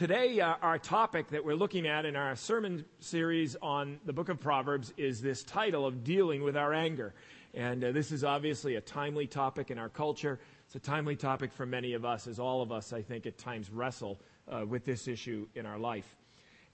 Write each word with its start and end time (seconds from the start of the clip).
Today, 0.00 0.40
uh, 0.40 0.54
our 0.62 0.78
topic 0.78 1.28
that 1.28 1.44
we're 1.44 1.54
looking 1.54 1.86
at 1.86 2.06
in 2.06 2.16
our 2.16 2.34
sermon 2.34 2.86
series 3.00 3.54
on 3.60 4.00
the 4.06 4.14
book 4.14 4.30
of 4.30 4.40
Proverbs 4.40 4.94
is 4.96 5.20
this 5.20 5.44
title 5.44 5.84
of 5.84 6.04
dealing 6.04 6.42
with 6.42 6.56
our 6.56 6.72
anger. 6.72 7.12
And 7.52 7.84
uh, 7.84 7.92
this 7.92 8.10
is 8.10 8.24
obviously 8.24 8.76
a 8.76 8.80
timely 8.80 9.26
topic 9.26 9.70
in 9.70 9.76
our 9.76 9.90
culture. 9.90 10.40
It's 10.64 10.74
a 10.74 10.80
timely 10.80 11.16
topic 11.16 11.52
for 11.52 11.66
many 11.66 11.92
of 11.92 12.06
us, 12.06 12.26
as 12.26 12.38
all 12.38 12.62
of 12.62 12.72
us, 12.72 12.94
I 12.94 13.02
think, 13.02 13.26
at 13.26 13.36
times 13.36 13.68
wrestle 13.68 14.18
uh, 14.50 14.64
with 14.64 14.86
this 14.86 15.06
issue 15.06 15.46
in 15.54 15.66
our 15.66 15.78
life. 15.78 16.16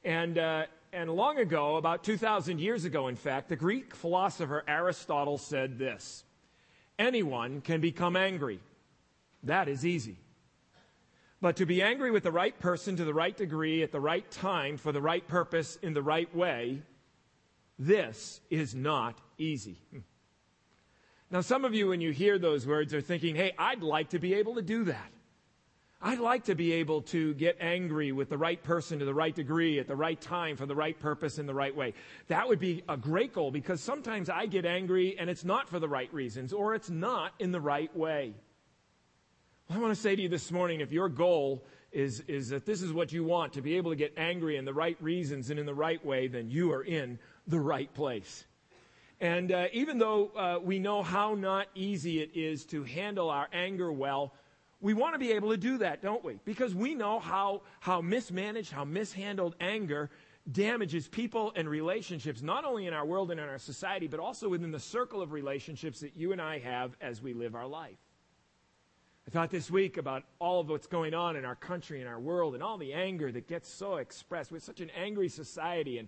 And, 0.04 0.38
uh, 0.38 0.66
and 0.92 1.10
long 1.10 1.38
ago, 1.38 1.78
about 1.78 2.04
2,000 2.04 2.60
years 2.60 2.84
ago, 2.84 3.08
in 3.08 3.16
fact, 3.16 3.48
the 3.48 3.56
Greek 3.56 3.92
philosopher 3.96 4.62
Aristotle 4.68 5.36
said 5.36 5.80
this 5.80 6.22
Anyone 6.96 7.60
can 7.60 7.80
become 7.80 8.14
angry. 8.14 8.60
That 9.42 9.68
is 9.68 9.84
easy. 9.84 10.16
But 11.40 11.56
to 11.56 11.66
be 11.66 11.82
angry 11.82 12.10
with 12.10 12.22
the 12.22 12.32
right 12.32 12.58
person 12.58 12.96
to 12.96 13.04
the 13.04 13.14
right 13.14 13.36
degree 13.36 13.82
at 13.82 13.92
the 13.92 14.00
right 14.00 14.28
time 14.30 14.78
for 14.78 14.90
the 14.90 15.02
right 15.02 15.26
purpose 15.26 15.76
in 15.82 15.92
the 15.92 16.02
right 16.02 16.34
way, 16.34 16.82
this 17.78 18.40
is 18.48 18.74
not 18.74 19.18
easy. 19.36 19.78
Now, 21.30 21.40
some 21.40 21.64
of 21.64 21.74
you, 21.74 21.88
when 21.88 22.00
you 22.00 22.12
hear 22.12 22.38
those 22.38 22.66
words, 22.66 22.94
are 22.94 23.00
thinking, 23.00 23.34
hey, 23.34 23.52
I'd 23.58 23.82
like 23.82 24.10
to 24.10 24.18
be 24.18 24.34
able 24.34 24.54
to 24.54 24.62
do 24.62 24.84
that. 24.84 25.10
I'd 26.00 26.20
like 26.20 26.44
to 26.44 26.54
be 26.54 26.72
able 26.72 27.02
to 27.02 27.34
get 27.34 27.56
angry 27.60 28.12
with 28.12 28.28
the 28.28 28.38
right 28.38 28.62
person 28.62 28.98
to 28.98 29.04
the 29.04 29.14
right 29.14 29.34
degree 29.34 29.78
at 29.78 29.88
the 29.88 29.96
right 29.96 30.20
time 30.20 30.56
for 30.56 30.66
the 30.66 30.74
right 30.74 30.98
purpose 30.98 31.38
in 31.38 31.46
the 31.46 31.54
right 31.54 31.74
way. 31.74 31.94
That 32.28 32.46
would 32.46 32.60
be 32.60 32.84
a 32.88 32.96
great 32.96 33.32
goal 33.32 33.50
because 33.50 33.80
sometimes 33.80 34.28
I 34.28 34.46
get 34.46 34.66
angry 34.66 35.18
and 35.18 35.28
it's 35.28 35.44
not 35.44 35.68
for 35.68 35.80
the 35.80 35.88
right 35.88 36.12
reasons 36.12 36.52
or 36.52 36.74
it's 36.74 36.90
not 36.90 37.32
in 37.38 37.50
the 37.50 37.60
right 37.60 37.94
way. 37.96 38.34
I 39.68 39.78
want 39.78 39.92
to 39.92 40.00
say 40.00 40.14
to 40.14 40.22
you 40.22 40.28
this 40.28 40.52
morning 40.52 40.80
if 40.80 40.92
your 40.92 41.08
goal 41.08 41.64
is, 41.90 42.20
is 42.28 42.50
that 42.50 42.64
this 42.64 42.82
is 42.82 42.92
what 42.92 43.10
you 43.10 43.24
want, 43.24 43.54
to 43.54 43.62
be 43.62 43.76
able 43.76 43.90
to 43.90 43.96
get 43.96 44.14
angry 44.16 44.56
in 44.56 44.64
the 44.64 44.72
right 44.72 44.96
reasons 45.02 45.50
and 45.50 45.58
in 45.58 45.66
the 45.66 45.74
right 45.74 46.04
way, 46.06 46.28
then 46.28 46.48
you 46.48 46.72
are 46.72 46.84
in 46.84 47.18
the 47.48 47.58
right 47.58 47.92
place. 47.92 48.44
And 49.20 49.50
uh, 49.50 49.66
even 49.72 49.98
though 49.98 50.30
uh, 50.36 50.60
we 50.62 50.78
know 50.78 51.02
how 51.02 51.34
not 51.34 51.66
easy 51.74 52.20
it 52.20 52.30
is 52.36 52.64
to 52.66 52.84
handle 52.84 53.28
our 53.28 53.48
anger 53.52 53.90
well, 53.90 54.34
we 54.80 54.94
want 54.94 55.14
to 55.14 55.18
be 55.18 55.32
able 55.32 55.50
to 55.50 55.56
do 55.56 55.78
that, 55.78 56.00
don't 56.00 56.22
we? 56.22 56.38
Because 56.44 56.72
we 56.72 56.94
know 56.94 57.18
how, 57.18 57.62
how 57.80 58.00
mismanaged, 58.00 58.70
how 58.70 58.84
mishandled 58.84 59.56
anger 59.60 60.10
damages 60.52 61.08
people 61.08 61.52
and 61.56 61.68
relationships, 61.68 62.40
not 62.40 62.64
only 62.64 62.86
in 62.86 62.94
our 62.94 63.04
world 63.04 63.32
and 63.32 63.40
in 63.40 63.48
our 63.48 63.58
society, 63.58 64.06
but 64.06 64.20
also 64.20 64.48
within 64.48 64.70
the 64.70 64.78
circle 64.78 65.22
of 65.22 65.32
relationships 65.32 66.00
that 66.00 66.16
you 66.16 66.30
and 66.30 66.40
I 66.40 66.60
have 66.60 66.96
as 67.00 67.20
we 67.20 67.32
live 67.32 67.56
our 67.56 67.66
life. 67.66 67.98
I 69.26 69.32
thought 69.32 69.50
this 69.50 69.72
week 69.72 69.96
about 69.96 70.22
all 70.38 70.60
of 70.60 70.68
what's 70.68 70.86
going 70.86 71.12
on 71.12 71.34
in 71.34 71.44
our 71.44 71.56
country 71.56 71.98
and 71.98 72.08
our 72.08 72.20
world 72.20 72.54
and 72.54 72.62
all 72.62 72.78
the 72.78 72.92
anger 72.92 73.32
that 73.32 73.48
gets 73.48 73.68
so 73.68 73.96
expressed. 73.96 74.52
We're 74.52 74.60
such 74.60 74.80
an 74.80 74.90
angry 74.90 75.28
society, 75.28 75.98
and, 75.98 76.06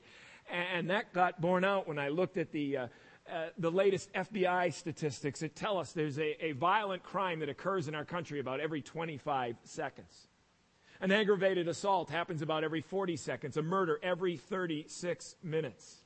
and 0.48 0.90
that 0.90 1.12
got 1.12 1.40
borne 1.40 1.64
out 1.64 1.88
when 1.88 1.98
I 1.98 2.10
looked 2.10 2.36
at 2.36 2.52
the, 2.52 2.76
uh, 2.76 2.86
uh, 3.28 3.46
the 3.58 3.72
latest 3.72 4.12
FBI 4.12 4.72
statistics 4.72 5.40
that 5.40 5.56
tell 5.56 5.78
us 5.78 5.90
there's 5.90 6.20
a, 6.20 6.44
a 6.44 6.52
violent 6.52 7.02
crime 7.02 7.40
that 7.40 7.48
occurs 7.48 7.88
in 7.88 7.96
our 7.96 8.04
country 8.04 8.38
about 8.38 8.60
every 8.60 8.82
25 8.82 9.56
seconds. 9.64 10.28
An 11.00 11.10
aggravated 11.10 11.66
assault 11.66 12.10
happens 12.10 12.40
about 12.40 12.62
every 12.62 12.82
40 12.82 13.16
seconds, 13.16 13.56
a 13.56 13.62
murder 13.62 13.98
every 14.00 14.36
36 14.36 15.34
minutes. 15.42 16.04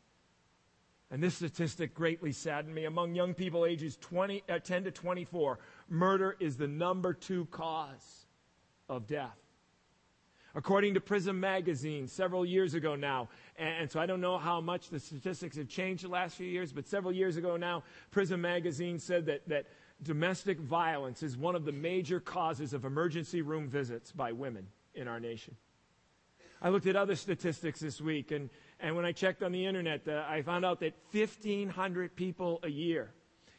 And 1.12 1.22
this 1.22 1.34
statistic 1.34 1.92
greatly 1.92 2.32
saddened 2.32 2.74
me. 2.74 2.86
Among 2.86 3.14
young 3.14 3.34
people 3.34 3.66
ages 3.66 3.98
20, 4.00 4.44
uh, 4.48 4.58
10 4.60 4.84
to 4.84 4.90
24, 4.90 5.58
murder 5.92 6.36
is 6.40 6.56
the 6.56 6.66
number 6.66 7.12
two 7.12 7.46
cause 7.46 8.26
of 8.88 9.06
death. 9.06 9.36
According 10.54 10.94
to 10.94 11.00
Prism 11.00 11.40
magazine, 11.40 12.06
several 12.06 12.44
years 12.44 12.74
ago 12.74 12.94
now, 12.94 13.28
and, 13.56 13.90
so 13.90 13.98
I 14.00 14.06
don't 14.06 14.20
know 14.20 14.36
how 14.36 14.60
much 14.60 14.90
the 14.90 15.00
statistics 15.00 15.56
have 15.56 15.68
changed 15.68 16.04
the 16.04 16.08
last 16.08 16.36
few 16.36 16.46
years, 16.46 16.72
but 16.72 16.86
several 16.86 17.12
years 17.12 17.36
ago 17.36 17.56
now, 17.56 17.84
Prism 18.10 18.40
magazine 18.40 18.98
said 18.98 19.26
that, 19.26 19.48
that 19.48 19.66
domestic 20.02 20.58
violence 20.60 21.22
is 21.22 21.38
one 21.38 21.54
of 21.54 21.64
the 21.64 21.72
major 21.72 22.20
causes 22.20 22.74
of 22.74 22.84
emergency 22.84 23.40
room 23.40 23.68
visits 23.68 24.12
by 24.12 24.32
women 24.32 24.66
in 24.94 25.08
our 25.08 25.20
nation. 25.20 25.56
I 26.60 26.68
looked 26.68 26.86
at 26.86 26.96
other 26.96 27.16
statistics 27.16 27.80
this 27.80 28.00
week, 28.00 28.30
and, 28.30 28.50
and 28.78 28.94
when 28.94 29.06
I 29.06 29.12
checked 29.12 29.42
on 29.42 29.52
the 29.52 29.64
internet, 29.64 30.06
uh, 30.06 30.24
I 30.28 30.42
found 30.42 30.66
out 30.66 30.80
that 30.80 30.94
1,500 31.12 32.14
people 32.14 32.60
a 32.62 32.68
year 32.68 33.10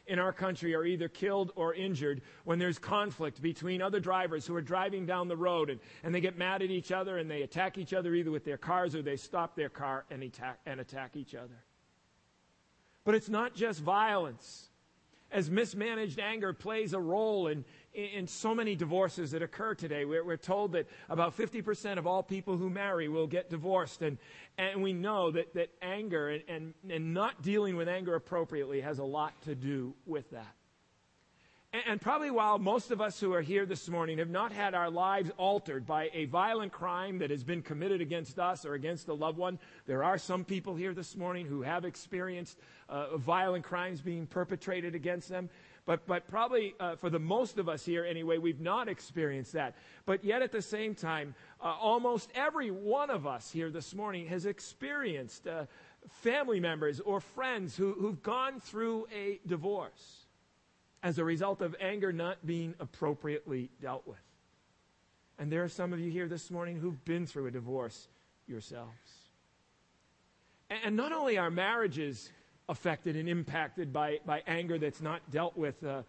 in 0.06 0.18
our 0.18 0.32
country 0.32 0.74
are 0.74 0.84
either 0.84 1.08
killed 1.08 1.52
or 1.56 1.74
injured 1.74 2.20
when 2.44 2.58
there's 2.58 2.78
conflict 2.78 3.40
between 3.40 3.80
other 3.80 4.00
drivers 4.00 4.46
who 4.46 4.54
are 4.54 4.62
driving 4.62 5.06
down 5.06 5.28
the 5.28 5.36
road 5.36 5.70
and, 5.70 5.80
and 6.02 6.14
they 6.14 6.20
get 6.20 6.36
mad 6.36 6.62
at 6.62 6.70
each 6.70 6.92
other 6.92 7.18
and 7.18 7.30
they 7.30 7.42
attack 7.42 7.78
each 7.78 7.94
other 7.94 8.14
either 8.14 8.30
with 8.30 8.44
their 8.44 8.58
cars 8.58 8.94
or 8.94 9.02
they 9.02 9.16
stop 9.16 9.56
their 9.56 9.68
car 9.68 10.04
and 10.10 10.22
attack, 10.22 10.58
and 10.66 10.80
attack 10.80 11.16
each 11.16 11.34
other. 11.34 11.64
But 13.04 13.14
it's 13.14 13.28
not 13.28 13.54
just 13.54 13.80
violence 13.80 14.68
as 15.34 15.50
mismanaged 15.50 16.20
anger 16.20 16.52
plays 16.52 16.92
a 16.92 17.00
role 17.00 17.48
in, 17.48 17.64
in 17.92 18.26
so 18.26 18.54
many 18.54 18.76
divorces 18.76 19.32
that 19.32 19.42
occur 19.42 19.74
today. 19.74 20.04
We're, 20.04 20.24
we're 20.24 20.36
told 20.36 20.72
that 20.72 20.86
about 21.10 21.36
50% 21.36 21.98
of 21.98 22.06
all 22.06 22.22
people 22.22 22.56
who 22.56 22.70
marry 22.70 23.08
will 23.08 23.26
get 23.26 23.50
divorced. 23.50 24.00
And, 24.00 24.16
and 24.56 24.80
we 24.80 24.92
know 24.92 25.32
that, 25.32 25.52
that 25.54 25.70
anger 25.82 26.28
and, 26.28 26.42
and, 26.48 26.74
and 26.88 27.12
not 27.12 27.42
dealing 27.42 27.76
with 27.76 27.88
anger 27.88 28.14
appropriately 28.14 28.80
has 28.80 29.00
a 29.00 29.04
lot 29.04 29.42
to 29.42 29.56
do 29.56 29.92
with 30.06 30.30
that. 30.30 30.54
And 31.74 32.00
probably 32.00 32.30
while 32.30 32.60
most 32.60 32.92
of 32.92 33.00
us 33.00 33.18
who 33.18 33.32
are 33.32 33.42
here 33.42 33.66
this 33.66 33.88
morning 33.88 34.18
have 34.18 34.30
not 34.30 34.52
had 34.52 34.74
our 34.74 34.88
lives 34.88 35.32
altered 35.36 35.84
by 35.84 36.08
a 36.14 36.26
violent 36.26 36.70
crime 36.70 37.18
that 37.18 37.30
has 37.30 37.42
been 37.42 37.62
committed 37.62 38.00
against 38.00 38.38
us 38.38 38.64
or 38.64 38.74
against 38.74 39.08
a 39.08 39.12
loved 39.12 39.38
one, 39.38 39.58
there 39.84 40.04
are 40.04 40.16
some 40.16 40.44
people 40.44 40.76
here 40.76 40.94
this 40.94 41.16
morning 41.16 41.46
who 41.46 41.62
have 41.62 41.84
experienced 41.84 42.60
uh, 42.88 43.16
violent 43.16 43.64
crimes 43.64 44.00
being 44.00 44.24
perpetrated 44.24 44.94
against 44.94 45.28
them. 45.28 45.50
But, 45.84 46.06
but 46.06 46.28
probably 46.28 46.76
uh, 46.78 46.94
for 46.94 47.10
the 47.10 47.18
most 47.18 47.58
of 47.58 47.68
us 47.68 47.84
here 47.84 48.04
anyway, 48.04 48.38
we've 48.38 48.60
not 48.60 48.88
experienced 48.88 49.54
that. 49.54 49.74
But 50.06 50.22
yet 50.22 50.42
at 50.42 50.52
the 50.52 50.62
same 50.62 50.94
time, 50.94 51.34
uh, 51.60 51.74
almost 51.74 52.30
every 52.36 52.70
one 52.70 53.10
of 53.10 53.26
us 53.26 53.50
here 53.50 53.70
this 53.70 53.96
morning 53.96 54.28
has 54.28 54.46
experienced 54.46 55.48
uh, 55.48 55.64
family 56.08 56.60
members 56.60 57.00
or 57.00 57.18
friends 57.18 57.76
who, 57.76 57.94
who've 57.94 58.22
gone 58.22 58.60
through 58.60 59.08
a 59.12 59.40
divorce 59.44 60.23
as 61.04 61.18
a 61.18 61.24
result 61.24 61.60
of 61.60 61.76
anger 61.80 62.12
not 62.12 62.44
being 62.46 62.74
appropriately 62.80 63.70
dealt 63.80 64.06
with. 64.08 64.18
And 65.38 65.52
there 65.52 65.62
are 65.62 65.68
some 65.68 65.92
of 65.92 66.00
you 66.00 66.10
here 66.10 66.26
this 66.26 66.50
morning 66.50 66.76
who've 66.76 67.04
been 67.04 67.26
through 67.26 67.46
a 67.46 67.50
divorce 67.50 68.08
yourselves. 68.46 68.90
And 70.70 70.96
not 70.96 71.12
only 71.12 71.36
are 71.36 71.50
marriages 71.50 72.30
affected 72.70 73.16
and 73.16 73.28
impacted 73.28 73.92
by, 73.92 74.20
by 74.24 74.42
anger 74.46 74.78
that's 74.78 75.02
not 75.02 75.20
dealt 75.30 75.58
with 75.58 75.84
uh, 75.84 76.02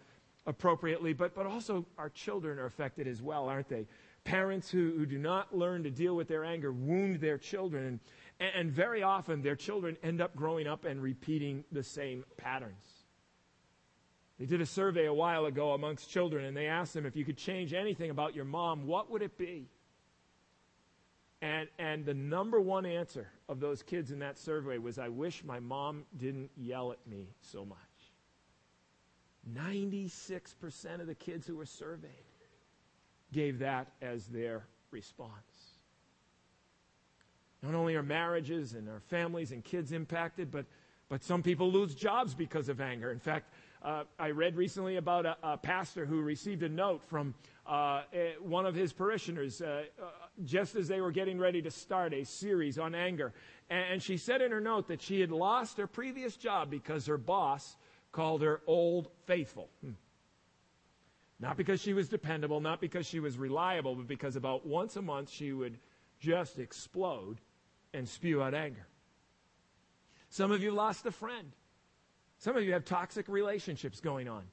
appropriately, 0.46 1.12
but, 1.12 1.34
but 1.34 1.44
also 1.44 1.84
our 1.98 2.08
children 2.08 2.58
are 2.58 2.64
affected 2.64 3.06
as 3.06 3.20
well, 3.20 3.50
aren't 3.50 3.68
they? 3.68 3.86
Parents 4.24 4.70
who, 4.70 4.94
who 4.96 5.04
do 5.04 5.18
not 5.18 5.54
learn 5.54 5.82
to 5.82 5.90
deal 5.90 6.16
with 6.16 6.26
their 6.26 6.44
anger 6.44 6.72
wound 6.72 7.20
their 7.20 7.36
children, 7.36 8.00
and, 8.40 8.50
and 8.54 8.72
very 8.72 9.02
often 9.02 9.42
their 9.42 9.56
children 9.56 9.98
end 10.02 10.22
up 10.22 10.34
growing 10.34 10.66
up 10.66 10.86
and 10.86 11.02
repeating 11.02 11.64
the 11.70 11.82
same 11.82 12.24
patterns. 12.38 12.95
They 14.38 14.46
did 14.46 14.60
a 14.60 14.66
survey 14.66 15.06
a 15.06 15.14
while 15.14 15.46
ago 15.46 15.72
amongst 15.72 16.10
children, 16.10 16.44
and 16.44 16.56
they 16.56 16.66
asked 16.66 16.92
them 16.92 17.06
if 17.06 17.16
you 17.16 17.24
could 17.24 17.38
change 17.38 17.72
anything 17.72 18.10
about 18.10 18.34
your 18.34 18.44
mom, 18.44 18.86
what 18.86 19.10
would 19.10 19.22
it 19.22 19.38
be? 19.38 19.68
And, 21.40 21.68
and 21.78 22.04
the 22.04 22.14
number 22.14 22.60
one 22.60 22.86
answer 22.86 23.28
of 23.48 23.60
those 23.60 23.82
kids 23.82 24.10
in 24.10 24.18
that 24.20 24.38
survey 24.38 24.78
was, 24.78 24.98
I 24.98 25.08
wish 25.08 25.44
my 25.44 25.60
mom 25.60 26.04
didn't 26.16 26.50
yell 26.56 26.92
at 26.92 26.98
me 27.06 27.28
so 27.40 27.64
much. 27.64 27.78
96% 29.54 31.00
of 31.00 31.06
the 31.06 31.14
kids 31.14 31.46
who 31.46 31.56
were 31.56 31.66
surveyed 31.66 32.10
gave 33.32 33.58
that 33.60 33.88
as 34.02 34.26
their 34.26 34.66
response. 34.90 35.30
Not 37.62 37.74
only 37.74 37.94
are 37.96 38.02
marriages 38.02 38.74
and 38.74 38.88
our 38.88 39.00
families 39.00 39.52
and 39.52 39.64
kids 39.64 39.92
impacted, 39.92 40.50
but, 40.50 40.66
but 41.08 41.22
some 41.22 41.42
people 41.42 41.70
lose 41.70 41.94
jobs 41.94 42.34
because 42.34 42.68
of 42.68 42.80
anger. 42.80 43.10
In 43.10 43.18
fact, 43.18 43.52
uh, 43.82 44.04
I 44.18 44.30
read 44.30 44.56
recently 44.56 44.96
about 44.96 45.26
a, 45.26 45.36
a, 45.42 45.56
pastor 45.56 46.06
who 46.06 46.20
received 46.20 46.62
a 46.62 46.68
note 46.68 47.02
from 47.08 47.34
uh, 47.66 48.02
a, 48.12 48.34
one 48.40 48.66
of 48.66 48.74
his 48.74 48.92
parishioners 48.92 49.60
uh, 49.60 49.84
uh, 50.00 50.06
just 50.44 50.76
as 50.76 50.88
they 50.88 51.00
were 51.00 51.10
getting 51.10 51.38
ready 51.38 51.62
to 51.62 51.70
start 51.70 52.12
a 52.12 52.24
series 52.24 52.78
on 52.78 52.94
anger. 52.94 53.32
And, 53.68 53.84
and, 53.92 54.02
she 54.02 54.16
said 54.16 54.40
in 54.40 54.50
her 54.50 54.60
note 54.60 54.88
that 54.88 55.02
she 55.02 55.20
had 55.20 55.30
lost 55.30 55.78
her 55.78 55.86
previous 55.86 56.36
job 56.36 56.70
because 56.70 57.06
her 57.06 57.18
boss 57.18 57.76
called 58.12 58.42
her 58.42 58.60
old 58.66 59.08
faithful. 59.26 59.68
Hmm. 59.82 59.92
Not 61.38 61.56
because 61.56 61.82
she 61.82 61.92
was 61.92 62.08
dependable, 62.08 62.60
not 62.60 62.80
because 62.80 63.06
she 63.06 63.20
was 63.20 63.36
reliable, 63.36 63.94
but 63.94 64.06
because 64.06 64.36
about 64.36 64.66
once 64.66 64.96
a 64.96 65.02
month 65.02 65.30
she 65.30 65.52
would 65.52 65.78
just 66.18 66.58
explode 66.58 67.40
and 67.92 68.08
spew 68.08 68.42
out 68.42 68.54
anger. 68.54 68.86
Some 70.30 70.50
of 70.50 70.62
you 70.62 70.70
lost 70.70 71.04
a 71.06 71.10
friend 71.10 71.52
some 72.46 72.56
of 72.56 72.62
you 72.62 72.74
have 72.74 72.84
toxic 72.84 73.26
relationships 73.26 73.98
going 73.98 74.28
on. 74.28 74.44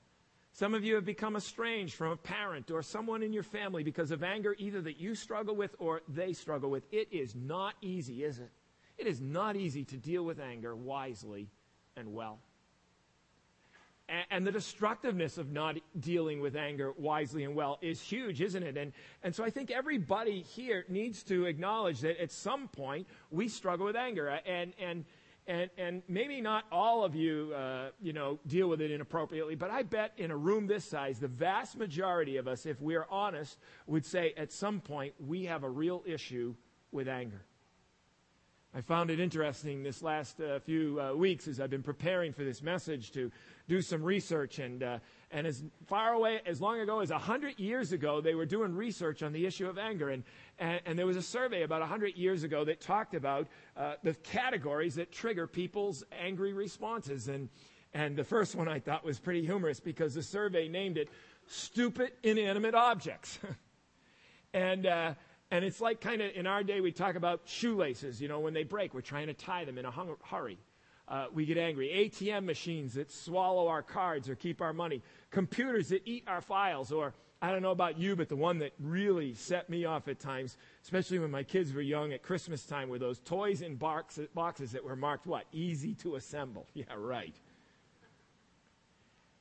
Some 0.53 0.73
of 0.73 0.83
you 0.83 0.95
have 0.95 1.05
become 1.05 1.35
estranged 1.35 1.93
from 1.93 2.09
a 2.09 2.17
parent 2.17 2.71
or 2.71 2.81
someone 2.81 3.21
in 3.21 3.31
your 3.31 3.43
family 3.43 3.83
because 3.83 4.09
of 4.09 4.23
anger, 4.23 4.55
either 4.57 4.81
that 4.81 4.99
you 4.99 5.13
struggle 5.13 5.55
with 5.55 5.75
or 5.77 6.01
they 6.07 6.33
struggle 6.33 6.71
with. 6.71 6.85
It 6.91 7.07
is 7.11 7.35
not 7.35 7.75
easy, 7.81 8.23
is 8.23 8.39
it? 8.39 8.49
It 8.97 9.05
is 9.05 9.21
not 9.21 9.55
easy 9.55 9.83
to 9.83 9.95
deal 9.95 10.25
with 10.25 10.39
anger 10.39 10.75
wisely 10.75 11.49
and 11.95 12.15
well. 12.15 12.39
And 14.31 14.45
the 14.45 14.51
destructiveness 14.51 15.37
of 15.37 15.51
not 15.51 15.77
dealing 15.99 16.41
with 16.41 16.55
anger 16.55 16.93
wisely 16.97 17.43
and 17.43 17.53
well 17.53 17.77
is 17.83 18.01
huge, 18.01 18.41
isn't 18.41 18.63
it? 18.63 18.75
And, 18.75 18.91
and 19.21 19.35
so 19.35 19.43
I 19.43 19.51
think 19.51 19.69
everybody 19.69 20.41
here 20.41 20.83
needs 20.89 21.21
to 21.25 21.45
acknowledge 21.45 22.01
that 22.01 22.19
at 22.19 22.31
some 22.31 22.69
point 22.69 23.05
we 23.29 23.47
struggle 23.47 23.85
with 23.85 23.95
anger. 23.95 24.29
And, 24.47 24.73
and, 24.79 25.05
and, 25.47 25.69
and 25.77 26.03
maybe 26.07 26.41
not 26.41 26.65
all 26.71 27.03
of 27.03 27.15
you, 27.15 27.53
uh, 27.55 27.89
you 28.01 28.13
know, 28.13 28.39
deal 28.47 28.69
with 28.69 28.81
it 28.81 28.91
inappropriately, 28.91 29.55
but 29.55 29.69
I 29.69 29.83
bet 29.83 30.13
in 30.17 30.31
a 30.31 30.37
room 30.37 30.67
this 30.67 30.85
size, 30.85 31.19
the 31.19 31.27
vast 31.27 31.77
majority 31.77 32.37
of 32.37 32.47
us, 32.47 32.65
if 32.65 32.81
we're 32.81 33.05
honest, 33.09 33.57
would 33.87 34.05
say 34.05 34.33
at 34.37 34.51
some 34.51 34.79
point 34.79 35.13
we 35.19 35.45
have 35.45 35.63
a 35.63 35.69
real 35.69 36.03
issue 36.05 36.55
with 36.91 37.07
anger. 37.07 37.45
I 38.75 38.81
found 38.81 39.11
it 39.11 39.19
interesting 39.19 39.83
this 39.83 40.01
last 40.01 40.41
uh, 40.41 40.57
few 40.59 40.99
uh, 40.99 41.13
weeks 41.13 41.47
as 41.47 41.59
I've 41.59 41.69
been 41.69 41.83
preparing 41.83 42.33
for 42.33 42.43
this 42.43 42.63
message 42.63 43.11
to 43.11 43.31
do 43.67 43.83
some 43.83 44.01
research. 44.01 44.57
And, 44.57 44.81
uh, 44.81 44.97
and 45.33 45.47
as 45.47 45.63
far 45.87 46.13
away, 46.13 46.41
as 46.45 46.61
long 46.61 46.79
ago 46.79 46.99
as 46.99 47.09
100 47.09 47.59
years 47.59 47.91
ago, 47.91 48.21
they 48.21 48.35
were 48.35 48.45
doing 48.45 48.75
research 48.75 49.23
on 49.23 49.33
the 49.33 49.47
issue 49.47 49.67
of 49.67 49.79
anger. 49.79 50.09
And, 50.09 50.23
and, 50.59 50.79
and 50.85 50.97
there 50.97 51.07
was 51.07 51.17
a 51.17 51.23
survey 51.23 51.63
about 51.63 51.79
100 51.79 52.15
years 52.15 52.43
ago 52.43 52.63
that 52.65 52.79
talked 52.79 53.15
about 53.15 53.47
uh, 53.75 53.95
the 54.03 54.13
categories 54.13 54.93
that 54.95 55.11
trigger 55.11 55.47
people's 55.47 56.03
angry 56.11 56.53
responses. 56.53 57.29
And, 57.29 57.49
and 57.95 58.15
the 58.15 58.23
first 58.23 58.53
one 58.53 58.67
I 58.67 58.79
thought 58.79 59.03
was 59.03 59.19
pretty 59.19 59.43
humorous 59.43 59.79
because 59.79 60.13
the 60.13 60.21
survey 60.21 60.67
named 60.67 60.99
it 60.99 61.09
stupid 61.47 62.11
inanimate 62.21 62.75
objects. 62.75 63.39
and, 64.53 64.85
uh, 64.85 65.15
and 65.49 65.65
it's 65.65 65.81
like 65.81 65.99
kind 65.99 66.21
of 66.21 66.29
in 66.35 66.45
our 66.45 66.63
day, 66.63 66.79
we 66.79 66.91
talk 66.91 67.15
about 67.15 67.41
shoelaces, 67.45 68.21
you 68.21 68.27
know, 68.27 68.39
when 68.39 68.53
they 68.53 68.63
break, 68.63 68.93
we're 68.93 69.01
trying 69.01 69.27
to 69.27 69.33
tie 69.33 69.65
them 69.65 69.79
in 69.79 69.85
a 69.85 69.91
hurry. 70.23 70.59
Uh, 71.07 71.25
we 71.33 71.45
get 71.45 71.57
angry. 71.57 71.89
ATM 71.89 72.45
machines 72.45 72.93
that 72.93 73.11
swallow 73.11 73.67
our 73.67 73.81
cards 73.81 74.29
or 74.29 74.35
keep 74.35 74.61
our 74.61 74.73
money. 74.73 75.01
Computers 75.31 75.89
that 75.89 76.01
eat 76.05 76.23
our 76.27 76.41
files. 76.41 76.91
Or, 76.91 77.13
I 77.41 77.51
don't 77.51 77.61
know 77.61 77.71
about 77.71 77.97
you, 77.97 78.15
but 78.15 78.29
the 78.29 78.37
one 78.37 78.59
that 78.59 78.71
really 78.79 79.33
set 79.33 79.69
me 79.69 79.83
off 79.83 80.07
at 80.07 80.19
times, 80.19 80.55
especially 80.81 81.19
when 81.19 81.29
my 81.29 81.43
kids 81.43 81.73
were 81.73 81.81
young 81.81 82.13
at 82.13 82.23
Christmas 82.23 82.65
time, 82.65 82.87
were 82.87 82.99
those 82.99 83.19
toys 83.19 83.61
in 83.61 83.75
box- 83.75 84.19
boxes 84.33 84.71
that 84.71 84.83
were 84.83 84.95
marked 84.95 85.27
what? 85.27 85.45
Easy 85.51 85.93
to 85.95 86.15
assemble. 86.15 86.67
Yeah, 86.73 86.85
right. 86.95 87.35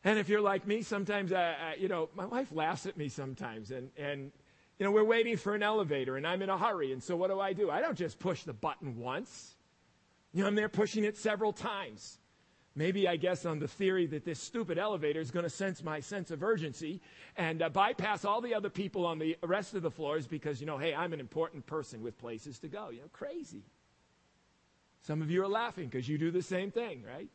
And 0.04 0.18
if 0.18 0.28
you're 0.28 0.40
like 0.40 0.66
me, 0.66 0.82
sometimes, 0.82 1.32
uh, 1.32 1.36
uh, 1.36 1.72
you 1.78 1.86
know, 1.86 2.08
my 2.16 2.26
wife 2.26 2.48
laughs 2.50 2.86
at 2.86 2.96
me 2.96 3.08
sometimes. 3.08 3.70
And, 3.70 3.88
and 3.96 4.32
you 4.78 4.84
know, 4.84 4.90
we're 4.90 5.04
waiting 5.04 5.36
for 5.36 5.54
an 5.54 5.62
elevator 5.62 6.16
and 6.16 6.26
I'm 6.26 6.42
in 6.42 6.50
a 6.50 6.58
hurry. 6.58 6.92
And 6.92 7.00
so 7.00 7.14
what 7.14 7.30
do 7.30 7.38
I 7.38 7.52
do? 7.52 7.70
I 7.70 7.80
don't 7.80 7.96
just 7.96 8.18
push 8.18 8.42
the 8.42 8.52
button 8.52 8.98
once. 8.98 9.54
You 10.32 10.42
know, 10.42 10.48
I'm 10.48 10.54
there 10.54 10.68
pushing 10.68 11.04
it 11.04 11.16
several 11.16 11.52
times. 11.52 12.18
Maybe 12.74 13.06
I 13.06 13.16
guess 13.16 13.44
on 13.44 13.58
the 13.58 13.68
theory 13.68 14.06
that 14.06 14.24
this 14.24 14.40
stupid 14.40 14.78
elevator 14.78 15.20
is 15.20 15.30
going 15.30 15.44
to 15.44 15.50
sense 15.50 15.82
my 15.82 16.00
sense 16.00 16.30
of 16.30 16.42
urgency 16.42 17.02
and 17.36 17.60
uh, 17.60 17.68
bypass 17.68 18.24
all 18.24 18.40
the 18.40 18.54
other 18.54 18.70
people 18.70 19.04
on 19.04 19.18
the 19.18 19.36
rest 19.42 19.74
of 19.74 19.82
the 19.82 19.90
floors 19.90 20.26
because, 20.26 20.58
you 20.58 20.66
know, 20.66 20.78
hey, 20.78 20.94
I'm 20.94 21.12
an 21.12 21.20
important 21.20 21.66
person 21.66 22.02
with 22.02 22.16
places 22.16 22.58
to 22.60 22.68
go. 22.68 22.88
You 22.88 23.00
know, 23.00 23.08
crazy. 23.12 23.64
Some 25.02 25.20
of 25.20 25.30
you 25.30 25.42
are 25.42 25.48
laughing 25.48 25.86
because 25.86 26.08
you 26.08 26.16
do 26.16 26.30
the 26.30 26.42
same 26.42 26.70
thing, 26.70 27.02
right? 27.06 27.28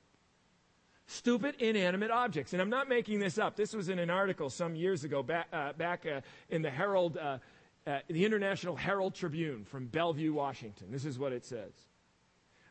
stupid 1.08 1.56
inanimate 1.60 2.12
objects. 2.12 2.54
And 2.54 2.62
I'm 2.62 2.70
not 2.70 2.88
making 2.88 3.20
this 3.20 3.38
up. 3.38 3.56
This 3.56 3.74
was 3.74 3.90
in 3.90 3.98
an 3.98 4.10
article 4.10 4.50
some 4.50 4.76
years 4.76 5.04
ago 5.04 5.24
back, 5.24 5.48
uh, 5.52 5.74
back 5.74 6.06
uh, 6.06 6.22
in 6.50 6.62
the 6.62 6.70
Herald, 6.70 7.18
uh, 7.18 7.40
uh 7.88 8.00
the 8.08 8.26
International 8.26 8.76
Herald 8.76 9.16
Tribune 9.16 9.66
from 9.66 9.88
Bellevue, 9.88 10.34
Washington. 10.34 10.88
This 10.92 11.06
is 11.06 11.18
what 11.18 11.34
it 11.34 11.46
says. 11.46 11.72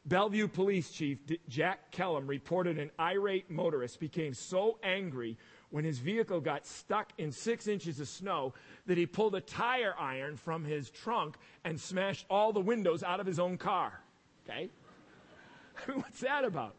Bellevue 0.06 0.46
Police 0.46 0.90
Chief 0.90 1.18
Jack 1.48 1.90
Kellum 1.90 2.28
reported 2.28 2.78
an 2.78 2.92
irate 3.00 3.50
motorist 3.50 3.98
became 3.98 4.34
so 4.34 4.78
angry 4.84 5.36
when 5.70 5.84
his 5.84 5.98
vehicle 5.98 6.40
got 6.40 6.64
stuck 6.64 7.12
in 7.18 7.32
six 7.32 7.66
inches 7.66 7.98
of 7.98 8.06
snow 8.06 8.54
that 8.86 8.96
he 8.96 9.04
pulled 9.04 9.34
a 9.34 9.40
tire 9.40 9.94
iron 9.98 10.36
from 10.36 10.64
his 10.64 10.90
trunk 10.90 11.36
and 11.64 11.80
smashed 11.80 12.24
all 12.30 12.52
the 12.52 12.60
windows 12.60 13.02
out 13.02 13.18
of 13.18 13.26
his 13.26 13.40
own 13.40 13.58
car. 13.58 14.00
Okay? 14.48 14.70
What's 15.92 16.20
that 16.20 16.44
about? 16.44 16.76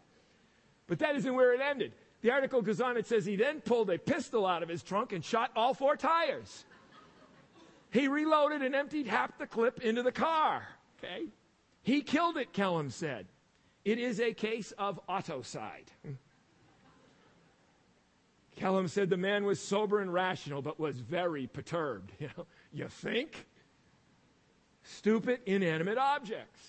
But 0.87 0.99
that 0.99 1.17
isn't 1.17 1.35
where 1.35 1.53
it 1.53 1.59
ended. 1.59 1.91
The 2.21 2.31
article 2.31 2.61
goes 2.61 2.79
on, 2.79 2.95
it 2.95 3.07
says 3.07 3.25
he 3.25 3.35
then 3.35 3.59
pulled 3.59 3.89
a 3.89 3.97
pistol 3.97 4.45
out 4.45 4.63
of 4.63 4.69
his 4.69 4.83
trunk 4.83 5.11
and 5.11 5.23
shot 5.23 5.51
all 5.53 5.73
four 5.73 5.97
tires. 5.97 6.63
He 7.91 8.07
reloaded 8.07 8.61
and 8.61 8.73
emptied 8.73 9.07
half 9.07 9.37
the 9.37 9.47
clip 9.47 9.81
into 9.81 10.01
the 10.01 10.13
car. 10.13 10.65
Okay? 10.97 11.25
He 11.87 12.01
killed 12.01 12.35
it, 12.35 12.51
Kellum 12.51 12.89
said. 12.89 13.27
It 13.85 13.97
is 13.97 14.19
a 14.19 14.33
case 14.33 14.73
of 14.77 14.99
autocide. 15.07 15.87
Kellum 18.57 18.89
said 18.89 19.09
the 19.09 19.15
man 19.15 19.45
was 19.45 19.61
sober 19.61 20.01
and 20.01 20.13
rational, 20.13 20.61
but 20.61 20.81
was 20.81 20.99
very 20.99 21.47
perturbed. 21.47 22.11
You, 22.73 22.89
think? 22.89 23.45
Stupid, 24.83 25.39
inanimate 25.45 25.97
objects. 25.97 26.59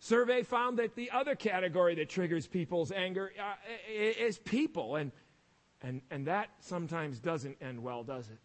Survey 0.00 0.42
found 0.42 0.80
that 0.80 0.96
the 0.96 1.12
other 1.12 1.36
category 1.36 1.94
that 1.94 2.08
triggers 2.08 2.48
people's 2.48 2.90
anger 2.90 3.32
uh, 3.40 3.54
is 3.88 4.38
people, 4.38 4.96
and, 4.96 5.12
and, 5.80 6.02
and 6.10 6.26
that 6.26 6.48
sometimes 6.58 7.20
doesn't 7.20 7.56
end 7.60 7.80
well, 7.80 8.02
does 8.02 8.26
it? 8.26 8.38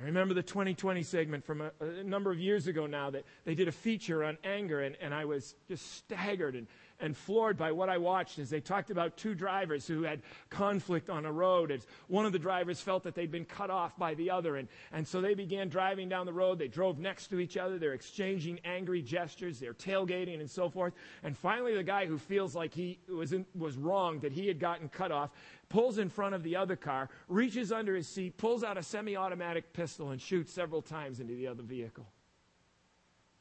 I 0.00 0.04
remember 0.04 0.32
the 0.32 0.42
20/20 0.42 1.04
segment 1.04 1.44
from 1.44 1.60
a, 1.60 1.70
a, 1.80 2.02
number 2.02 2.30
of 2.30 2.38
years 2.38 2.66
ago 2.66 2.86
now 2.86 3.10
that 3.10 3.24
they 3.44 3.54
did 3.54 3.68
a 3.68 3.72
feature 3.72 4.24
on 4.24 4.38
anger, 4.44 4.80
and, 4.80 4.96
and 5.00 5.12
I 5.12 5.26
was 5.26 5.54
just 5.68 5.94
staggered 5.96 6.54
and, 6.54 6.66
and 7.00 7.16
floored 7.16 7.56
by 7.56 7.72
what 7.72 7.88
I 7.88 7.98
watched 7.98 8.38
as 8.38 8.50
they 8.50 8.60
talked 8.60 8.90
about 8.90 9.16
two 9.16 9.34
drivers 9.34 9.86
who 9.86 10.02
had 10.02 10.22
conflict 10.48 11.10
on 11.10 11.24
a 11.26 11.32
road. 11.32 11.70
As 11.70 11.86
one 12.08 12.26
of 12.26 12.32
the 12.32 12.38
drivers 12.38 12.80
felt 12.80 13.02
that 13.04 13.14
they'd 13.14 13.30
been 13.30 13.44
cut 13.44 13.70
off 13.70 13.96
by 13.96 14.14
the 14.14 14.30
other, 14.30 14.56
and, 14.56 14.68
and 14.92 15.06
so 15.06 15.20
they 15.20 15.34
began 15.34 15.68
driving 15.68 16.08
down 16.08 16.26
the 16.26 16.32
road. 16.32 16.58
They 16.58 16.68
drove 16.68 16.98
next 16.98 17.28
to 17.28 17.40
each 17.40 17.56
other. 17.56 17.78
They're 17.78 17.94
exchanging 17.94 18.60
angry 18.64 19.02
gestures. 19.02 19.58
They're 19.58 19.74
tailgating 19.74 20.40
and 20.40 20.50
so 20.50 20.68
forth. 20.68 20.94
And 21.22 21.36
finally, 21.36 21.74
the 21.74 21.82
guy 21.82 22.06
who 22.06 22.18
feels 22.18 22.54
like 22.54 22.74
he 22.74 22.98
was, 23.08 23.32
in, 23.32 23.46
was 23.54 23.76
wrong, 23.76 24.20
that 24.20 24.32
he 24.32 24.46
had 24.46 24.58
gotten 24.58 24.88
cut 24.88 25.12
off, 25.12 25.30
pulls 25.68 25.98
in 25.98 26.08
front 26.08 26.34
of 26.34 26.42
the 26.42 26.56
other 26.56 26.76
car, 26.76 27.08
reaches 27.28 27.72
under 27.72 27.94
his 27.94 28.06
seat, 28.08 28.36
pulls 28.36 28.62
out 28.62 28.76
a 28.76 28.82
semi 28.82 29.16
automatic 29.16 29.72
pistol, 29.72 30.10
and 30.10 30.20
shoots 30.20 30.52
several 30.52 30.82
times 30.82 31.20
into 31.20 31.34
the 31.34 31.46
other 31.46 31.62
vehicle, 31.62 32.06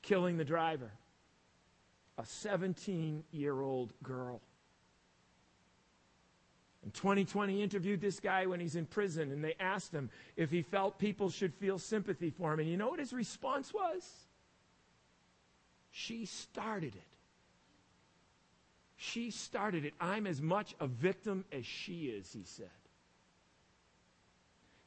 killing 0.02 0.38
the 0.38 0.46
driver 0.46 0.92
a 2.19 2.26
17 2.26 3.23
year 3.31 3.61
old 3.61 3.94
girl. 4.04 4.42
In 6.83 6.92
20/20, 6.92 7.61
interviewed 7.61 8.02
this 8.02 8.19
guy 8.19 8.45
when 8.45 8.59
he's 8.59 8.76
in 8.76 8.85
prison, 8.85 9.31
and 9.31 9.44
they 9.44 9.56
asked 9.59 9.94
him 9.94 10.09
if 10.35 10.52
he 10.52 10.61
felt 10.61 10.99
people 10.99 11.30
should 11.30 11.54
feel 11.56 11.80
sympathy 11.80 12.30
for 12.30 12.54
him. 12.54 12.59
And 12.59 12.69
you 12.69 12.78
know 12.78 12.90
what 12.90 12.99
his 12.99 13.14
response 13.14 13.73
was? 13.73 14.28
She 15.92 16.26
started 16.26 16.95
it. 16.95 17.07
She 18.95 19.31
started 19.31 19.85
it. 19.85 19.94
I'm 19.99 20.28
as 20.28 20.42
much 20.42 20.76
a 20.80 20.88
victim 20.88 21.45
as 21.52 21.66
she 21.66 22.07
is, 22.07 22.31
he 22.33 22.44
said. 22.44 22.69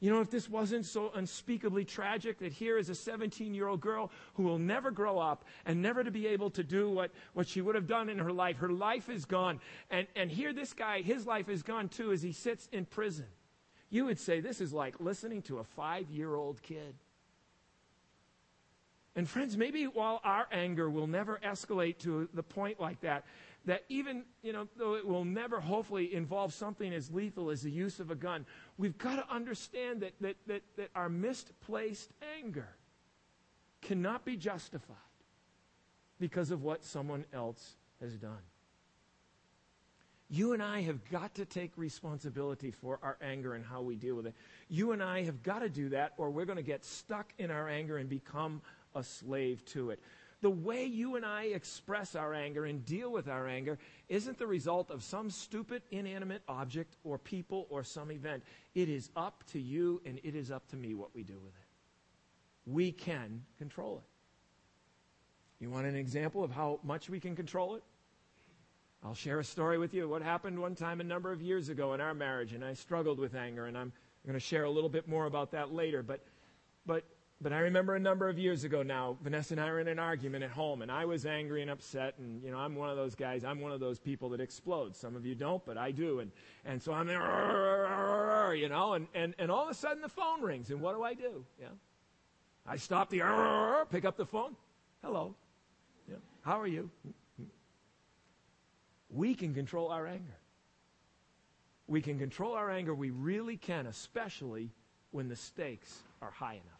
You 0.03 0.09
know, 0.09 0.19
if 0.19 0.29
this 0.29 0.49
wasn't 0.49 0.85
so 0.85 1.13
unspeakably 1.15 1.85
tragic 1.85 2.39
that 2.39 2.51
here 2.51 2.77
is 2.77 2.89
a 2.89 2.95
17 2.95 3.53
year 3.53 3.69
old 3.69 3.79
girl 3.79 4.11
who 4.33 4.43
will 4.43 4.59
never 4.59 4.91
grow 4.91 5.17
up 5.17 5.45
and 5.65 5.81
never 5.81 6.03
to 6.03 6.11
be 6.11 6.27
able 6.27 6.49
to 6.49 6.61
do 6.61 6.89
what, 6.89 7.11
what 7.31 7.47
she 7.47 7.61
would 7.61 7.75
have 7.75 7.87
done 7.87 8.09
in 8.09 8.17
her 8.17 8.33
life, 8.33 8.57
her 8.57 8.67
life 8.67 9.07
is 9.07 9.23
gone. 9.23 9.61
And, 9.89 10.05
and 10.13 10.29
here 10.29 10.51
this 10.51 10.73
guy, 10.73 11.01
his 11.01 11.25
life 11.25 11.47
is 11.47 11.63
gone 11.63 11.87
too 11.87 12.11
as 12.11 12.21
he 12.21 12.33
sits 12.33 12.67
in 12.73 12.83
prison. 12.83 13.27
You 13.89 14.03
would 14.03 14.19
say 14.19 14.41
this 14.41 14.59
is 14.59 14.73
like 14.73 14.99
listening 14.99 15.41
to 15.43 15.59
a 15.59 15.63
five 15.63 16.09
year 16.09 16.35
old 16.35 16.61
kid. 16.61 16.95
And 19.15 19.29
friends, 19.29 19.55
maybe 19.55 19.85
while 19.85 20.19
our 20.25 20.47
anger 20.51 20.89
will 20.89 21.07
never 21.07 21.39
escalate 21.45 21.99
to 21.99 22.27
the 22.33 22.43
point 22.43 22.77
like 22.77 22.99
that, 23.01 23.23
that 23.65 23.83
even, 23.87 24.23
you 24.41 24.51
know, 24.51 24.67
though 24.77 24.95
it 24.95 25.07
will 25.07 25.23
never 25.23 25.59
hopefully 25.59 26.13
involve 26.13 26.53
something 26.53 26.93
as 26.93 27.11
lethal 27.11 27.49
as 27.49 27.61
the 27.61 27.71
use 27.71 27.99
of 27.99 28.11
a 28.11 28.15
gun, 28.15 28.45
we've 28.77 28.97
got 28.97 29.15
to 29.15 29.33
understand 29.33 30.01
that, 30.01 30.13
that, 30.19 30.35
that, 30.47 30.61
that 30.75 30.89
our 30.95 31.09
misplaced 31.09 32.11
anger 32.37 32.67
cannot 33.81 34.25
be 34.25 34.35
justified 34.35 34.97
because 36.19 36.51
of 36.51 36.63
what 36.63 36.83
someone 36.83 37.25
else 37.33 37.75
has 38.01 38.17
done. 38.17 38.41
You 40.29 40.53
and 40.53 40.63
I 40.63 40.81
have 40.81 41.03
got 41.11 41.35
to 41.35 41.45
take 41.45 41.71
responsibility 41.75 42.71
for 42.71 42.99
our 43.03 43.17
anger 43.21 43.53
and 43.53 43.63
how 43.63 43.81
we 43.81 43.95
deal 43.95 44.15
with 44.15 44.25
it. 44.25 44.33
You 44.67 44.91
and 44.91 45.03
I 45.03 45.23
have 45.23 45.43
got 45.43 45.59
to 45.59 45.69
do 45.69 45.89
that, 45.89 46.13
or 46.17 46.31
we're 46.31 46.45
going 46.45 46.57
to 46.57 46.63
get 46.63 46.83
stuck 46.83 47.31
in 47.37 47.51
our 47.51 47.69
anger 47.69 47.97
and 47.97 48.09
become 48.09 48.61
a 48.95 49.03
slave 49.03 49.63
to 49.65 49.91
it. 49.91 49.99
The 50.43 50.49
way 50.49 50.83
you 50.85 51.15
and 51.15 51.25
I 51.25 51.43
express 51.43 52.15
our 52.15 52.33
anger 52.33 52.65
and 52.65 52.85
deal 52.85 53.09
with 53.09 53.29
our 53.29 53.47
anger 53.47 53.79
isn't 54.09 54.37
the 54.37 54.45
result 54.45 54.91
of 54.91 55.01
some 55.01 55.29
stupid, 55.29 55.83
inanimate 55.89 56.41
object 56.49 56.97
or 57.05 57.17
people 57.17 57.65
or 57.69 57.81
some 57.81 58.11
event. 58.11 58.43
It 58.75 58.89
is 58.89 59.09
up 59.15 59.45
to 59.53 59.59
you 59.59 60.01
and 60.05 60.19
it 60.21 60.35
is 60.35 60.51
up 60.51 60.67
to 60.71 60.75
me 60.75 60.95
what 60.95 61.15
we 61.15 61.23
do 61.23 61.39
with 61.41 61.53
it. 61.53 62.69
We 62.69 62.91
can 62.91 63.43
control 63.57 63.99
it. 63.99 65.63
You 65.63 65.69
want 65.69 65.87
an 65.87 65.95
example 65.95 66.43
of 66.43 66.51
how 66.51 66.81
much 66.83 67.09
we 67.09 67.21
can 67.21 67.37
control 67.37 67.75
it? 67.75 67.83
I'll 69.01 69.15
share 69.15 69.39
a 69.39 69.45
story 69.45 69.77
with 69.77 69.93
you. 69.93 70.09
What 70.09 70.21
happened 70.21 70.59
one 70.59 70.75
time 70.75 70.99
a 70.99 71.05
number 71.05 71.31
of 71.31 71.41
years 71.41 71.69
ago 71.69 71.93
in 71.93 72.01
our 72.01 72.13
marriage, 72.13 72.51
and 72.51 72.65
I 72.65 72.73
struggled 72.73 73.17
with 73.17 73.33
anger, 73.33 73.67
and 73.67 73.77
I'm 73.77 73.93
going 74.25 74.33
to 74.33 74.41
share 74.41 74.65
a 74.65 74.69
little 74.69 74.89
bit 74.89 75.07
more 75.07 75.25
about 75.25 75.51
that 75.51 75.73
later. 75.73 76.03
But, 76.03 76.19
but 76.85 77.05
but 77.43 77.51
I 77.51 77.59
remember 77.59 77.95
a 77.95 77.99
number 77.99 78.29
of 78.29 78.39
years 78.39 78.63
ago 78.63 78.81
now, 78.81 79.17
Vanessa 79.21 79.53
and 79.53 79.61
I 79.61 79.69
were 79.69 79.81
in 79.81 79.89
an 79.89 79.99
argument 79.99 80.45
at 80.45 80.49
home, 80.49 80.81
and 80.81 80.89
I 80.89 81.03
was 81.03 81.25
angry 81.25 81.61
and 81.61 81.69
upset. 81.69 82.15
And, 82.17 82.41
you 82.41 82.49
know, 82.49 82.57
I'm 82.57 82.73
one 82.73 82.89
of 82.89 82.95
those 82.95 83.15
guys, 83.15 83.43
I'm 83.43 83.59
one 83.59 83.73
of 83.73 83.81
those 83.81 83.99
people 83.99 84.29
that 84.29 84.39
explodes. 84.39 84.97
Some 84.97 85.15
of 85.17 85.25
you 85.25 85.35
don't, 85.35 85.63
but 85.65 85.77
I 85.77 85.91
do. 85.91 86.21
And, 86.21 86.31
and 86.63 86.81
so 86.81 86.93
I'm 86.93 87.05
there, 87.05 88.55
you 88.55 88.69
know, 88.69 88.93
and, 88.93 89.07
and, 89.13 89.35
and 89.37 89.51
all 89.51 89.65
of 89.65 89.69
a 89.69 89.73
sudden 89.73 90.01
the 90.01 90.09
phone 90.09 90.41
rings. 90.41 90.71
And 90.71 90.79
what 90.79 90.95
do 90.95 91.03
I 91.03 91.13
do? 91.13 91.43
Yeah. 91.59 91.67
I 92.65 92.77
stop 92.77 93.09
the, 93.09 93.21
pick 93.91 94.05
up 94.05 94.15
the 94.15 94.25
phone. 94.25 94.55
Hello. 95.03 95.35
Yeah. 96.09 96.15
How 96.41 96.61
are 96.61 96.67
you? 96.67 96.89
We 99.09 99.35
can 99.35 99.53
control 99.53 99.89
our 99.89 100.07
anger. 100.07 100.37
We 101.87 102.01
can 102.01 102.17
control 102.17 102.53
our 102.53 102.71
anger. 102.71 102.95
We 102.95 103.09
really 103.09 103.57
can, 103.57 103.85
especially 103.85 104.71
when 105.11 105.27
the 105.27 105.35
stakes 105.35 106.03
are 106.21 106.31
high 106.31 106.53
enough. 106.53 106.72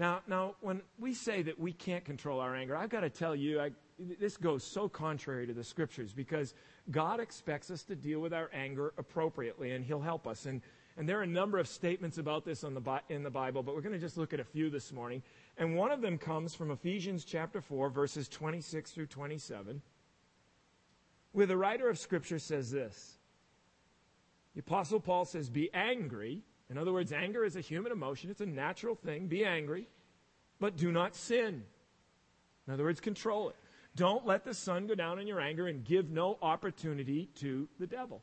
Now, 0.00 0.22
now, 0.26 0.54
when 0.62 0.80
we 0.98 1.12
say 1.12 1.42
that 1.42 1.60
we 1.60 1.74
can't 1.74 2.06
control 2.06 2.40
our 2.40 2.56
anger, 2.56 2.74
I've 2.74 2.88
got 2.88 3.00
to 3.00 3.10
tell 3.10 3.36
you, 3.36 3.60
I, 3.60 3.72
this 4.18 4.38
goes 4.38 4.64
so 4.64 4.88
contrary 4.88 5.46
to 5.46 5.52
the 5.52 5.62
scriptures 5.62 6.14
because 6.14 6.54
God 6.90 7.20
expects 7.20 7.70
us 7.70 7.82
to 7.82 7.94
deal 7.94 8.20
with 8.20 8.32
our 8.32 8.48
anger 8.54 8.94
appropriately, 8.96 9.72
and 9.72 9.84
He'll 9.84 10.00
help 10.00 10.26
us. 10.26 10.46
And, 10.46 10.62
and 10.96 11.06
there 11.06 11.18
are 11.18 11.24
a 11.24 11.26
number 11.26 11.58
of 11.58 11.68
statements 11.68 12.16
about 12.16 12.46
this 12.46 12.62
the, 12.62 13.00
in 13.10 13.22
the 13.22 13.30
Bible, 13.30 13.62
but 13.62 13.74
we're 13.74 13.82
going 13.82 13.92
to 13.92 13.98
just 13.98 14.16
look 14.16 14.32
at 14.32 14.40
a 14.40 14.44
few 14.44 14.70
this 14.70 14.90
morning. 14.90 15.22
And 15.58 15.76
one 15.76 15.90
of 15.90 16.00
them 16.00 16.16
comes 16.16 16.54
from 16.54 16.70
Ephesians 16.70 17.26
chapter 17.26 17.60
4, 17.60 17.90
verses 17.90 18.26
26 18.26 18.92
through 18.92 19.08
27, 19.08 19.82
where 21.32 21.44
the 21.44 21.58
writer 21.58 21.90
of 21.90 21.98
Scripture 21.98 22.38
says 22.38 22.70
this 22.70 23.18
The 24.54 24.60
Apostle 24.60 25.00
Paul 25.00 25.26
says, 25.26 25.50
Be 25.50 25.68
angry 25.74 26.42
in 26.70 26.78
other 26.78 26.92
words, 26.92 27.12
anger 27.12 27.44
is 27.44 27.56
a 27.56 27.60
human 27.60 27.90
emotion, 27.90 28.30
it's 28.30 28.40
a 28.40 28.46
natural 28.46 28.94
thing. 28.94 29.26
Be 29.26 29.44
angry, 29.44 29.88
but 30.60 30.76
do 30.76 30.92
not 30.92 31.16
sin. 31.16 31.64
In 32.66 32.72
other 32.72 32.84
words, 32.84 33.00
control 33.00 33.50
it. 33.50 33.56
Don't 33.96 34.24
let 34.24 34.44
the 34.44 34.54
sun 34.54 34.86
go 34.86 34.94
down 34.94 35.18
in 35.18 35.26
your 35.26 35.40
anger 35.40 35.66
and 35.66 35.84
give 35.84 36.10
no 36.10 36.38
opportunity 36.40 37.28
to 37.36 37.68
the 37.80 37.88
devil. 37.88 38.22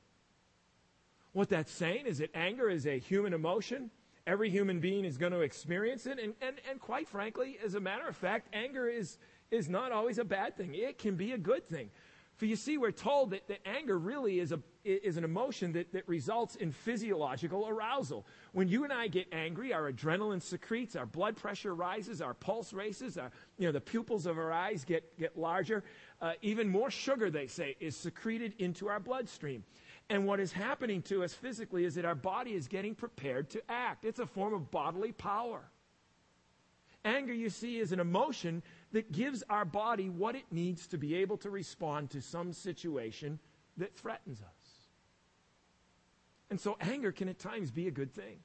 What 1.33 1.49
that's 1.49 1.71
saying 1.71 2.05
is 2.05 2.19
that 2.19 2.33
anger 2.33 2.69
is 2.69 2.87
a 2.87 2.97
human 2.97 3.33
emotion. 3.33 3.91
Every 4.25 4.49
human 4.49 4.79
being 4.79 5.03
is 5.03 5.17
going 5.17 5.33
to 5.33 5.41
experience 5.41 6.05
it. 6.05 6.17
And, 6.17 6.33
and, 6.41 6.55
and 6.69 6.79
quite 6.79 7.09
frankly, 7.09 7.57
as 7.63 7.75
a 7.75 7.79
matter 7.81 8.07
of 8.07 8.15
fact, 8.15 8.47
anger 8.53 8.87
is, 8.87 9.17
is 9.51 9.67
not 9.67 9.91
always 9.91 10.19
a 10.19 10.23
bad 10.23 10.55
thing. 10.55 10.73
It 10.73 10.97
can 10.97 11.15
be 11.15 11.33
a 11.33 11.37
good 11.37 11.67
thing. 11.67 11.89
For 12.37 12.45
you 12.45 12.55
see, 12.55 12.77
we're 12.77 12.91
told 12.91 13.31
that, 13.31 13.47
that 13.47 13.59
anger 13.65 13.97
really 13.97 14.39
is, 14.39 14.51
a, 14.51 14.59
is 14.83 15.17
an 15.17 15.23
emotion 15.23 15.71
that, 15.73 15.91
that 15.93 16.07
results 16.07 16.55
in 16.55 16.71
physiological 16.71 17.67
arousal. 17.67 18.27
When 18.51 18.67
you 18.67 18.83
and 18.83 18.93
I 18.93 19.07
get 19.07 19.27
angry, 19.31 19.73
our 19.73 19.91
adrenaline 19.91 20.41
secretes, 20.43 20.95
our 20.95 21.07
blood 21.07 21.35
pressure 21.35 21.73
rises, 21.73 22.21
our 22.21 22.35
pulse 22.35 22.73
races, 22.73 23.17
our, 23.17 23.31
you 23.57 23.65
know, 23.65 23.71
the 23.71 23.81
pupils 23.81 24.27
of 24.27 24.37
our 24.37 24.51
eyes 24.51 24.85
get, 24.85 25.17
get 25.17 25.35
larger. 25.35 25.83
Uh, 26.21 26.33
even 26.43 26.69
more 26.69 26.91
sugar, 26.91 27.31
they 27.31 27.47
say, 27.47 27.75
is 27.79 27.97
secreted 27.97 28.53
into 28.59 28.87
our 28.87 28.99
bloodstream. 28.99 29.63
And 30.09 30.27
what 30.27 30.39
is 30.39 30.53
happening 30.53 31.01
to 31.03 31.23
us 31.23 31.33
physically 31.33 31.85
is 31.85 31.95
that 31.95 32.05
our 32.05 32.15
body 32.15 32.53
is 32.53 32.67
getting 32.67 32.93
prepared 32.93 33.49
to 33.49 33.61
act. 33.67 34.05
It's 34.05 34.19
a 34.19 34.27
form 34.27 34.53
of 34.53 34.69
bodily 34.69 35.11
power. 35.11 35.61
Anger, 37.03 37.33
you 37.33 37.49
see, 37.49 37.79
is 37.79 37.91
an 37.91 37.99
emotion 37.99 38.61
that 38.91 39.11
gives 39.11 39.43
our 39.49 39.65
body 39.65 40.09
what 40.09 40.35
it 40.35 40.45
needs 40.51 40.87
to 40.87 40.97
be 40.97 41.15
able 41.15 41.37
to 41.37 41.49
respond 41.49 42.09
to 42.11 42.21
some 42.21 42.53
situation 42.53 43.39
that 43.77 43.95
threatens 43.95 44.41
us. 44.41 44.67
And 46.49 46.59
so 46.59 46.77
anger 46.79 47.11
can 47.11 47.27
at 47.27 47.39
times 47.39 47.71
be 47.71 47.87
a 47.87 47.91
good 47.91 48.13
thing. 48.13 48.39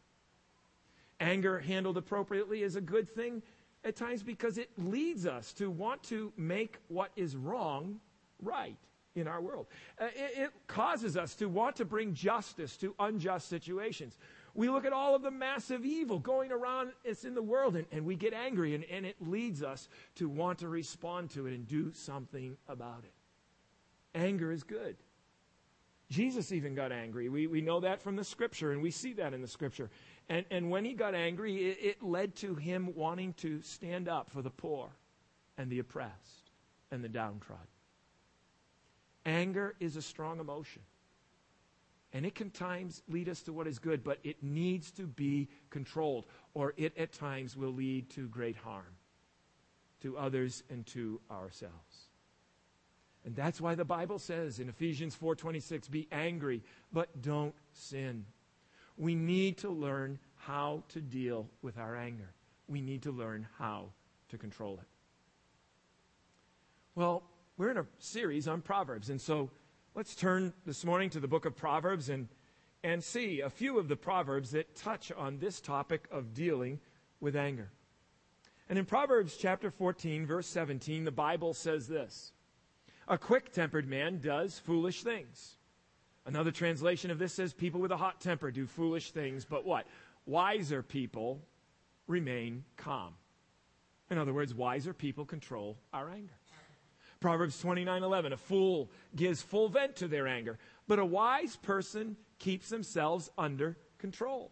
Anger 1.20 1.60
handled 1.60 1.96
appropriately 1.96 2.62
is 2.62 2.74
a 2.74 2.80
good 2.80 3.08
thing 3.08 3.42
at 3.84 3.96
times 3.96 4.22
because 4.22 4.58
it 4.58 4.70
leads 4.76 5.26
us 5.26 5.52
to 5.54 5.70
want 5.70 6.02
to 6.04 6.32
make 6.36 6.78
what 6.88 7.10
is 7.16 7.36
wrong 7.36 8.00
right 8.42 8.76
in 9.14 9.28
our 9.28 9.40
world. 9.40 9.66
Uh, 10.00 10.06
it, 10.06 10.38
it 10.38 10.50
causes 10.66 11.16
us 11.16 11.34
to 11.36 11.46
want 11.46 11.76
to 11.76 11.84
bring 11.84 12.14
justice 12.14 12.76
to 12.78 12.94
unjust 12.98 13.48
situations. 13.48 14.18
We 14.54 14.68
look 14.68 14.84
at 14.84 14.92
all 14.92 15.14
of 15.14 15.22
the 15.22 15.30
massive 15.30 15.84
evil 15.84 16.18
going 16.18 16.52
around 16.52 16.92
us 17.08 17.24
in 17.24 17.34
the 17.34 17.42
world 17.42 17.74
and, 17.74 17.86
and 17.90 18.04
we 18.04 18.16
get 18.16 18.34
angry 18.34 18.74
and, 18.74 18.84
and 18.84 19.06
it 19.06 19.16
leads 19.20 19.62
us 19.62 19.88
to 20.16 20.28
want 20.28 20.58
to 20.58 20.68
respond 20.68 21.30
to 21.30 21.46
it 21.46 21.54
and 21.54 21.66
do 21.66 21.92
something 21.94 22.56
about 22.68 23.04
it. 23.04 23.12
Anger 24.18 24.52
is 24.52 24.62
good. 24.62 24.96
Jesus 26.10 26.52
even 26.52 26.74
got 26.74 26.92
angry. 26.92 27.30
We, 27.30 27.46
we 27.46 27.62
know 27.62 27.80
that 27.80 28.02
from 28.02 28.16
the 28.16 28.24
scripture 28.24 28.72
and 28.72 28.82
we 28.82 28.90
see 28.90 29.14
that 29.14 29.32
in 29.32 29.40
the 29.40 29.48
scripture. 29.48 29.90
And, 30.28 30.44
and 30.50 30.70
when 30.70 30.84
he 30.84 30.92
got 30.92 31.14
angry, 31.14 31.70
it, 31.70 31.78
it 31.80 32.02
led 32.02 32.36
to 32.36 32.54
him 32.54 32.92
wanting 32.94 33.32
to 33.34 33.62
stand 33.62 34.08
up 34.08 34.28
for 34.30 34.42
the 34.42 34.50
poor 34.50 34.90
and 35.56 35.70
the 35.70 35.78
oppressed 35.78 36.50
and 36.90 37.02
the 37.02 37.08
downtrodden. 37.08 37.66
Anger 39.24 39.74
is 39.80 39.96
a 39.96 40.02
strong 40.02 40.40
emotion. 40.40 40.82
And 42.12 42.26
it 42.26 42.34
can 42.34 42.50
times 42.50 43.02
lead 43.08 43.28
us 43.28 43.40
to 43.42 43.52
what 43.52 43.66
is 43.66 43.78
good, 43.78 44.04
but 44.04 44.18
it 44.22 44.42
needs 44.42 44.90
to 44.92 45.06
be 45.06 45.48
controlled, 45.70 46.26
or 46.52 46.74
it 46.76 46.96
at 46.98 47.12
times 47.12 47.56
will 47.56 47.72
lead 47.72 48.10
to 48.10 48.28
great 48.28 48.56
harm 48.56 48.96
to 50.00 50.18
others 50.18 50.62
and 50.68 50.84
to 50.88 51.20
ourselves. 51.30 52.08
And 53.24 53.36
that's 53.36 53.60
why 53.60 53.76
the 53.76 53.84
Bible 53.84 54.18
says 54.18 54.58
in 54.58 54.68
Ephesians 54.68 55.14
4:26, 55.14 55.88
"Be 55.88 56.08
angry, 56.10 56.62
but 56.92 57.22
don't 57.22 57.54
sin." 57.72 58.26
We 58.96 59.14
need 59.14 59.58
to 59.58 59.70
learn 59.70 60.18
how 60.34 60.84
to 60.88 61.00
deal 61.00 61.48
with 61.62 61.78
our 61.78 61.96
anger. 61.96 62.34
We 62.66 62.80
need 62.80 63.02
to 63.04 63.12
learn 63.12 63.44
how 63.56 63.92
to 64.28 64.38
control 64.38 64.78
it. 64.80 64.88
Well, 66.94 67.22
we're 67.56 67.70
in 67.70 67.78
a 67.78 67.86
series 67.98 68.48
on 68.48 68.60
Proverbs, 68.60 69.08
and 69.08 69.20
so 69.20 69.50
Let's 69.94 70.14
turn 70.14 70.54
this 70.64 70.86
morning 70.86 71.10
to 71.10 71.20
the 71.20 71.28
book 71.28 71.44
of 71.44 71.54
Proverbs 71.54 72.08
and, 72.08 72.26
and 72.82 73.04
see 73.04 73.40
a 73.40 73.50
few 73.50 73.78
of 73.78 73.88
the 73.88 73.96
Proverbs 73.96 74.52
that 74.52 74.74
touch 74.74 75.12
on 75.12 75.38
this 75.38 75.60
topic 75.60 76.08
of 76.10 76.32
dealing 76.32 76.80
with 77.20 77.36
anger. 77.36 77.70
And 78.70 78.78
in 78.78 78.86
Proverbs 78.86 79.36
chapter 79.36 79.70
14, 79.70 80.24
verse 80.24 80.46
17, 80.46 81.04
the 81.04 81.10
Bible 81.10 81.52
says 81.52 81.88
this 81.88 82.32
A 83.06 83.18
quick 83.18 83.52
tempered 83.52 83.86
man 83.86 84.18
does 84.18 84.58
foolish 84.58 85.02
things. 85.02 85.56
Another 86.24 86.52
translation 86.52 87.10
of 87.10 87.18
this 87.18 87.34
says, 87.34 87.52
People 87.52 87.82
with 87.82 87.92
a 87.92 87.96
hot 87.98 88.18
temper 88.18 88.50
do 88.50 88.66
foolish 88.66 89.10
things, 89.10 89.44
but 89.44 89.66
what? 89.66 89.86
Wiser 90.24 90.82
people 90.82 91.42
remain 92.06 92.64
calm. 92.78 93.12
In 94.10 94.16
other 94.16 94.32
words, 94.32 94.54
wiser 94.54 94.94
people 94.94 95.26
control 95.26 95.76
our 95.92 96.08
anger. 96.08 96.38
Proverbs 97.22 97.62
29:11 97.62 98.32
A 98.32 98.36
fool 98.36 98.90
gives 99.16 99.40
full 99.40 99.68
vent 99.68 99.96
to 99.96 100.08
their 100.08 100.26
anger, 100.26 100.58
but 100.86 100.98
a 100.98 101.04
wise 101.04 101.56
person 101.56 102.16
keeps 102.38 102.68
themselves 102.68 103.30
under 103.38 103.78
control. 103.98 104.50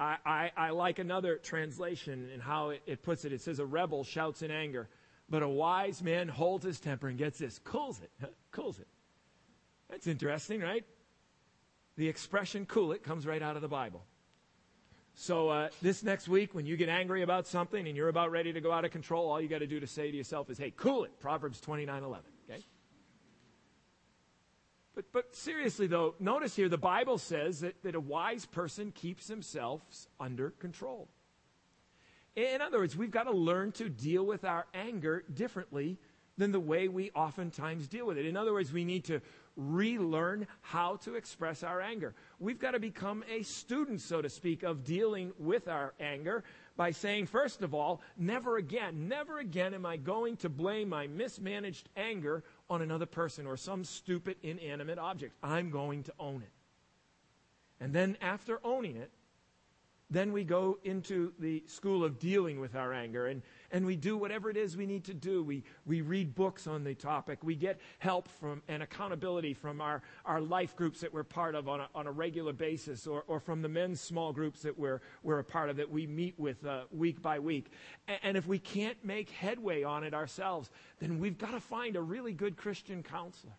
I, 0.00 0.16
I, 0.26 0.52
I 0.56 0.70
like 0.70 0.98
another 0.98 1.36
translation 1.36 2.28
and 2.32 2.42
how 2.42 2.70
it, 2.70 2.82
it 2.86 3.02
puts 3.02 3.24
it. 3.24 3.32
It 3.32 3.40
says, 3.40 3.58
A 3.58 3.66
rebel 3.66 4.04
shouts 4.04 4.42
in 4.42 4.50
anger, 4.50 4.88
but 5.30 5.42
a 5.42 5.48
wise 5.48 6.02
man 6.02 6.28
holds 6.28 6.64
his 6.64 6.80
temper 6.80 7.08
and 7.08 7.16
gets 7.16 7.38
this, 7.38 7.58
cools 7.60 8.00
it, 8.02 8.10
cools 8.50 8.78
it. 8.78 8.88
That's 9.88 10.06
interesting, 10.06 10.60
right? 10.60 10.84
The 11.96 12.08
expression 12.08 12.66
cool 12.66 12.92
it 12.92 13.02
comes 13.02 13.26
right 13.26 13.42
out 13.42 13.56
of 13.56 13.62
the 13.62 13.68
Bible. 13.68 14.04
So 15.20 15.48
uh, 15.48 15.68
this 15.82 16.04
next 16.04 16.28
week, 16.28 16.54
when 16.54 16.64
you 16.64 16.76
get 16.76 16.88
angry 16.88 17.22
about 17.22 17.48
something 17.48 17.88
and 17.88 17.96
you're 17.96 18.08
about 18.08 18.30
ready 18.30 18.52
to 18.52 18.60
go 18.60 18.70
out 18.70 18.84
of 18.84 18.92
control, 18.92 19.28
all 19.28 19.40
you 19.40 19.48
got 19.48 19.58
to 19.58 19.66
do 19.66 19.80
to 19.80 19.86
say 19.86 20.12
to 20.12 20.16
yourself 20.16 20.48
is, 20.48 20.58
"Hey, 20.58 20.72
cool 20.76 21.02
it." 21.02 21.18
Proverbs 21.18 21.60
29:11. 21.60 22.18
Okay. 22.48 22.64
But 24.94 25.06
but 25.10 25.34
seriously 25.34 25.88
though, 25.88 26.14
notice 26.20 26.54
here 26.54 26.68
the 26.68 26.78
Bible 26.78 27.18
says 27.18 27.60
that, 27.60 27.82
that 27.82 27.96
a 27.96 28.00
wise 28.00 28.46
person 28.46 28.92
keeps 28.92 29.26
themselves 29.26 30.06
under 30.20 30.50
control. 30.50 31.08
In 32.36 32.60
other 32.60 32.78
words, 32.78 32.96
we've 32.96 33.10
got 33.10 33.24
to 33.24 33.32
learn 33.32 33.72
to 33.72 33.88
deal 33.88 34.24
with 34.24 34.44
our 34.44 34.66
anger 34.72 35.24
differently 35.34 35.98
than 36.36 36.52
the 36.52 36.60
way 36.60 36.86
we 36.86 37.10
oftentimes 37.10 37.88
deal 37.88 38.06
with 38.06 38.18
it. 38.18 38.24
In 38.24 38.36
other 38.36 38.52
words, 38.52 38.72
we 38.72 38.84
need 38.84 39.04
to 39.06 39.20
relearn 39.58 40.46
how 40.62 40.96
to 40.96 41.16
express 41.16 41.62
our 41.62 41.82
anger. 41.82 42.14
We've 42.38 42.58
got 42.58 42.70
to 42.70 42.78
become 42.78 43.24
a 43.28 43.42
student, 43.42 44.00
so 44.00 44.22
to 44.22 44.30
speak, 44.30 44.62
of 44.62 44.84
dealing 44.84 45.32
with 45.38 45.68
our 45.68 45.92
anger 46.00 46.44
by 46.76 46.92
saying, 46.92 47.26
first 47.26 47.60
of 47.62 47.74
all, 47.74 48.00
never 48.16 48.56
again, 48.56 49.08
never 49.08 49.40
again 49.40 49.74
am 49.74 49.84
I 49.84 49.96
going 49.96 50.36
to 50.38 50.48
blame 50.48 50.88
my 50.88 51.08
mismanaged 51.08 51.88
anger 51.96 52.44
on 52.70 52.82
another 52.82 53.06
person 53.06 53.46
or 53.46 53.56
some 53.56 53.84
stupid 53.84 54.36
inanimate 54.42 54.98
object. 54.98 55.34
I'm 55.42 55.70
going 55.70 56.04
to 56.04 56.12
own 56.20 56.42
it. 56.42 56.52
And 57.80 57.92
then 57.92 58.16
after 58.20 58.60
owning 58.64 58.96
it, 58.96 59.10
then 60.10 60.32
we 60.32 60.42
go 60.42 60.78
into 60.84 61.32
the 61.38 61.62
school 61.66 62.02
of 62.02 62.18
dealing 62.18 62.60
with 62.60 62.74
our 62.74 62.94
anger 62.94 63.26
and, 63.26 63.42
and 63.70 63.84
we 63.84 63.94
do 63.94 64.16
whatever 64.16 64.48
it 64.48 64.56
is 64.56 64.76
we 64.76 64.86
need 64.86 65.04
to 65.04 65.12
do. 65.12 65.42
We, 65.42 65.64
we 65.84 66.00
read 66.00 66.34
books 66.34 66.66
on 66.66 66.82
the 66.82 66.94
topic. 66.94 67.40
We 67.42 67.54
get 67.54 67.78
help 67.98 68.28
from 68.40 68.62
and 68.68 68.82
accountability 68.82 69.52
from 69.52 69.82
our, 69.82 70.02
our 70.24 70.40
life 70.40 70.74
groups 70.74 71.00
that 71.00 71.12
we're 71.12 71.24
part 71.24 71.54
of 71.54 71.68
on 71.68 71.80
a, 71.80 71.88
on 71.94 72.06
a 72.06 72.12
regular 72.12 72.54
basis 72.54 73.06
or, 73.06 73.24
or 73.26 73.38
from 73.38 73.60
the 73.60 73.68
men's 73.68 74.00
small 74.00 74.32
groups 74.32 74.62
that 74.62 74.78
we're, 74.78 75.02
we're 75.22 75.40
a 75.40 75.44
part 75.44 75.68
of 75.68 75.76
that 75.76 75.90
we 75.90 76.06
meet 76.06 76.38
with 76.38 76.64
uh, 76.64 76.84
week 76.90 77.20
by 77.20 77.38
week. 77.38 77.70
And, 78.06 78.18
and 78.22 78.36
if 78.36 78.46
we 78.46 78.58
can't 78.58 79.02
make 79.04 79.28
headway 79.28 79.82
on 79.82 80.04
it 80.04 80.14
ourselves, 80.14 80.70
then 81.00 81.18
we've 81.18 81.36
got 81.36 81.50
to 81.50 81.60
find 81.60 81.96
a 81.96 82.02
really 82.02 82.32
good 82.32 82.56
Christian 82.56 83.02
counselor 83.02 83.52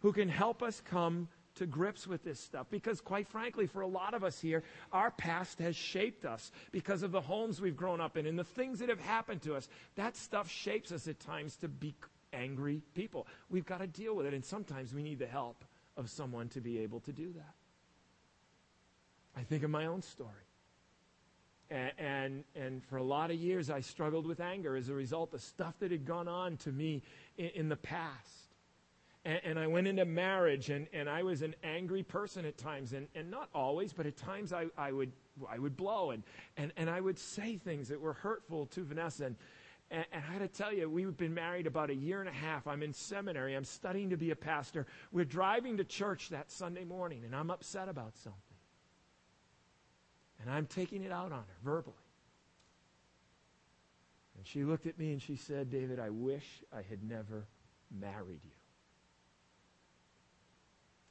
who 0.00 0.12
can 0.12 0.28
help 0.28 0.62
us 0.62 0.80
come 0.84 1.28
to 1.58 1.66
grips 1.66 2.06
with 2.06 2.24
this 2.24 2.40
stuff 2.40 2.66
because, 2.70 3.00
quite 3.00 3.28
frankly, 3.28 3.66
for 3.66 3.82
a 3.82 3.86
lot 3.86 4.14
of 4.14 4.24
us 4.24 4.40
here, 4.40 4.62
our 4.92 5.10
past 5.10 5.58
has 5.58 5.76
shaped 5.76 6.24
us 6.24 6.50
because 6.72 7.02
of 7.02 7.12
the 7.12 7.20
homes 7.20 7.60
we've 7.60 7.76
grown 7.76 8.00
up 8.00 8.16
in 8.16 8.26
and 8.26 8.38
the 8.38 8.44
things 8.44 8.78
that 8.78 8.88
have 8.88 9.00
happened 9.00 9.42
to 9.42 9.54
us. 9.54 9.68
That 9.96 10.16
stuff 10.16 10.50
shapes 10.50 10.92
us 10.92 11.06
at 11.08 11.20
times 11.20 11.56
to 11.56 11.68
be 11.68 11.94
angry 12.32 12.82
people. 12.94 13.26
We've 13.50 13.66
got 13.66 13.78
to 13.78 13.86
deal 13.86 14.14
with 14.14 14.26
it, 14.26 14.34
and 14.34 14.44
sometimes 14.44 14.94
we 14.94 15.02
need 15.02 15.18
the 15.18 15.26
help 15.26 15.64
of 15.96 16.10
someone 16.10 16.48
to 16.50 16.60
be 16.60 16.78
able 16.80 17.00
to 17.00 17.12
do 17.12 17.32
that. 17.34 17.54
I 19.36 19.42
think 19.42 19.62
of 19.62 19.70
my 19.70 19.86
own 19.86 20.02
story. 20.02 20.30
And, 21.70 21.92
and, 21.98 22.44
and, 22.56 22.84
for 22.84 22.96
a 22.96 23.02
lot 23.02 23.30
of 23.30 23.36
years, 23.36 23.68
I 23.68 23.80
struggled 23.80 24.26
with 24.26 24.40
anger 24.40 24.74
as 24.74 24.88
a 24.88 24.94
result 24.94 25.34
of 25.34 25.42
stuff 25.42 25.74
that 25.80 25.90
had 25.90 26.06
gone 26.06 26.26
on 26.26 26.56
to 26.58 26.72
me 26.72 27.02
in, 27.36 27.50
in 27.54 27.68
the 27.68 27.76
past 27.76 28.47
and, 29.24 29.40
and 29.44 29.58
I 29.58 29.66
went 29.66 29.86
into 29.86 30.04
marriage, 30.04 30.70
and, 30.70 30.86
and 30.92 31.08
I 31.08 31.22
was 31.22 31.42
an 31.42 31.54
angry 31.62 32.02
person 32.02 32.44
at 32.44 32.56
times, 32.56 32.92
and, 32.92 33.08
and 33.14 33.30
not 33.30 33.48
always, 33.54 33.92
but 33.92 34.06
at 34.06 34.16
times 34.16 34.52
I, 34.52 34.66
I, 34.76 34.92
would, 34.92 35.12
I 35.48 35.58
would 35.58 35.76
blow, 35.76 36.10
and, 36.10 36.22
and, 36.56 36.72
and 36.76 36.88
I 36.88 37.00
would 37.00 37.18
say 37.18 37.56
things 37.56 37.88
that 37.88 38.00
were 38.00 38.12
hurtful 38.12 38.66
to 38.66 38.84
Vanessa. 38.84 39.26
And, 39.26 39.36
and, 39.90 40.04
I 40.12 40.32
got 40.32 40.40
to 40.40 40.48
tell 40.48 40.72
you, 40.72 40.88
we've 40.88 41.16
been 41.16 41.34
married 41.34 41.66
about 41.66 41.90
a 41.90 41.94
year 41.94 42.20
and 42.20 42.28
a 42.28 42.32
half. 42.32 42.66
I'm 42.66 42.82
in 42.82 42.92
seminary. 42.92 43.54
I'm 43.54 43.64
studying 43.64 44.10
to 44.10 44.16
be 44.16 44.30
a 44.30 44.36
pastor. 44.36 44.86
We're 45.12 45.24
driving 45.24 45.78
to 45.78 45.84
church 45.84 46.28
that 46.30 46.50
Sunday 46.50 46.84
morning, 46.84 47.22
and 47.24 47.34
I'm 47.34 47.50
upset 47.50 47.88
about 47.88 48.16
something. 48.16 48.40
And 50.40 50.50
I'm 50.50 50.66
taking 50.66 51.02
it 51.02 51.10
out 51.10 51.32
on 51.32 51.40
her 51.40 51.56
verbally. 51.64 51.96
And 54.36 54.46
she 54.46 54.62
looked 54.62 54.86
at 54.86 54.96
me 54.96 55.10
and 55.10 55.20
she 55.20 55.34
said, 55.34 55.68
David, 55.68 55.98
I 55.98 56.10
wish 56.10 56.44
I 56.72 56.82
had 56.88 57.02
never 57.02 57.48
married 57.90 58.40
you. 58.44 58.57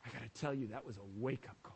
I 0.08 0.20
got 0.20 0.34
to 0.34 0.42
tell 0.42 0.54
you, 0.54 0.68
that 0.68 0.86
was 0.86 0.98
a 0.98 1.06
wake 1.18 1.46
up 1.50 1.58
call. 1.64 1.76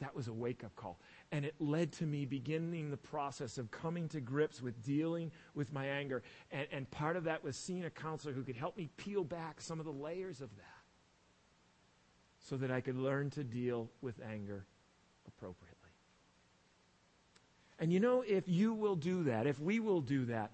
That 0.00 0.14
was 0.14 0.28
a 0.28 0.32
wake 0.32 0.64
up 0.64 0.74
call. 0.76 0.98
And 1.32 1.44
it 1.44 1.54
led 1.58 1.92
to 1.92 2.04
me 2.04 2.26
beginning 2.26 2.90
the 2.90 2.96
process 2.96 3.58
of 3.58 3.70
coming 3.70 4.08
to 4.08 4.20
grips 4.20 4.60
with 4.60 4.84
dealing 4.84 5.30
with 5.54 5.72
my 5.72 5.86
anger. 5.86 6.22
And, 6.50 6.66
and 6.72 6.90
part 6.90 7.16
of 7.16 7.24
that 7.24 7.42
was 7.42 7.56
seeing 7.56 7.84
a 7.84 7.90
counselor 7.90 8.34
who 8.34 8.42
could 8.42 8.56
help 8.56 8.76
me 8.76 8.90
peel 8.96 9.24
back 9.24 9.60
some 9.60 9.78
of 9.78 9.86
the 9.86 9.92
layers 9.92 10.40
of 10.40 10.54
that 10.56 10.64
so 12.40 12.56
that 12.58 12.70
I 12.70 12.80
could 12.80 12.96
learn 12.96 13.30
to 13.30 13.44
deal 13.44 13.88
with 14.02 14.20
anger 14.20 14.66
appropriately. 15.26 15.70
And 17.78 17.92
you 17.92 18.00
know, 18.00 18.22
if 18.26 18.48
you 18.48 18.74
will 18.74 18.96
do 18.96 19.24
that, 19.24 19.46
if 19.46 19.58
we 19.58 19.80
will 19.80 20.00
do 20.00 20.26
that, 20.26 20.50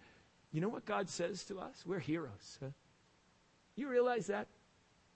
you 0.52 0.60
know 0.60 0.68
what 0.68 0.84
God 0.84 1.08
says 1.08 1.44
to 1.44 1.58
us? 1.58 1.82
We're 1.86 1.98
heroes. 1.98 2.58
Huh? 2.60 2.68
You 3.76 3.88
realize 3.88 4.26
that? 4.28 4.46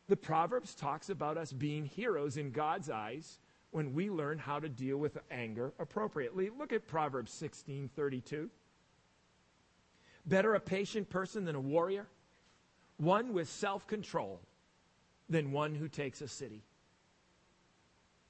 The 0.09 0.17
Proverbs 0.17 0.75
talks 0.75 1.09
about 1.09 1.39
us 1.39 1.53
being 1.53 1.87
heroes 1.87 2.37
in 2.37 2.51
God's 2.51 2.91
eyes 2.91 3.39
when 3.71 3.95
we 3.95 4.11
learn 4.11 4.39
how 4.39 4.61
to 4.61 4.69
deal 4.69 4.99
with 4.99 5.19
anger 5.31 5.73
appropriately. 5.79 6.51
Look 6.51 6.73
at 6.73 6.87
Proverbs 6.87 7.33
16:32. 7.33 8.51
Better 10.27 10.55
a 10.55 10.61
patient 10.61 11.11
person 11.11 11.45
than 11.45 11.55
a 11.55 11.61
warrior, 11.61 12.07
one 12.99 13.33
with 13.33 13.49
self-control 13.49 14.41
than 15.29 15.53
one 15.53 15.75
who 15.75 15.89
takes 15.89 16.21
a 16.21 16.29
city. 16.29 16.63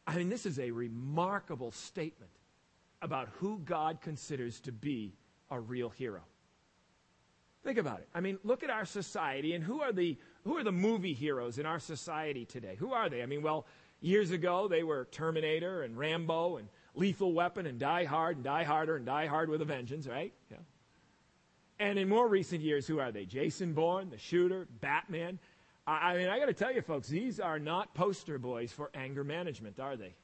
I 0.07 0.17
mean, 0.17 0.29
this 0.29 0.47
is 0.47 0.59
a 0.59 0.71
remarkable 0.71 1.73
statement 1.73 2.33
about 3.03 3.29
who 3.41 3.59
God 3.59 4.01
considers 4.01 4.61
to 4.61 4.73
be 4.73 5.15
a 5.51 5.61
real 5.61 5.91
hero. 5.91 6.23
Think 7.65 7.79
about 7.79 8.01
it. 8.01 8.09
I 8.15 8.21
mean, 8.21 8.39
look 8.45 8.63
at 8.63 8.69
our 8.69 8.85
society 8.85 9.55
and 9.55 9.65
who 9.65 9.81
are 9.81 9.93
the 9.93 10.19
who 10.45 10.59
are 10.59 10.63
the 10.63 10.73
movie 10.73 11.15
heroes 11.15 11.59
in 11.59 11.65
our 11.65 11.79
society 11.79 12.45
today? 12.45 12.77
Who 12.79 12.93
are 12.93 13.09
they? 13.09 13.23
I 13.23 13.27
mean, 13.27 13.43
well, 13.43 13.67
years 14.03 14.31
ago 14.31 14.69
they 14.69 14.83
were 14.83 15.07
Terminator 15.11 15.83
and 15.83 15.97
Rambo 15.97 16.59
and 16.59 16.69
Lethal 16.95 17.33
Weapon 17.33 17.65
and 17.67 17.79
Die 17.79 18.05
Hard 18.05 18.37
and 18.37 18.45
Die 18.45 18.65
Harder 18.65 18.97
and 18.97 19.07
Die 19.07 19.27
Hard 19.27 19.49
with 19.49 19.63
a 19.63 19.65
Vengeance, 19.65 20.07
right? 20.07 20.33
Yeah. 20.51 20.59
And 21.79 21.99
in 21.99 22.09
more 22.09 22.29
recent 22.29 22.61
years, 22.61 22.87
who 22.87 23.01
are 23.01 23.11
they? 23.11 23.25
Jason 23.25 23.73
Bourne, 23.73 24.11
the 24.11 24.19
shooter, 24.19 24.69
Batman. 24.81 25.39
I, 25.87 26.13
I 26.13 26.17
mean, 26.19 26.29
I 26.29 26.39
got 26.39 26.47
to 26.47 26.55
tell 26.55 26.73
you, 26.73 26.83
folks, 26.83 27.09
these 27.09 27.41
are 27.41 27.59
not 27.59 27.95
poster 27.95 28.39
boys 28.39 28.73
for 28.73 28.91
anger 28.95 29.25
management, 29.25 29.81
are 29.81 29.97
they? 29.97 30.15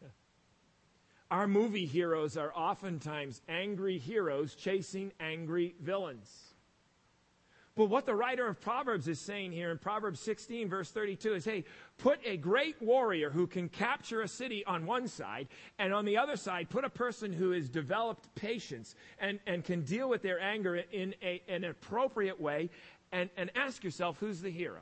Our 1.31 1.49
movie 1.49 1.87
heroes 1.87 2.37
are 2.37 2.53
oftentimes 2.55 3.41
angry 3.49 3.99
heroes 3.99 4.55
chasing 4.55 5.13
angry 5.21 5.75
villains. 5.81 6.50
But 7.81 7.89
what 7.89 8.05
the 8.05 8.15
writer 8.15 8.47
of 8.47 8.61
Proverbs 8.61 9.09
is 9.09 9.19
saying 9.19 9.53
here 9.53 9.71
in 9.71 9.79
Proverbs 9.79 10.21
16, 10.21 10.69
verse 10.69 10.91
32, 10.91 11.33
is 11.33 11.47
hey, 11.47 11.65
put 11.97 12.21
a 12.27 12.37
great 12.37 12.77
warrior 12.83 13.31
who 13.31 13.47
can 13.47 13.71
capture 13.71 14.21
a 14.21 14.29
city 14.29 14.63
on 14.67 14.85
one 14.85 15.09
side, 15.09 15.49
and 15.79 15.95
on 15.95 16.05
the 16.05 16.19
other 16.19 16.37
side, 16.37 16.69
put 16.69 16.85
a 16.85 16.91
person 16.91 17.33
who 17.33 17.53
has 17.53 17.71
developed 17.71 18.35
patience 18.35 18.95
and, 19.19 19.41
and 19.47 19.65
can 19.65 19.81
deal 19.81 20.11
with 20.11 20.21
their 20.21 20.39
anger 20.39 20.77
in 20.77 21.15
a, 21.23 21.41
an 21.49 21.65
appropriate 21.65 22.39
way, 22.39 22.69
and, 23.13 23.31
and 23.39 23.51
ask 23.55 23.83
yourself, 23.83 24.19
who's 24.21 24.43
the 24.43 24.51
hero? 24.51 24.81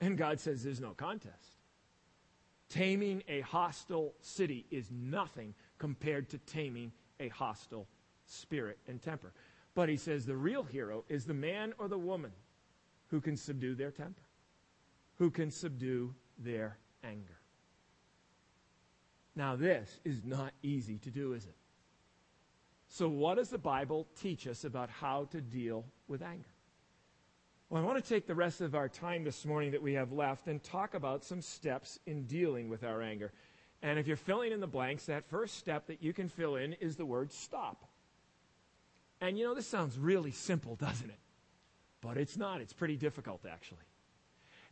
And 0.00 0.16
God 0.16 0.40
says 0.40 0.64
there's 0.64 0.80
no 0.80 0.92
contest. 0.92 1.58
Taming 2.70 3.22
a 3.28 3.42
hostile 3.42 4.14
city 4.22 4.64
is 4.70 4.90
nothing 4.90 5.54
compared 5.76 6.30
to 6.30 6.38
taming 6.38 6.90
a 7.20 7.28
hostile 7.28 7.86
spirit 8.24 8.78
and 8.88 9.02
temper. 9.02 9.34
But 9.74 9.88
he 9.88 9.96
says 9.96 10.24
the 10.24 10.36
real 10.36 10.62
hero 10.62 11.04
is 11.08 11.24
the 11.24 11.34
man 11.34 11.74
or 11.78 11.88
the 11.88 11.98
woman 11.98 12.32
who 13.08 13.20
can 13.20 13.36
subdue 13.36 13.74
their 13.74 13.90
temper, 13.90 14.22
who 15.18 15.30
can 15.30 15.50
subdue 15.50 16.14
their 16.38 16.78
anger. 17.02 17.38
Now, 19.36 19.56
this 19.56 20.00
is 20.04 20.24
not 20.24 20.52
easy 20.62 20.98
to 20.98 21.10
do, 21.10 21.32
is 21.32 21.44
it? 21.44 21.56
So, 22.88 23.08
what 23.08 23.36
does 23.36 23.48
the 23.48 23.58
Bible 23.58 24.06
teach 24.20 24.46
us 24.46 24.64
about 24.64 24.88
how 24.90 25.24
to 25.32 25.40
deal 25.40 25.84
with 26.06 26.22
anger? 26.22 26.48
Well, 27.68 27.82
I 27.82 27.86
want 27.86 28.02
to 28.02 28.08
take 28.08 28.26
the 28.28 28.34
rest 28.34 28.60
of 28.60 28.76
our 28.76 28.88
time 28.88 29.24
this 29.24 29.44
morning 29.44 29.72
that 29.72 29.82
we 29.82 29.94
have 29.94 30.12
left 30.12 30.46
and 30.46 30.62
talk 30.62 30.94
about 30.94 31.24
some 31.24 31.40
steps 31.40 31.98
in 32.06 32.26
dealing 32.26 32.68
with 32.68 32.84
our 32.84 33.02
anger. 33.02 33.32
And 33.82 33.98
if 33.98 34.06
you're 34.06 34.16
filling 34.16 34.52
in 34.52 34.60
the 34.60 34.68
blanks, 34.68 35.06
that 35.06 35.28
first 35.28 35.58
step 35.58 35.88
that 35.88 36.02
you 36.02 36.12
can 36.12 36.28
fill 36.28 36.54
in 36.56 36.74
is 36.74 36.94
the 36.94 37.04
word 37.04 37.32
stop. 37.32 37.88
And 39.20 39.38
you 39.38 39.44
know, 39.44 39.54
this 39.54 39.66
sounds 39.66 39.98
really 39.98 40.32
simple, 40.32 40.76
doesn't 40.76 41.08
it? 41.08 41.18
But 42.00 42.16
it's 42.18 42.36
not. 42.36 42.60
It's 42.60 42.72
pretty 42.72 42.96
difficult, 42.96 43.46
actually. 43.50 43.84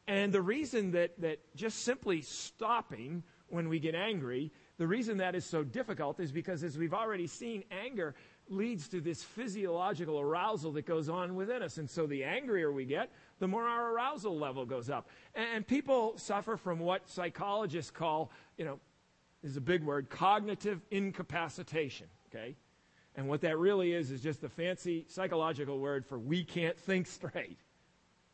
And 0.06 0.32
the 0.32 0.42
reason 0.42 0.92
that, 0.92 1.20
that 1.20 1.38
just 1.54 1.84
simply 1.84 2.22
stopping 2.22 3.22
when 3.48 3.68
we 3.68 3.78
get 3.78 3.94
angry, 3.94 4.50
the 4.78 4.86
reason 4.86 5.18
that 5.18 5.34
is 5.34 5.44
so 5.44 5.62
difficult 5.62 6.18
is 6.18 6.32
because, 6.32 6.64
as 6.64 6.76
we've 6.76 6.94
already 6.94 7.26
seen, 7.26 7.64
anger 7.70 8.14
leads 8.48 8.88
to 8.88 9.00
this 9.00 9.22
physiological 9.22 10.20
arousal 10.20 10.72
that 10.72 10.86
goes 10.86 11.08
on 11.08 11.34
within 11.34 11.62
us. 11.62 11.78
And 11.78 11.88
so 11.88 12.06
the 12.06 12.24
angrier 12.24 12.72
we 12.72 12.84
get, 12.84 13.10
the 13.38 13.48
more 13.48 13.66
our 13.66 13.92
arousal 13.92 14.36
level 14.36 14.66
goes 14.66 14.90
up. 14.90 15.08
And 15.34 15.66
people 15.66 16.18
suffer 16.18 16.56
from 16.56 16.80
what 16.80 17.08
psychologists 17.08 17.90
call, 17.90 18.30
you 18.56 18.64
know, 18.64 18.80
is 19.42 19.56
a 19.56 19.60
big 19.60 19.82
word, 19.82 20.10
cognitive 20.10 20.80
incapacitation. 20.90 22.08
Okay? 22.34 22.56
And 23.16 23.28
what 23.28 23.42
that 23.42 23.58
really 23.58 23.92
is, 23.92 24.10
is 24.10 24.22
just 24.22 24.42
a 24.42 24.48
fancy 24.48 25.04
psychological 25.08 25.78
word 25.78 26.06
for 26.06 26.18
we 26.18 26.44
can't 26.44 26.78
think 26.78 27.06
straight. 27.06 27.58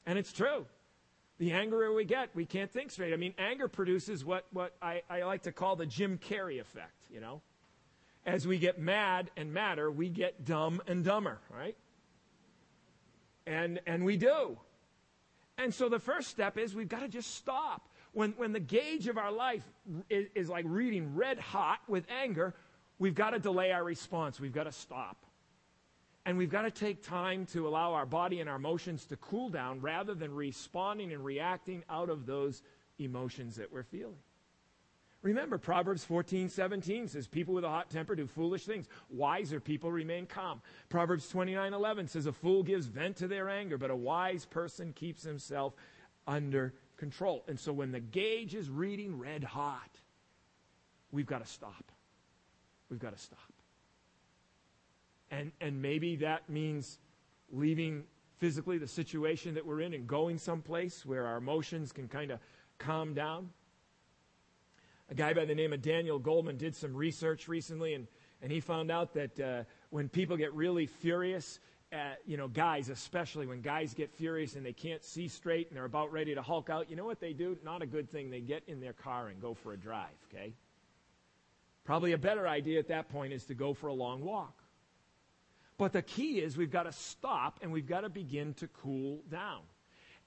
And 0.07 0.19
it's 0.19 0.33
true. 0.33 0.67
The 1.39 1.53
angrier 1.53 1.93
we 1.93 2.05
get, 2.05 2.31
we 2.35 2.47
can't 2.47 2.71
think 2.71 2.91
straight. 2.91 3.13
I 3.13 3.17
mean, 3.17 3.35
anger 3.39 3.69
produces 3.69 4.25
what, 4.25 4.47
what 4.53 4.75
I, 4.83 5.03
I 5.09 5.23
like 5.23 5.43
to 5.43 5.53
call 5.53 5.77
the 5.77 5.87
Jim 5.87 6.19
Carrey 6.19 6.61
effect, 6.61 7.05
you 7.11 7.21
know? 7.21 7.43
As 8.27 8.47
we 8.47 8.59
get 8.59 8.79
mad 8.79 9.31
and 9.37 9.53
madder, 9.53 9.91
we 9.91 10.09
get 10.09 10.45
dumb 10.45 10.83
and 10.87 11.05
dumber, 11.05 11.39
right? 11.51 11.77
And, 13.47 13.81
and 13.87 14.05
we 14.05 14.17
do. 14.17 14.59
And 15.57 15.73
so 15.73 15.89
the 15.89 15.99
first 15.99 16.29
step 16.29 16.59
is 16.59 16.75
we've 16.75 16.89
got 16.89 17.01
to 17.01 17.09
just 17.09 17.35
stop. 17.35 17.89
When, 18.13 18.33
when 18.33 18.53
the 18.53 18.61
gauge 18.61 19.07
of 19.09 19.19
our 19.19 19.33
life 19.33 19.63
is, 20.11 20.29
is 20.35 20.49
like 20.49 20.65
reading 20.69 21.15
red 21.15 21.39
hot 21.39 21.81
with 21.89 22.05
anger, 22.23 22.55
we've 22.99 23.15
got 23.15 23.31
to 23.31 23.39
delay 23.39 23.73
our 23.73 23.85
response. 23.85 24.41
We've 24.41 24.53
got 24.53 24.65
to 24.65 24.73
stop. 24.73 25.25
And 26.27 26.37
we've 26.37 26.51
got 26.51 26.63
to 26.63 26.71
take 26.71 27.03
time 27.03 27.47
to 27.53 27.67
allow 27.67 27.95
our 27.95 28.05
body 28.05 28.41
and 28.41 28.51
our 28.51 28.57
emotions 28.57 29.07
to 29.07 29.17
cool 29.17 29.49
down 29.49 29.81
rather 29.81 30.15
than 30.15 30.35
responding 30.35 31.13
and 31.13 31.25
reacting 31.25 31.83
out 31.89 32.11
of 32.11 32.27
those 32.27 32.63
emotions 32.99 33.57
that 33.57 33.73
we're 33.73 33.85
feeling. 33.85 34.19
Remember, 35.23 35.59
Proverbs 35.59 36.05
14, 36.05 36.49
17 36.49 37.09
says, 37.09 37.27
People 37.27 37.55
with 37.55 37.65
a 37.65 37.69
hot 37.69 37.91
temper 37.91 38.15
do 38.15 38.27
foolish 38.27 38.65
things. 38.65 38.87
Wiser 39.11 39.59
people 39.59 39.91
remain 39.91 40.27
calm. 40.27 40.63
Proverbs 40.91 41.29
29, 41.29 41.73
11 41.73 42.07
says, 42.07 42.27
A 42.27 42.33
fool 42.33 42.63
gives 42.63 42.87
vent 42.87 43.17
to 43.17 43.27
their 43.27 43.49
anger, 43.49 43.79
but 43.79 43.91
a 43.91 43.97
wise 43.97 44.45
person 44.45 44.93
keeps 44.93 45.25
himself 45.25 45.75
under 46.27 46.73
control. 46.97 47.45
And 47.49 47.59
so 47.59 47.73
when 47.73 47.91
the 47.91 48.01
gauge 48.01 48.55
is 48.55 48.71
reading 48.71 49.19
red 49.19 49.43
hot, 49.43 49.91
we've 51.11 51.27
got 51.27 51.45
to 51.45 51.51
stop. 51.51 51.88
We've 52.91 53.01
got 53.01 53.17
to 53.17 53.23
stop. 53.23 53.39
And, 55.31 55.53
and 55.61 55.83
maybe 55.83 56.17
that 56.17 56.49
means 56.49 56.99
leaving 57.53 58.05
physically 58.39 58.79
the 58.79 58.87
situation 58.87 59.55
that 59.55 59.67
we're 59.67 59.81
in 59.81 59.95
and 59.95 60.07
going 60.07 60.39
someplace 60.39 61.05
where 61.05 61.27
our 61.27 61.37
emotions 61.37 61.93
can 61.93 62.09
kind 62.09 62.31
of 62.31 62.39
calm 62.79 63.15
down. 63.15 63.51
A 65.11 65.15
guy 65.15 65.33
by 65.33 65.45
the 65.45 65.55
name 65.55 65.73
of 65.73 65.83
Daniel 65.83 66.21
Goleman 66.21 66.59
did 66.59 66.77
some 66.77 66.95
research 66.95 67.49
recently, 67.49 67.95
and, 67.95 68.07
and 68.43 68.53
he 68.53 68.61
found 68.61 68.91
out 68.91 69.15
that 69.15 69.41
uh, 69.41 69.63
when 69.91 70.09
people 70.09 70.37
get 70.37 70.53
really 70.55 70.87
furious, 70.87 71.59
uh, 71.93 71.97
you 72.27 72.37
know, 72.37 72.49
guys 72.49 72.91
especially, 72.91 73.47
when 73.47 73.63
guys 73.63 73.95
get 73.95 74.13
furious 74.13 74.55
and 74.55 74.65
they 74.65 74.73
can't 74.73 75.03
see 75.03 75.27
straight 75.27 75.69
and 75.69 75.77
they're 75.77 75.87
about 75.87 76.13
ready 76.13 76.35
to 76.35 76.43
hulk 76.43 76.69
out, 76.69 76.91
you 76.91 76.97
know 76.97 77.07
what 77.07 77.21
they 77.21 77.33
do? 77.33 77.57
Not 77.65 77.83
a 77.83 77.87
good 77.87 78.11
thing. 78.11 78.31
They 78.31 78.41
get 78.41 78.63
in 78.67 78.81
their 78.81 78.93
car 78.93 79.29
and 79.29 79.41
go 79.41 79.55
for 79.55 79.73
a 79.73 79.77
drive, 79.77 80.09
okay? 80.31 80.53
Probably 81.89 82.13
a 82.13 82.19
better 82.19 82.47
idea 82.47 82.79
at 82.79 82.89
that 82.89 83.09
point 83.09 83.33
is 83.33 83.47
to 83.47 83.55
go 83.55 83.73
for 83.73 83.87
a 83.87 83.95
long 83.95 84.23
walk. 84.23 84.63
But 85.79 85.95
the 85.95 86.03
key 86.03 86.39
is 86.39 86.55
we've 86.55 86.71
got 86.71 86.83
to 86.83 86.93
stop 86.93 87.61
and 87.63 87.73
we've 87.73 87.87
got 87.87 88.03
to 88.03 88.11
begin 88.11 88.53
to 88.59 88.69
cool 88.69 89.23
down. 89.31 89.63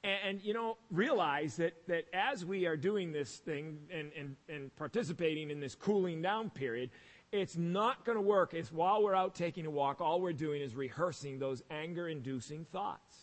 And, 0.04 0.18
and, 0.28 0.42
you 0.42 0.56
know, 0.56 0.78
realize 0.90 1.58
that, 1.58 1.74
that 1.88 2.06
as 2.14 2.44
we 2.44 2.66
are 2.66 2.76
doing 2.76 3.12
this 3.12 3.38
thing 3.38 3.78
and, 3.92 4.12
and, 4.18 4.36
and 4.50 4.76
participating 4.76 5.52
in 5.52 5.60
this 5.60 5.76
cooling 5.76 6.20
down 6.20 6.50
period, 6.50 6.90
it's 7.32 7.56
not 7.56 8.06
going 8.06 8.16
to 8.16 8.24
work. 8.24 8.56
It's 8.56 8.72
while 8.72 9.04
we're 9.04 9.14
out 9.14 9.36
taking 9.36 9.68
a 9.68 9.70
walk, 9.70 10.02
all 10.02 10.20
we're 10.20 10.34
doing 10.34 10.64
is 10.64 10.74
rehearsing 10.74 11.38
those 11.38 11.62
anger 11.70 12.08
inducing 12.08 12.66
thoughts. 12.72 13.16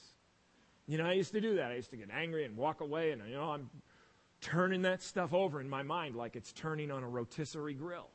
You 0.86 0.96
know, 0.98 1.06
I 1.06 1.14
used 1.14 1.32
to 1.32 1.40
do 1.40 1.56
that. 1.56 1.72
I 1.72 1.74
used 1.74 1.90
to 1.90 1.96
get 1.96 2.10
angry 2.12 2.44
and 2.44 2.56
walk 2.56 2.82
away, 2.82 3.10
and, 3.10 3.20
you 3.28 3.34
know, 3.34 3.50
I'm 3.50 3.68
turning 4.40 4.82
that 4.82 5.02
stuff 5.02 5.34
over 5.34 5.60
in 5.60 5.68
my 5.68 5.82
mind 5.82 6.14
like 6.14 6.36
it's 6.36 6.52
turning 6.52 6.92
on 6.92 7.02
a 7.02 7.08
rotisserie 7.08 7.74
grill. 7.74 8.06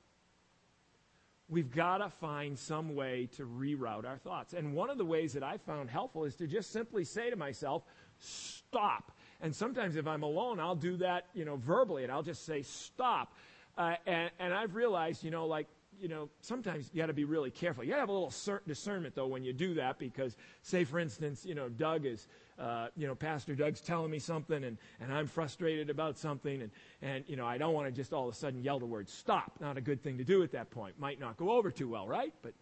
We've 1.54 1.70
got 1.70 2.00
to 2.00 2.10
find 2.10 2.58
some 2.58 2.96
way 2.96 3.30
to 3.38 3.46
reroute 3.46 4.08
our 4.08 4.18
thoughts. 4.18 4.54
And 4.54 4.74
one 4.74 4.90
of 4.90 4.98
the 4.98 5.06
ways 5.06 5.34
that 5.34 5.44
I 5.44 5.58
found 5.58 5.88
helpful 5.88 6.24
is 6.24 6.36
to 6.38 6.48
just 6.48 6.72
simply 6.72 7.04
say 7.04 7.30
to 7.30 7.36
myself, 7.36 7.84
stop. 8.18 9.12
And 9.40 9.56
sometimes 9.56 9.96
if 9.96 10.08
I'm 10.08 10.24
alone, 10.24 10.60
I'll 10.60 10.74
do 10.74 10.98
that, 10.98 11.28
you 11.36 11.46
know, 11.46 11.58
verbally, 11.58 12.02
and 12.04 12.12
I'll 12.12 12.24
just 12.24 12.44
say, 12.44 12.64
stop. 12.64 13.36
Uh, 13.78 13.98
and, 14.08 14.32
and 14.40 14.52
I've 14.52 14.74
realized, 14.74 15.24
you 15.24 15.30
know, 15.30 15.46
like, 15.46 15.68
you 16.02 16.08
know, 16.08 16.30
sometimes 16.42 16.90
you 16.92 17.00
got 17.00 17.06
to 17.06 17.14
be 17.14 17.24
really 17.24 17.52
careful. 17.52 17.84
You 17.84 17.92
got 17.92 17.98
to 17.98 18.02
have 18.02 18.10
a 18.10 18.14
little 18.14 18.34
discernment, 18.66 19.14
though, 19.14 19.28
when 19.28 19.44
you 19.44 19.54
do 19.54 19.76
that, 19.76 20.00
because, 20.00 20.36
say, 20.64 20.86
for 20.86 20.98
instance, 20.98 21.46
you 21.46 21.54
know, 21.54 21.70
Doug 21.70 22.08
is, 22.08 22.28
uh, 22.60 22.88
you 22.96 23.08
know, 23.08 23.16
Pastor 23.16 23.56
Doug's 23.56 23.82
telling 23.82 24.12
me 24.12 24.20
something, 24.20 24.64
and, 24.64 24.78
and 25.00 25.14
I'm 25.14 25.28
frustrated 25.28 25.90
about 25.90 26.18
something, 26.18 26.62
and, 26.62 26.72
and, 27.02 27.24
you 27.28 27.36
know, 27.36 27.46
I 27.46 27.58
don't 27.58 27.74
want 27.74 27.88
to 27.88 27.92
just 27.92 28.14
all 28.14 28.28
of 28.28 28.34
a 28.34 28.38
sudden 28.38 28.62
yell 28.62 28.80
the 28.80 28.86
word 28.86 29.10
stop. 29.10 29.54
Not 29.60 29.78
a 29.78 29.82
good 29.82 30.04
thing 30.04 30.18
to 30.18 30.24
do 30.24 30.44
at 30.44 30.52
that 30.52 30.70
point. 30.70 31.00
Might 31.00 31.20
not 31.20 31.38
go 31.38 31.52
over 31.52 31.72
too 31.72 31.90
well, 31.90 32.08
right? 32.08 32.34
But, 32.42 32.54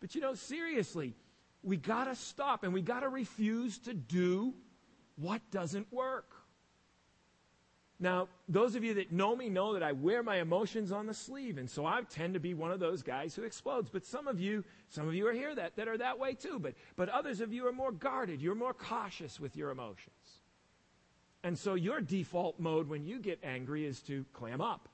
but 0.00 0.14
you 0.14 0.20
know, 0.20 0.34
seriously, 0.34 1.14
we 1.62 1.76
got 1.76 2.04
to 2.04 2.14
stop, 2.14 2.64
and 2.64 2.72
we 2.72 2.82
got 2.82 3.00
to 3.00 3.08
refuse 3.08 3.78
to 3.78 3.94
do 3.94 4.54
what 5.16 5.42
doesn't 5.50 5.92
work. 5.92 6.35
Now, 7.98 8.28
those 8.46 8.74
of 8.74 8.84
you 8.84 8.94
that 8.94 9.10
know 9.10 9.34
me 9.34 9.48
know 9.48 9.72
that 9.72 9.82
I 9.82 9.92
wear 9.92 10.22
my 10.22 10.36
emotions 10.36 10.92
on 10.92 11.06
the 11.06 11.14
sleeve, 11.14 11.56
and 11.56 11.68
so 11.68 11.86
I 11.86 12.02
tend 12.02 12.34
to 12.34 12.40
be 12.40 12.52
one 12.52 12.70
of 12.70 12.78
those 12.78 13.02
guys 13.02 13.34
who 13.34 13.42
explodes. 13.42 13.88
But 13.90 14.04
some 14.04 14.28
of 14.28 14.38
you, 14.38 14.64
some 14.90 15.08
of 15.08 15.14
you 15.14 15.26
are 15.26 15.32
here 15.32 15.54
that, 15.54 15.76
that 15.76 15.88
are 15.88 15.96
that 15.96 16.18
way 16.18 16.34
too. 16.34 16.58
But, 16.58 16.74
but 16.96 17.08
others 17.08 17.40
of 17.40 17.54
you 17.54 17.66
are 17.66 17.72
more 17.72 17.92
guarded. 17.92 18.42
You're 18.42 18.54
more 18.54 18.74
cautious 18.74 19.40
with 19.40 19.56
your 19.56 19.70
emotions. 19.70 20.10
And 21.42 21.58
so 21.58 21.74
your 21.74 22.00
default 22.00 22.60
mode 22.60 22.88
when 22.88 23.06
you 23.06 23.18
get 23.18 23.38
angry 23.42 23.86
is 23.86 24.00
to 24.02 24.26
clam 24.34 24.60
up. 24.60 24.88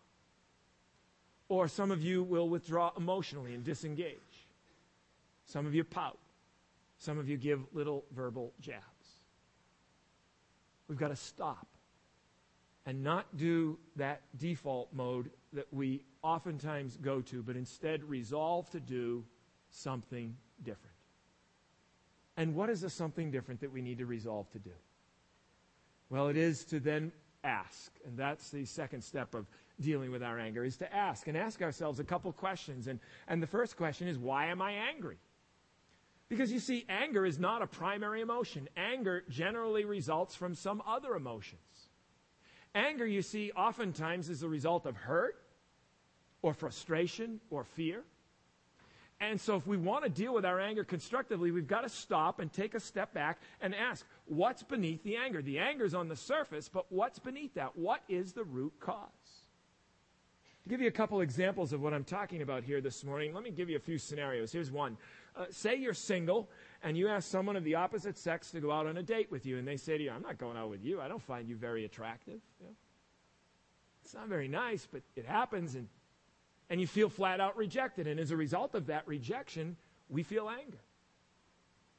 Or 1.49 1.67
some 1.67 1.91
of 1.91 2.03
you 2.03 2.23
will 2.23 2.49
withdraw 2.49 2.93
emotionally 2.97 3.53
and 3.53 3.65
disengage. 3.65 4.47
Some 5.47 5.67
of 5.67 5.75
you 5.75 5.83
pout. 5.83 6.19
Some 6.99 7.19
of 7.19 7.29
you 7.29 7.37
give 7.37 7.61
little 7.73 8.05
verbal 8.15 8.53
jabs. 8.61 8.83
We've 10.87 10.99
got 10.99 11.09
to 11.09 11.17
stop 11.17 11.67
and 12.87 13.03
not 13.03 13.37
do 13.37 13.79
that 13.97 14.23
default 14.39 14.93
mode 14.93 15.31
that 15.53 15.67
we 15.73 16.03
oftentimes 16.23 16.97
go 16.97 17.21
to, 17.21 17.43
but 17.43 17.57
instead 17.57 18.03
resolve 18.05 18.69
to 18.71 18.81
do 18.81 19.25
something 19.71 20.37
different. 20.63 20.97
And 22.37 22.55
what 22.55 22.71
is 22.71 22.81
the 22.81 22.91
something 22.91 23.31
different 23.31 23.61
that 23.61 23.73
we 23.73 23.83
need 23.83 23.99
to 23.99 24.07
resolve 24.07 24.51
to 24.53 24.59
do? 24.59 24.71
Well, 26.09 26.29
it 26.29 26.37
is 26.37 26.65
to 26.67 26.81
then 26.81 27.13
ask. 27.45 27.93
And 28.07 28.17
that's 28.17 28.51
the 28.51 28.65
second 28.65 29.03
step 29.03 29.35
of 29.35 29.47
dealing 29.81 30.11
with 30.11 30.23
our 30.23 30.39
anger 30.39 30.65
is 30.65 30.77
to 30.79 30.95
ask 30.95 31.27
and 31.27 31.37
ask 31.37 31.63
ourselves 31.63 32.01
a 32.01 32.05
couple 32.05 32.33
questions. 32.33 32.87
And, 32.87 33.01
and 33.29 33.43
the 33.43 33.47
first 33.47 33.77
question 33.77 34.09
is, 34.09 34.19
why 34.19 34.47
am 34.47 34.63
I 34.63 34.73
angry? 34.73 35.19
Because 36.29 36.53
you 36.53 36.61
see, 36.61 36.87
anger 36.89 37.27
is 37.27 37.39
not 37.39 37.61
a 37.61 37.67
primary 37.67 38.23
emotion. 38.23 38.69
Anger 38.77 39.25
generally 39.29 39.85
results 39.85 40.35
from 40.35 40.55
some 40.55 40.83
other 40.87 41.15
emotions. 41.15 41.82
Anger, 42.75 43.07
you 43.07 43.23
see, 43.23 43.53
oftentimes 43.53 44.29
is 44.29 44.41
the 44.41 44.49
result 44.49 44.87
of 44.87 44.97
hurt 44.97 45.37
or 46.41 46.55
frustration 46.55 47.41
or 47.51 47.65
fear. 47.65 48.03
And 49.21 49.41
so, 49.41 49.55
if 49.55 49.67
we 49.69 49.77
want 49.77 50.03
to 50.03 50.11
deal 50.11 50.35
with 50.35 50.45
our 50.45 50.59
anger 50.59 50.83
constructively, 50.83 51.53
we've 51.53 51.69
got 51.69 51.83
to 51.83 51.89
stop 51.89 52.41
and 52.41 52.53
take 52.53 52.75
a 52.75 52.81
step 52.81 53.15
back 53.15 53.39
and 53.61 53.73
ask, 53.73 54.05
what's 54.25 54.65
beneath 54.65 55.05
the 55.05 55.17
anger? 55.17 55.41
The 55.41 55.61
anger's 55.61 55.95
on 55.95 56.09
the 56.09 56.17
surface, 56.17 56.69
but 56.69 56.87
what's 56.91 57.21
beneath 57.21 57.55
that? 57.55 57.77
What 57.77 58.03
is 58.09 58.33
the 58.33 58.43
root 58.43 58.73
cause? 58.81 59.09
To 60.65 60.69
give 60.69 60.81
you 60.81 60.89
a 60.89 60.93
couple 60.93 61.21
examples 61.21 61.73
of 61.73 61.81
what 61.81 61.95
I'm 61.95 62.05
talking 62.05 62.43
about 62.43 62.65
here 62.65 62.81
this 62.81 63.05
morning, 63.05 63.33
let 63.33 63.45
me 63.45 63.51
give 63.51 63.71
you 63.71 63.77
a 63.77 63.81
few 63.81 63.99
scenarios. 63.99 64.51
Here's 64.51 64.73
one. 64.73 64.97
Uh, 65.37 65.47
say 65.51 65.77
you're 65.77 65.95
single 65.95 66.49
and 66.83 66.97
you 66.97 67.09
ask 67.09 67.31
someone 67.31 67.57
of 67.57 67.65
the 67.65 67.77
opposite 67.77 68.19
sex 68.19 68.51
to 68.51 68.61
go 68.61 68.73
out 68.73 68.87
on 68.87 68.97
a 68.97 69.03
date 69.03 69.31
with 69.31 69.47
you, 69.47 69.59
and 69.59 69.67
they 69.67 69.77
say 69.77 69.97
to 69.97 70.05
you, 70.05 70.11
I'm 70.11 70.23
not 70.23 70.39
going 70.39 70.57
out 70.57 70.71
with 70.71 70.85
you. 70.85 71.01
I 71.01 71.09
don't 71.09 71.23
find 71.23 71.49
you 71.49 71.57
very 71.57 71.85
attractive. 71.85 72.41
It's 74.05 74.15
not 74.15 74.29
very 74.29 74.49
nice, 74.49 74.87
but 74.91 75.03
it 75.15 75.25
happens, 75.25 75.75
and, 75.75 75.89
and 76.71 76.81
you 76.81 76.87
feel 76.87 77.09
flat 77.09 77.41
out 77.41 77.57
rejected. 77.57 78.07
And 78.07 78.19
as 78.19 78.33
a 78.33 78.37
result 78.37 78.75
of 78.75 78.87
that 78.87 79.07
rejection, 79.07 79.77
we 80.09 80.23
feel 80.23 80.49
anger. 80.49 80.81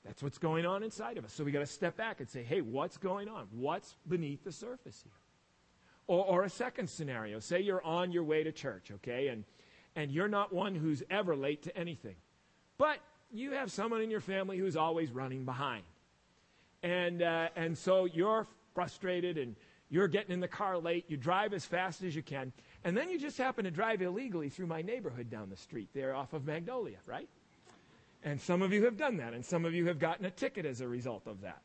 That's 0.03 0.21
what's 0.21 0.37
going 0.37 0.65
on 0.65 0.83
inside 0.83 1.17
of 1.17 1.23
us. 1.23 1.33
So 1.33 1.45
we 1.45 1.51
got 1.51 1.59
to 1.59 1.65
step 1.65 1.95
back 1.95 2.19
and 2.19 2.29
say, 2.29 2.43
hey, 2.43 2.59
what's 2.59 2.97
going 2.97 3.29
on? 3.29 3.47
What's 3.51 3.95
beneath 4.07 4.43
the 4.43 4.51
surface 4.51 5.01
here? 5.01 5.13
Or, 6.07 6.25
or, 6.25 6.43
a 6.43 6.49
second 6.49 6.89
scenario 6.89 7.39
say 7.39 7.61
you're 7.61 7.83
on 7.83 8.11
your 8.11 8.25
way 8.25 8.43
to 8.43 8.51
church, 8.51 8.91
okay, 8.95 9.29
and, 9.29 9.45
and 9.95 10.11
you're 10.11 10.27
not 10.27 10.51
one 10.51 10.75
who's 10.75 11.01
ever 11.09 11.33
late 11.33 11.63
to 11.63 11.77
anything. 11.77 12.15
But 12.77 12.97
you 13.33 13.51
have 13.51 13.71
someone 13.71 14.01
in 14.01 14.11
your 14.11 14.21
family 14.21 14.57
who's 14.57 14.77
always 14.77 15.11
running 15.11 15.43
behind. 15.43 15.83
And, 16.83 17.21
uh, 17.21 17.49
and 17.55 17.77
so 17.77 18.05
you're 18.05 18.47
frustrated 18.75 19.37
and 19.37 19.55
you're 19.89 20.07
getting 20.07 20.31
in 20.31 20.39
the 20.39 20.47
car 20.47 20.77
late. 20.77 21.05
You 21.07 21.17
drive 21.17 21.53
as 21.53 21.65
fast 21.65 22.03
as 22.03 22.15
you 22.15 22.21
can. 22.21 22.53
And 22.83 22.95
then 22.95 23.09
you 23.09 23.19
just 23.19 23.37
happen 23.37 23.65
to 23.65 23.71
drive 23.71 24.01
illegally 24.01 24.49
through 24.49 24.67
my 24.67 24.81
neighborhood 24.81 25.29
down 25.29 25.49
the 25.49 25.57
street 25.57 25.89
there 25.93 26.15
off 26.15 26.33
of 26.33 26.45
Magnolia, 26.45 26.97
right? 27.05 27.29
And 28.23 28.39
some 28.39 28.61
of 28.61 28.71
you 28.71 28.85
have 28.85 28.97
done 28.97 29.17
that, 29.17 29.33
and 29.33 29.43
some 29.43 29.65
of 29.65 29.73
you 29.73 29.87
have 29.87 29.99
gotten 29.99 30.25
a 30.25 30.31
ticket 30.31 30.65
as 30.65 30.79
a 30.79 30.87
result 30.87 31.27
of 31.27 31.41
that. 31.41 31.61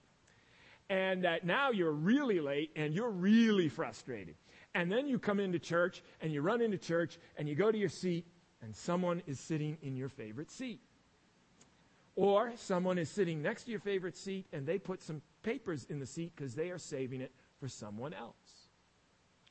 And 0.91 1.27
uh, 1.27 1.37
now 1.43 1.71
you're 1.71 1.93
really 1.93 2.41
late 2.41 2.71
and 2.75 2.95
you're 2.95 3.11
really 3.11 3.69
frustrated. 3.69 4.37
And 4.75 4.91
then 4.91 5.07
you 5.07 5.19
come 5.19 5.39
into 5.39 5.59
church 5.59 6.03
and 6.21 6.33
you 6.33 6.41
run 6.41 6.63
into 6.63 6.79
church 6.79 7.19
and 7.37 7.49
you 7.49 7.55
go 7.55 7.71
to 7.71 7.79
your 7.79 7.89
seat 7.89 8.27
and 8.63 8.75
someone 8.75 9.23
is 9.27 9.39
sitting 9.39 9.77
in 9.83 9.97
your 9.97 10.09
favorite 10.09 10.51
seat. 10.51 10.81
Or 12.19 12.51
someone 12.57 12.99
is 12.99 13.09
sitting 13.09 13.43
next 13.43 13.63
to 13.63 13.71
your 13.71 13.79
favorite 13.79 14.17
seat 14.17 14.49
and 14.53 14.67
they 14.67 14.77
put 14.77 15.05
some 15.05 15.23
papers 15.45 15.87
in 15.89 16.01
the 16.01 16.07
seat 16.07 16.33
because 16.35 16.53
they 16.53 16.71
are 16.71 16.79
saving 16.79 17.21
it 17.21 17.31
for 17.61 17.69
someone 17.69 18.13
else. 18.13 18.35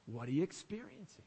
What 0.06 0.28
are 0.28 0.34
you 0.34 0.44
experiencing? 0.44 1.24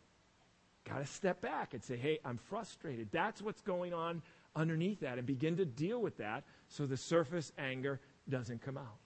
Got 0.87 0.99
to 0.99 1.07
step 1.07 1.41
back 1.41 1.73
and 1.73 1.83
say, 1.83 1.97
hey, 1.97 2.19
I'm 2.27 2.37
frustrated. 2.37 3.09
That's 3.11 3.41
what's 3.41 3.63
going 3.63 3.95
on 3.95 4.21
underneath 4.55 5.01
that 5.01 5.17
and 5.17 5.27
begin 5.27 5.57
to 5.57 5.65
deal 5.65 6.03
with 6.03 6.19
that 6.19 6.45
so 6.69 6.85
the 6.85 6.99
surface 6.99 7.53
anger 7.57 8.01
doesn't 8.29 8.61
come 8.61 8.77
out. 8.77 8.99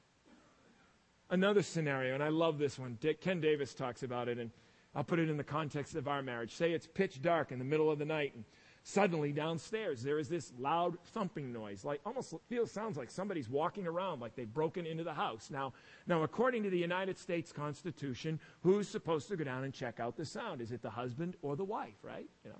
Another 1.31 1.63
scenario, 1.63 2.15
and 2.15 2.23
I 2.23 2.31
love 2.31 2.59
this 2.59 2.81
one. 2.81 2.99
Dick, 3.01 3.21
Ken 3.21 3.41
Davis 3.41 3.75
talks 3.75 4.03
about 4.03 4.29
it, 4.29 4.39
and 4.39 4.51
I'll 4.93 5.05
put 5.05 5.21
it 5.21 5.31
in 5.31 5.37
the 5.37 5.45
context 5.45 5.95
of 5.95 6.09
our 6.09 6.21
marriage. 6.21 6.57
Say 6.57 6.73
it's 6.73 6.89
pitch 6.89 7.23
dark 7.23 7.53
in 7.53 7.61
the 7.61 7.65
middle 7.65 7.93
of 7.93 8.01
the 8.01 8.05
night, 8.05 8.33
and 8.35 8.45
Suddenly 8.87 9.33
downstairs 9.33 10.03
there 10.03 10.19
is 10.19 10.29
this 10.29 10.53
loud 10.59 10.99
thumping 11.15 11.55
noise, 11.55 11.87
like 11.87 12.03
almost 12.05 12.35
feels 12.51 12.71
sounds 12.71 12.99
like 12.99 13.11
somebody's 13.11 13.49
walking 13.49 13.87
around 13.87 14.21
like 14.21 14.37
they've 14.37 14.53
broken 14.53 14.85
into 14.85 15.03
the 15.03 15.15
house. 15.15 15.49
Now, 15.51 15.73
now 16.07 16.23
according 16.23 16.65
to 16.65 16.71
the 16.71 16.79
United 16.79 17.19
States 17.19 17.51
Constitution, 17.51 18.39
who's 18.63 18.87
supposed 18.87 19.29
to 19.29 19.37
go 19.37 19.45
down 19.45 19.65
and 19.65 19.73
check 19.73 20.01
out 20.01 20.19
the 20.19 20.27
sound? 20.27 20.61
Is 20.61 20.71
it 20.71 20.83
the 20.83 20.91
husband 20.91 21.35
or 21.41 21.57
the 21.57 21.65
wife, 21.65 21.97
right? 22.03 22.29
You 22.45 22.51
know. 22.51 22.59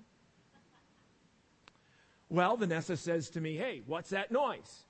Well, 2.29 2.57
Vanessa 2.57 2.97
says 2.97 3.29
to 3.29 3.39
me, 3.39 3.55
"Hey, 3.55 3.83
what's 3.85 4.09
that 4.09 4.31
noise?" 4.31 4.85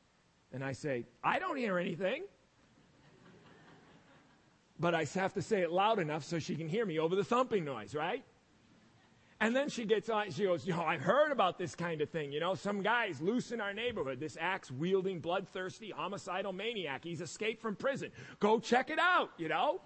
And 0.54 0.64
I 0.64 0.72
say, 0.72 1.06
"I 1.22 1.38
don't 1.40 1.58
hear 1.58 1.78
anything." 1.78 2.24
But 4.80 4.96
I 4.96 5.04
have 5.04 5.34
to 5.34 5.42
say 5.42 5.64
it 5.64 5.72
loud 5.72 6.00
enough 6.00 6.24
so 6.24 6.40
she 6.40 6.56
can 6.56 6.70
hear 6.70 6.86
me 6.86 6.98
over 6.98 7.14
the 7.14 7.26
thumping 7.26 7.66
noise, 7.66 7.94
right? 7.94 8.24
And 9.42 9.56
then 9.56 9.68
she 9.68 9.84
gets 9.86 10.10
on, 10.10 10.32
she 10.32 10.46
goes, 10.46 10.66
you 10.66 10.74
know, 10.74 10.84
I've 10.84 11.02
heard 11.02 11.32
about 11.32 11.58
this 11.58 11.76
kind 11.76 12.00
of 12.02 12.10
thing. 12.10 12.32
You 12.32 12.40
know, 12.40 12.56
some 12.56 12.82
guy's 12.82 13.20
loose 13.20 13.52
in 13.52 13.60
our 13.60 13.74
neighborhood, 13.74 14.20
this 14.20 14.38
axe 14.40 14.72
wielding, 14.72 15.20
bloodthirsty, 15.20 15.92
homicidal 15.92 16.54
maniac. 16.54 17.04
He's 17.04 17.20
escaped 17.20 17.62
from 17.62 17.76
prison. 17.76 18.12
Go 18.40 18.60
check 18.60 18.90
it 18.90 19.00
out, 19.00 19.32
you 19.38 19.50
know? 19.50 19.82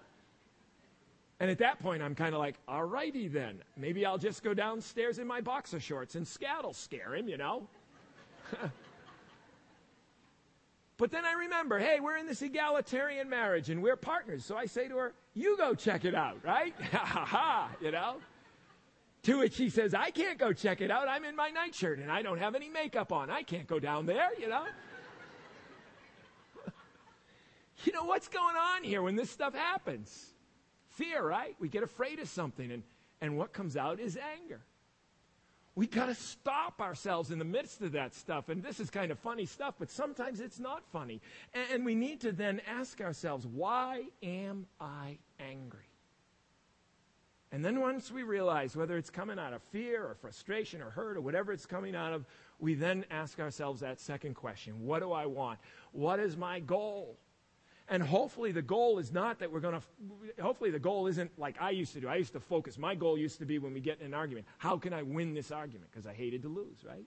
And 1.40 1.50
at 1.50 1.58
that 1.58 1.80
point, 1.80 2.02
I'm 2.02 2.14
kind 2.14 2.34
of 2.34 2.38
like, 2.38 2.56
all 2.68 2.84
righty 2.84 3.26
then. 3.26 3.60
Maybe 3.76 4.06
I'll 4.06 4.18
just 4.18 4.44
go 4.44 4.54
downstairs 4.54 5.18
in 5.18 5.26
my 5.26 5.40
boxer 5.40 5.80
shorts 5.80 6.14
and 6.14 6.28
scattle 6.28 6.72
scare 6.72 7.16
him, 7.16 7.28
you 7.28 7.38
know? 7.38 7.66
but 10.96 11.10
then 11.10 11.24
I 11.24 11.32
remember, 11.32 11.78
hey, 11.78 11.98
we're 11.98 12.18
in 12.18 12.26
this 12.26 12.42
egalitarian 12.42 13.28
marriage 13.28 13.68
and 13.70 13.82
we're 13.82 13.96
partners. 13.96 14.44
So 14.44 14.56
I 14.56 14.66
say 14.66 14.86
to 14.88 14.96
her, 14.98 15.12
you 15.34 15.56
go 15.56 15.74
check 15.74 16.04
it 16.04 16.14
out, 16.14 16.38
right? 16.44 16.74
Ha 16.92 17.04
ha 17.04 17.24
ha, 17.24 17.70
you 17.80 17.90
know? 17.90 18.16
To 19.24 19.38
which 19.38 19.56
he 19.56 19.68
says, 19.68 19.92
I 19.92 20.10
can't 20.10 20.38
go 20.38 20.52
check 20.52 20.80
it 20.80 20.90
out. 20.90 21.06
I'm 21.06 21.24
in 21.24 21.36
my 21.36 21.50
nightshirt 21.50 21.98
and 21.98 22.10
I 22.10 22.22
don't 22.22 22.38
have 22.38 22.54
any 22.54 22.70
makeup 22.70 23.12
on. 23.12 23.28
I 23.30 23.42
can't 23.42 23.66
go 23.66 23.78
down 23.78 24.06
there, 24.06 24.30
you 24.38 24.48
know? 24.48 24.64
you 27.84 27.92
know, 27.92 28.04
what's 28.04 28.28
going 28.28 28.56
on 28.56 28.82
here 28.82 29.02
when 29.02 29.16
this 29.16 29.30
stuff 29.30 29.54
happens? 29.54 30.26
Fear, 30.88 31.22
right? 31.22 31.54
We 31.58 31.68
get 31.68 31.82
afraid 31.82 32.18
of 32.18 32.28
something 32.28 32.72
and, 32.72 32.82
and 33.20 33.36
what 33.36 33.52
comes 33.52 33.76
out 33.76 34.00
is 34.00 34.16
anger. 34.16 34.62
We 35.74 35.86
got 35.86 36.06
to 36.06 36.14
stop 36.14 36.80
ourselves 36.80 37.30
in 37.30 37.38
the 37.38 37.44
midst 37.44 37.82
of 37.82 37.92
that 37.92 38.14
stuff. 38.14 38.48
And 38.48 38.62
this 38.62 38.80
is 38.80 38.90
kind 38.90 39.10
of 39.12 39.18
funny 39.18 39.46
stuff, 39.46 39.74
but 39.78 39.90
sometimes 39.90 40.40
it's 40.40 40.58
not 40.58 40.82
funny. 40.92 41.20
And, 41.52 41.64
and 41.72 41.84
we 41.84 41.94
need 41.94 42.22
to 42.22 42.32
then 42.32 42.60
ask 42.66 43.00
ourselves, 43.00 43.46
why 43.46 44.04
am 44.22 44.66
I 44.80 45.18
angry? 45.38 45.89
And 47.52 47.64
then 47.64 47.80
once 47.80 48.12
we 48.12 48.22
realize 48.22 48.76
whether 48.76 48.96
it's 48.96 49.10
coming 49.10 49.38
out 49.38 49.52
of 49.52 49.62
fear 49.72 50.04
or 50.04 50.14
frustration 50.14 50.80
or 50.80 50.90
hurt 50.90 51.16
or 51.16 51.20
whatever 51.20 51.52
it's 51.52 51.66
coming 51.66 51.96
out 51.96 52.12
of, 52.12 52.24
we 52.60 52.74
then 52.74 53.04
ask 53.10 53.40
ourselves 53.40 53.80
that 53.80 54.00
second 54.00 54.34
question 54.34 54.84
What 54.84 55.00
do 55.00 55.12
I 55.12 55.26
want? 55.26 55.58
What 55.92 56.20
is 56.20 56.36
my 56.36 56.60
goal? 56.60 57.18
And 57.88 58.04
hopefully 58.04 58.52
the 58.52 58.62
goal 58.62 59.00
is 59.00 59.12
not 59.12 59.40
that 59.40 59.50
we're 59.50 59.58
going 59.58 59.74
to, 59.74 60.40
hopefully 60.40 60.70
the 60.70 60.78
goal 60.78 61.08
isn't 61.08 61.36
like 61.36 61.56
I 61.60 61.70
used 61.70 61.92
to 61.94 62.00
do. 62.00 62.06
I 62.06 62.16
used 62.16 62.32
to 62.34 62.40
focus. 62.40 62.78
My 62.78 62.94
goal 62.94 63.18
used 63.18 63.40
to 63.40 63.44
be 63.44 63.58
when 63.58 63.74
we 63.74 63.80
get 63.80 63.98
in 63.98 64.06
an 64.06 64.14
argument, 64.14 64.46
how 64.58 64.78
can 64.78 64.92
I 64.92 65.02
win 65.02 65.34
this 65.34 65.50
argument? 65.50 65.90
Because 65.90 66.06
I 66.06 66.12
hated 66.12 66.42
to 66.42 66.48
lose, 66.48 66.84
right? 66.86 67.04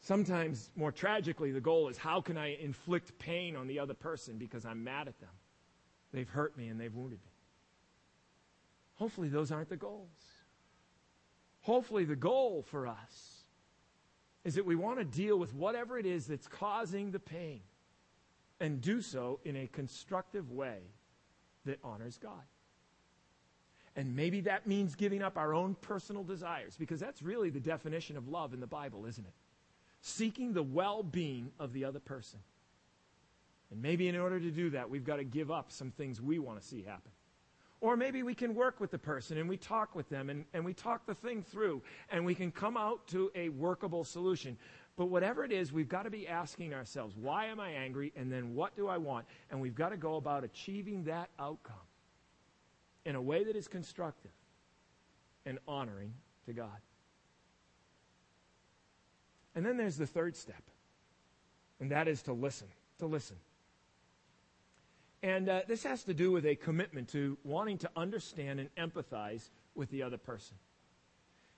Sometimes, 0.00 0.70
more 0.74 0.90
tragically, 0.90 1.52
the 1.52 1.60
goal 1.60 1.88
is 1.88 1.96
how 1.96 2.20
can 2.20 2.36
I 2.36 2.56
inflict 2.56 3.16
pain 3.20 3.54
on 3.54 3.68
the 3.68 3.78
other 3.78 3.94
person 3.94 4.38
because 4.38 4.66
I'm 4.66 4.82
mad 4.82 5.06
at 5.06 5.20
them? 5.20 5.30
They've 6.12 6.28
hurt 6.28 6.58
me 6.58 6.66
and 6.66 6.80
they've 6.80 6.92
wounded 6.92 7.20
me. 7.24 7.31
Hopefully, 8.96 9.28
those 9.28 9.50
aren't 9.50 9.68
the 9.68 9.76
goals. 9.76 10.08
Hopefully, 11.62 12.04
the 12.04 12.16
goal 12.16 12.64
for 12.70 12.86
us 12.86 13.44
is 14.44 14.56
that 14.56 14.66
we 14.66 14.74
want 14.74 14.98
to 14.98 15.04
deal 15.04 15.38
with 15.38 15.54
whatever 15.54 15.98
it 15.98 16.06
is 16.06 16.26
that's 16.26 16.48
causing 16.48 17.10
the 17.10 17.20
pain 17.20 17.60
and 18.60 18.80
do 18.80 19.00
so 19.00 19.40
in 19.44 19.56
a 19.56 19.66
constructive 19.66 20.50
way 20.50 20.78
that 21.64 21.78
honors 21.84 22.18
God. 22.18 22.42
And 23.94 24.16
maybe 24.16 24.40
that 24.42 24.66
means 24.66 24.94
giving 24.94 25.22
up 25.22 25.36
our 25.36 25.54
own 25.54 25.76
personal 25.80 26.24
desires, 26.24 26.76
because 26.78 26.98
that's 26.98 27.22
really 27.22 27.50
the 27.50 27.60
definition 27.60 28.16
of 28.16 28.28
love 28.28 28.54
in 28.54 28.60
the 28.60 28.66
Bible, 28.66 29.06
isn't 29.06 29.24
it? 29.24 29.34
Seeking 30.00 30.52
the 30.52 30.62
well 30.62 31.02
being 31.02 31.52
of 31.60 31.72
the 31.72 31.84
other 31.84 32.00
person. 32.00 32.40
And 33.70 33.80
maybe 33.80 34.08
in 34.08 34.16
order 34.16 34.40
to 34.40 34.50
do 34.50 34.70
that, 34.70 34.90
we've 34.90 35.04
got 35.04 35.16
to 35.16 35.24
give 35.24 35.50
up 35.50 35.70
some 35.70 35.90
things 35.90 36.20
we 36.20 36.38
want 36.38 36.60
to 36.60 36.66
see 36.66 36.82
happen. 36.82 37.12
Or 37.82 37.96
maybe 37.96 38.22
we 38.22 38.32
can 38.32 38.54
work 38.54 38.78
with 38.78 38.92
the 38.92 38.98
person 38.98 39.38
and 39.38 39.48
we 39.48 39.56
talk 39.56 39.96
with 39.96 40.08
them 40.08 40.30
and, 40.30 40.44
and 40.54 40.64
we 40.64 40.72
talk 40.72 41.04
the 41.04 41.16
thing 41.16 41.42
through 41.42 41.82
and 42.10 42.24
we 42.24 42.32
can 42.32 42.52
come 42.52 42.76
out 42.76 43.08
to 43.08 43.32
a 43.34 43.48
workable 43.48 44.04
solution. 44.04 44.56
But 44.96 45.06
whatever 45.06 45.44
it 45.44 45.50
is, 45.50 45.72
we've 45.72 45.88
got 45.88 46.04
to 46.04 46.10
be 46.10 46.28
asking 46.28 46.74
ourselves, 46.74 47.16
why 47.16 47.46
am 47.46 47.58
I 47.58 47.70
angry? 47.70 48.12
And 48.14 48.30
then 48.30 48.54
what 48.54 48.76
do 48.76 48.86
I 48.86 48.98
want? 48.98 49.26
And 49.50 49.60
we've 49.60 49.74
got 49.74 49.88
to 49.88 49.96
go 49.96 50.14
about 50.14 50.44
achieving 50.44 51.02
that 51.04 51.28
outcome 51.40 51.74
in 53.04 53.16
a 53.16 53.20
way 53.20 53.42
that 53.42 53.56
is 53.56 53.66
constructive 53.66 54.30
and 55.44 55.58
honoring 55.66 56.14
to 56.46 56.52
God. 56.52 56.78
And 59.56 59.66
then 59.66 59.76
there's 59.76 59.96
the 59.96 60.06
third 60.06 60.36
step, 60.36 60.62
and 61.80 61.90
that 61.90 62.06
is 62.06 62.22
to 62.22 62.32
listen. 62.32 62.68
To 63.00 63.06
listen. 63.06 63.36
And 65.22 65.48
uh, 65.48 65.60
this 65.68 65.84
has 65.84 66.02
to 66.04 66.14
do 66.14 66.32
with 66.32 66.44
a 66.46 66.56
commitment 66.56 67.08
to 67.10 67.38
wanting 67.44 67.78
to 67.78 67.90
understand 67.96 68.58
and 68.60 68.74
empathize 68.76 69.50
with 69.74 69.90
the 69.90 70.02
other 70.02 70.18
person. 70.18 70.56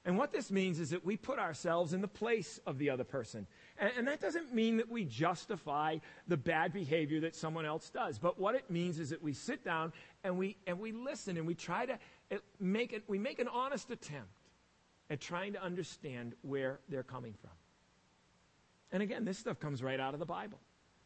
And 0.07 0.18
what 0.18 0.33
this 0.33 0.50
means 0.50 0.81
is 0.81 0.90
that 0.90 1.05
we 1.05 1.16
put 1.16 1.38
ourselves 1.38 1.94
in 1.94 2.03
the 2.03 2.09
place 2.09 2.61
of 2.66 2.77
the 2.77 2.90
other 2.90 3.05
person. 3.05 3.46
And, 3.79 3.90
and, 3.96 4.09
that 4.09 4.20
doesn't 4.20 4.55
mean 4.55 4.77
that 4.77 4.90
we 4.90 5.07
justify 5.07 5.96
the 6.29 6.37
bad 6.37 6.74
behavior 6.74 7.20
that 7.20 7.35
someone 7.35 7.64
else 7.64 7.88
does. 7.88 8.18
But 8.18 8.38
what 8.38 8.55
it 8.55 8.70
means 8.70 8.98
is 8.98 9.11
that 9.11 9.22
we 9.22 9.33
sit 9.33 9.64
down 9.64 9.94
and 10.22 10.37
we, 10.37 10.59
and 10.66 10.79
we 10.79 10.92
listen 10.92 11.38
and 11.38 11.46
we 11.46 11.55
try 11.55 11.87
to 11.87 11.94
uh, 11.94 12.37
make 12.61 12.92
it, 12.92 13.05
we 13.09 13.18
make 13.18 13.38
an 13.38 13.48
honest 13.48 13.90
attempt 13.90 14.29
at 15.09 15.22
trying 15.22 15.55
to 15.55 15.62
understand 15.62 16.35
where 16.42 16.81
they're 16.90 17.03
coming 17.03 17.33
from. 17.40 17.50
And 18.92 19.03
again, 19.03 19.24
this 19.24 19.38
stuff 19.38 19.59
comes 19.59 19.83
right 19.83 19.98
out 19.98 20.12
of 20.12 20.20
the 20.20 20.27
Bible. 20.27 20.61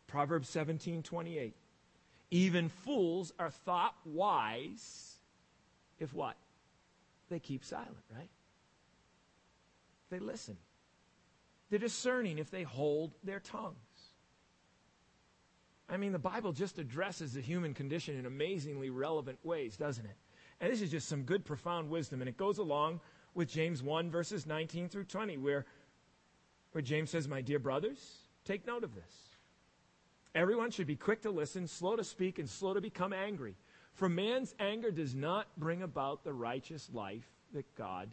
Proverbs 0.09 0.49
17, 0.49 1.05
28. 1.05 1.55
Even 2.31 2.69
fools 2.69 3.33
are 3.39 3.51
thought 3.51 3.95
wise 4.05 5.17
if 5.99 6.13
what? 6.13 6.37
They 7.31 7.41
keep 7.41 7.65
silent, 7.65 8.05
right? 8.15 8.29
They 10.11 10.19
listen. 10.19 10.57
They're 11.71 11.79
discerning 11.79 12.39
if 12.39 12.51
they 12.51 12.63
hold 12.63 13.13
their 13.23 13.41
tongues. 13.41 13.75
I 15.91 15.97
mean, 15.97 16.13
the 16.13 16.19
Bible 16.19 16.53
just 16.53 16.79
addresses 16.79 17.33
the 17.33 17.41
human 17.41 17.75
condition 17.75 18.19
in 18.19 18.27
amazingly 18.27 18.91
relevant 18.91 19.39
ways, 19.43 19.77
doesn't 19.77 20.05
it? 20.05 20.17
And 20.61 20.73
this 20.73 20.83
is 20.83 20.91
just 20.91 21.09
some 21.09 21.23
good, 21.23 21.45
profound 21.45 21.89
wisdom. 21.89 22.21
And 22.21 22.29
it 22.29 22.37
goes 22.37 22.59
along 22.59 23.01
with 23.35 23.49
James 23.49 23.83
1, 23.83 24.11
verses 24.11 24.47
19 24.47 24.89
through 24.89 25.05
20, 25.05 25.39
where, 25.39 25.65
where 26.73 26.83
James 26.83 27.11
says, 27.11 27.29
My 27.29 27.41
dear 27.41 27.59
brothers, 27.59 27.99
take 28.45 28.67
note 28.67 28.85
of 28.85 28.95
this. 28.95 29.28
Everyone 30.35 30.71
should 30.71 30.87
be 30.87 30.97
quick 30.97 31.23
to 31.23 31.31
listen, 31.31 31.67
slow 31.67 31.97
to 31.97 32.05
speak, 32.05 32.39
and 32.39 32.49
slow 32.49 32.75
to 32.75 32.81
become 32.81 33.13
angry. 33.13 33.57
For 33.95 34.09
man's 34.09 34.55
anger 34.61 34.91
does 34.91 35.15
not 35.15 35.49
bring 35.57 35.83
about 35.83 36.23
the 36.23 36.33
righteous 36.33 36.89
life 36.93 37.29
that 37.53 37.75
God 37.75 38.11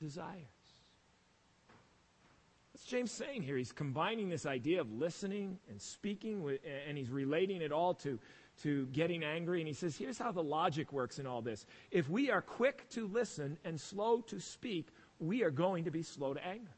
desires. 0.00 0.44
What's 2.72 2.84
James 2.84 3.12
saying 3.12 3.42
here? 3.42 3.56
He's 3.56 3.72
combining 3.72 4.28
this 4.28 4.46
idea 4.46 4.80
of 4.80 4.92
listening 4.92 5.58
and 5.70 5.80
speaking, 5.80 6.42
with, 6.42 6.60
and 6.88 6.98
he's 6.98 7.08
relating 7.08 7.62
it 7.62 7.70
all 7.70 7.94
to, 7.94 8.18
to 8.64 8.86
getting 8.86 9.22
angry. 9.22 9.60
And 9.60 9.68
he 9.68 9.74
says, 9.74 9.96
here's 9.96 10.18
how 10.18 10.32
the 10.32 10.42
logic 10.42 10.92
works 10.92 11.18
in 11.18 11.26
all 11.26 11.40
this. 11.40 11.64
If 11.90 12.10
we 12.10 12.30
are 12.30 12.42
quick 12.42 12.88
to 12.90 13.06
listen 13.06 13.56
and 13.64 13.80
slow 13.80 14.20
to 14.22 14.40
speak, 14.40 14.88
we 15.20 15.44
are 15.44 15.50
going 15.50 15.84
to 15.84 15.90
be 15.92 16.02
slow 16.02 16.34
to 16.34 16.44
anger. 16.44 16.74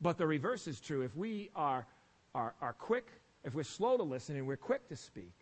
But 0.00 0.18
the 0.18 0.26
reverse 0.26 0.66
is 0.66 0.80
true. 0.80 1.02
If 1.02 1.14
we 1.14 1.50
are, 1.54 1.86
are, 2.34 2.54
are 2.60 2.72
quick 2.72 3.06
if 3.46 3.54
we're 3.54 3.62
slow 3.62 3.96
to 3.96 4.02
listen 4.02 4.36
and 4.36 4.46
we're 4.46 4.56
quick 4.56 4.88
to 4.88 4.96
speak, 4.96 5.32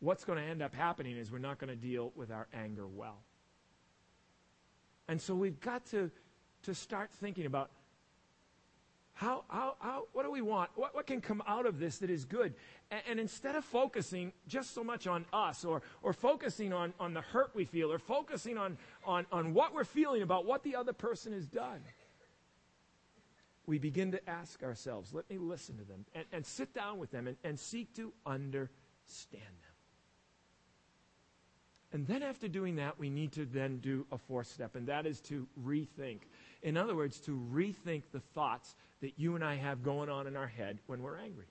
what's 0.00 0.24
going 0.24 0.38
to 0.38 0.44
end 0.44 0.60
up 0.60 0.74
happening 0.74 1.16
is 1.16 1.30
we're 1.30 1.38
not 1.38 1.58
going 1.58 1.70
to 1.70 1.76
deal 1.76 2.12
with 2.16 2.32
our 2.32 2.48
anger 2.52 2.88
well. 2.88 3.22
And 5.08 5.20
so 5.20 5.34
we've 5.34 5.60
got 5.60 5.86
to, 5.86 6.10
to 6.64 6.74
start 6.74 7.10
thinking 7.12 7.46
about 7.46 7.70
how, 9.12 9.44
how, 9.48 9.76
how, 9.78 10.08
what 10.12 10.24
do 10.24 10.30
we 10.30 10.42
want? 10.42 10.70
What, 10.74 10.94
what 10.94 11.06
can 11.06 11.20
come 11.20 11.42
out 11.46 11.64
of 11.64 11.78
this 11.78 11.98
that 11.98 12.10
is 12.10 12.24
good? 12.26 12.52
And, 12.90 13.00
and, 13.08 13.20
instead 13.20 13.54
of 13.54 13.64
focusing 13.64 14.32
just 14.46 14.74
so 14.74 14.84
much 14.84 15.06
on 15.06 15.24
us 15.32 15.64
or, 15.64 15.80
or 16.02 16.12
focusing 16.12 16.74
on, 16.74 16.92
on 17.00 17.14
the 17.14 17.22
hurt 17.22 17.52
we 17.54 17.64
feel 17.64 17.90
or 17.90 17.98
focusing 17.98 18.58
on, 18.58 18.76
on, 19.06 19.24
on 19.32 19.54
what 19.54 19.72
we're 19.72 19.84
feeling 19.84 20.20
about 20.20 20.44
what 20.44 20.64
the 20.64 20.76
other 20.76 20.92
person 20.92 21.32
has 21.32 21.46
done, 21.46 21.80
we 23.66 23.78
begin 23.78 24.12
to 24.12 24.30
ask 24.30 24.62
ourselves, 24.62 25.12
let 25.12 25.28
me 25.28 25.38
listen 25.38 25.76
to 25.78 25.84
them 25.84 26.04
and, 26.14 26.24
and 26.32 26.46
sit 26.46 26.72
down 26.72 26.98
with 26.98 27.10
them 27.10 27.26
and, 27.26 27.36
and 27.44 27.58
seek 27.58 27.94
to 27.96 28.12
understand 28.24 29.08
them. 29.32 29.66
And 31.92 32.06
then 32.06 32.22
after 32.22 32.48
doing 32.48 32.76
that, 32.76 32.98
we 32.98 33.10
need 33.10 33.32
to 33.32 33.44
then 33.44 33.78
do 33.78 34.06
a 34.12 34.18
fourth 34.18 34.48
step, 34.48 34.76
and 34.76 34.86
that 34.88 35.06
is 35.06 35.20
to 35.22 35.46
rethink. 35.64 36.20
In 36.62 36.76
other 36.76 36.94
words, 36.94 37.20
to 37.20 37.30
rethink 37.52 38.02
the 38.12 38.20
thoughts 38.20 38.74
that 39.00 39.18
you 39.18 39.34
and 39.34 39.44
I 39.44 39.56
have 39.56 39.82
going 39.82 40.08
on 40.08 40.26
in 40.26 40.36
our 40.36 40.48
head 40.48 40.78
when 40.86 41.02
we're 41.02 41.18
angry. 41.18 41.46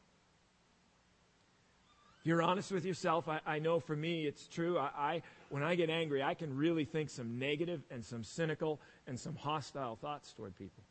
If 2.20 2.28
you're 2.28 2.42
honest 2.42 2.72
with 2.72 2.86
yourself, 2.86 3.28
I, 3.28 3.40
I 3.46 3.60
know 3.60 3.80
for 3.80 3.96
me 3.96 4.26
it's 4.26 4.48
true. 4.48 4.78
I, 4.78 4.90
I, 4.98 5.22
when 5.50 5.64
I 5.64 5.76
get 5.76 5.90
angry, 5.90 6.22
I 6.22 6.34
can 6.34 6.56
really 6.56 6.86
think 6.86 7.10
some 7.10 7.40
negative 7.40 7.84
and 7.90 8.04
some 8.04 8.24
cynical 8.24 8.82
and 9.08 9.20
some 9.20 9.36
hostile 9.36 9.96
thoughts 9.96 10.34
toward 10.34 10.56
people. 10.58 10.84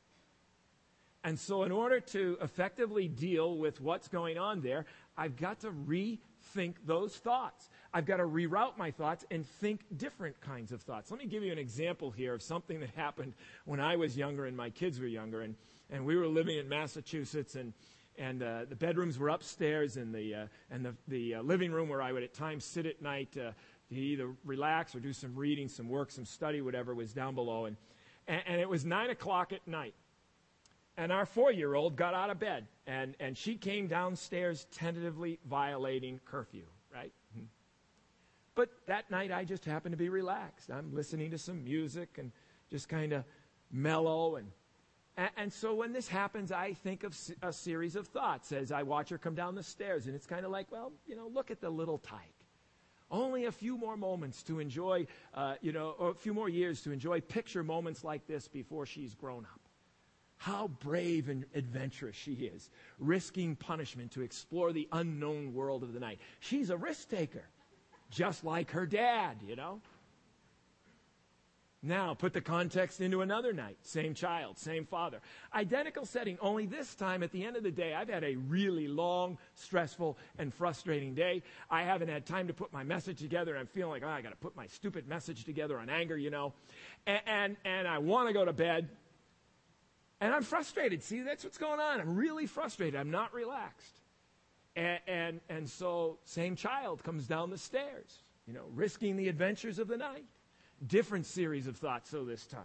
And 1.25 1.39
so, 1.39 1.63
in 1.63 1.73
order 1.73 2.01
to 2.01 2.37
effectively 2.43 3.09
deal 3.09 3.57
with 3.57 3.81
what's 3.81 4.09
going 4.09 4.37
on 4.37 4.61
there, 4.61 4.85
I've 5.17 5.37
got 5.37 5.61
to 5.61 5.71
rethink 5.71 6.75
those 6.85 7.17
thoughts. 7.17 7.71
I've 7.95 8.05
got 8.05 8.19
to 8.19 8.25
reroute 8.25 8.77
my 8.77 8.91
thoughts 8.91 9.25
and 9.31 9.47
think 9.47 9.81
different 9.97 10.39
kinds 10.43 10.71
of 10.71 10.83
thoughts. 10.83 11.11
Let 11.11 11.21
me 11.21 11.27
give 11.27 11.43
you 11.43 11.51
an 11.51 11.59
example 11.59 12.11
here 12.11 12.35
of 12.35 12.43
something 12.43 12.79
that 12.81 12.91
happened 12.91 13.33
when 13.65 13.81
I 13.81 13.97
was 13.97 14.19
younger 14.19 14.45
and 14.45 14.55
my 14.55 14.69
kids 14.69 15.01
were 15.01 15.07
younger. 15.07 15.41
And, 15.41 15.55
and 15.91 16.05
we 16.05 16.17
were 16.17 16.27
living 16.27 16.59
in 16.59 16.69
Massachusetts, 16.69 17.55
and, 17.55 17.73
and 18.19 18.43
uh, 18.43 18.67
the 18.69 18.77
bedrooms 18.77 19.19
were 19.19 19.31
upstairs, 19.31 19.97
and 19.97 20.15
the, 20.15 20.35
uh, 20.35 20.47
and 20.71 20.85
the, 20.85 20.95
the 21.09 21.37
uh, 21.37 21.43
living 21.43 21.73
room 21.73 21.89
where 21.89 22.03
I 22.03 22.13
would 22.13 22.23
at 22.23 22.35
times 22.35 22.67
sit 22.67 22.85
at 22.85 23.01
night 23.01 23.35
uh, 23.39 23.53
to 23.89 23.95
either 23.95 24.31
relax 24.45 24.95
or 24.95 25.01
do 25.01 25.15
some 25.15 25.35
reading, 25.35 25.69
some 25.69 25.89
work, 25.89 26.11
some 26.11 26.27
study, 26.27 26.61
whatever 26.61 26.95
was 26.95 27.15
down 27.15 27.35
below. 27.35 27.65
And, 27.65 27.77
and, 28.27 28.43
and 28.47 28.61
it 28.61 28.69
was 28.69 28.85
9 28.85 29.09
o'clock 29.09 29.55
at 29.55 29.67
night. 29.67 29.95
And 30.97 31.11
our 31.11 31.27
four 31.27 31.51
year 31.51 31.75
old 31.75 31.97
got 31.97 32.15
out 32.15 32.31
of 32.31 32.39
bed, 32.39 32.67
and, 32.87 33.17
and 33.19 33.37
she 33.37 33.57
came 33.57 33.89
downstairs 33.89 34.67
tentatively 34.71 35.41
violating 35.49 36.21
curfew, 36.25 36.67
right? 36.93 37.13
Hmm. 37.37 37.47
But 38.55 38.71
that 38.87 39.11
night 39.11 39.33
I 39.33 39.45
just 39.45 39.65
happened 39.65 39.93
to 39.93 39.97
be 39.97 40.09
relaxed. 40.09 40.71
I'm 40.71 40.95
listening 40.95 41.33
to 41.33 41.39
some 41.39 41.65
music 41.65 42.19
and 42.19 42.31
just 42.71 42.89
kind 42.89 43.13
of 43.13 43.25
mellow. 43.73 44.37
And, 44.37 44.49
and, 45.37 45.53
so 45.53 45.75
when 45.75 45.93
this 45.93 46.07
happens, 46.07 46.53
I 46.53 46.75
think 46.75 47.03
of 47.03 47.19
a 47.43 47.53
series 47.53 47.97
of 47.97 48.07
thoughts 48.07 48.53
as 48.53 48.71
I 48.71 48.85
watch 48.85 49.11
her 49.11 49.19
come 49.19 49.35
down 49.35 49.57
the 49.57 49.63
stairs. 49.65 50.07
And 50.07 50.15
it's 50.15 50.27
kind 50.27 50.45
of 50.45 50.53
like, 50.53 50.71
well, 50.71 50.93
you 51.07 51.17
know, 51.17 51.27
look 51.27 51.51
at 51.51 51.61
the 51.61 51.71
little 51.71 51.99
tyke. 51.99 52.21
Only 53.11 53.47
a 53.47 53.53
few 53.53 53.77
more 53.77 53.97
moments 53.97 54.43
to 54.45 54.61
enjoy, 54.61 55.07
uh, 55.35 55.55
you 55.61 55.73
know, 55.73 55.91
a 55.91 56.15
few 56.15 56.33
more 56.33 56.49
years 56.49 56.83
to 56.83 56.93
enjoy 56.93 57.21
picture 57.21 57.63
moments 57.63 58.03
like 58.03 58.27
this 58.27 58.49
before 58.49 58.87
she's 58.87 59.15
grown 59.15 59.45
up. 59.45 59.64
How 60.37 60.69
brave 60.69 61.29
and 61.29 61.45
adventurous 61.55 62.17
she 62.17 62.33
is, 62.33 62.69
risking 62.99 63.57
punishment 63.57 64.13
to 64.13 64.23
explore 64.23 64.73
the 64.73 64.89
unknown 64.93 65.55
world 65.55 65.83
of 65.83 65.93
the 65.93 66.01
night. 66.01 66.19
She's 66.41 66.71
a 66.71 66.77
risk 66.77 67.09
taker, 67.09 67.45
just 68.11 68.45
like 68.45 68.73
her 68.73 68.87
dad, 68.87 69.39
you 69.47 69.57
know. 69.57 69.81
Now, 71.87 72.15
put 72.15 72.33
the 72.33 72.41
context 72.41 73.03
into 73.03 73.21
another 73.21 73.53
night. 73.53 73.77
Same 73.83 74.15
child, 74.15 74.57
same 74.59 74.87
father. 74.87 75.21
Identical 75.55 76.07
setting, 76.07 76.39
only 76.41 76.65
this 76.65 76.95
time 76.95 77.23
at 77.23 77.31
the 77.31 77.45
end 77.45 77.57
of 77.57 77.63
the 77.63 77.71
day, 77.71 77.93
I've 77.93 78.09
had 78.09 78.25
a 78.25 78.37
really 78.37 78.89
long, 78.89 79.37
stressful, 79.55 80.17
and 80.39 80.53
frustrating 80.53 81.15
day. 81.15 81.43
I 81.71 81.83
haven't 81.83 82.09
had 82.09 82.25
time 82.25 82.47
to 82.47 82.55
put 82.55 82.73
my 82.73 82.85
message 82.85 83.19
together. 83.19 83.55
I'm 83.55 83.67
feeling 83.67 83.91
like, 83.91 84.03
oh, 84.03 84.09
I 84.09 84.23
got 84.23 84.31
to 84.31 84.37
put 84.37 84.57
my 84.57 84.67
stupid 84.67 85.07
message 85.07 85.45
together 85.45 85.79
on 85.79 85.91
anger, 85.91 86.17
you 86.17 86.31
know. 86.31 86.55
And, 87.07 87.21
and, 87.27 87.57
and 87.67 87.87
I 87.87 87.99
want 87.99 88.29
to 88.29 88.33
go 88.33 88.47
to 88.47 88.55
bed. 88.55 88.89
And 90.25 90.33
I'm 90.33 90.43
frustrated. 90.43 91.03
See, 91.03 91.21
that's 91.21 91.45
what's 91.45 91.59
going 91.59 91.81
on. 91.81 92.01
I'm 92.01 92.17
really 92.17 92.47
frustrated. 92.47 92.99
I'm 92.99 93.11
not 93.11 93.35
relaxed. 93.35 94.01
And, 94.75 94.99
and, 95.07 95.41
and 95.51 95.69
so, 95.69 96.17
same 96.25 96.57
child 96.57 97.05
comes 97.05 97.27
down 97.27 97.51
the 97.51 97.59
stairs, 97.59 98.23
you 98.47 98.55
know, 98.55 98.65
risking 98.75 99.19
the 99.19 99.29
adventures 99.29 99.79
of 99.79 99.87
the 99.87 99.99
night. 99.99 100.25
Different 100.87 101.27
series 101.27 101.67
of 101.67 101.77
thoughts, 101.77 102.09
so 102.09 102.25
this 102.25 102.47
time. 102.47 102.63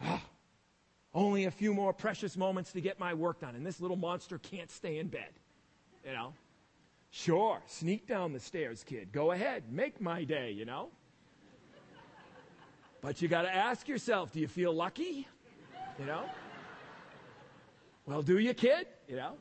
Ah, 0.00 0.24
only 1.14 1.44
a 1.44 1.52
few 1.52 1.72
more 1.72 1.92
precious 1.92 2.36
moments 2.36 2.72
to 2.72 2.80
get 2.80 2.98
my 2.98 3.14
work 3.14 3.42
done, 3.42 3.54
and 3.54 3.64
this 3.64 3.80
little 3.80 3.96
monster 3.96 4.38
can't 4.38 4.72
stay 4.72 4.98
in 4.98 5.06
bed. 5.06 5.30
You 6.04 6.14
know? 6.14 6.32
Sure, 7.12 7.62
sneak 7.68 8.08
down 8.08 8.32
the 8.32 8.40
stairs, 8.40 8.82
kid. 8.82 9.12
Go 9.12 9.30
ahead, 9.30 9.70
make 9.70 10.00
my 10.00 10.24
day, 10.24 10.50
you 10.50 10.64
know? 10.64 10.88
But 13.02 13.22
you 13.22 13.28
got 13.28 13.42
to 13.42 13.54
ask 13.54 13.86
yourself 13.86 14.32
do 14.32 14.40
you 14.40 14.48
feel 14.48 14.72
lucky? 14.72 15.28
You 16.00 16.06
know? 16.06 16.24
Well, 18.06 18.22
do 18.22 18.38
you, 18.38 18.54
kid? 18.54 18.86
You 19.06 19.16
know? 19.16 19.34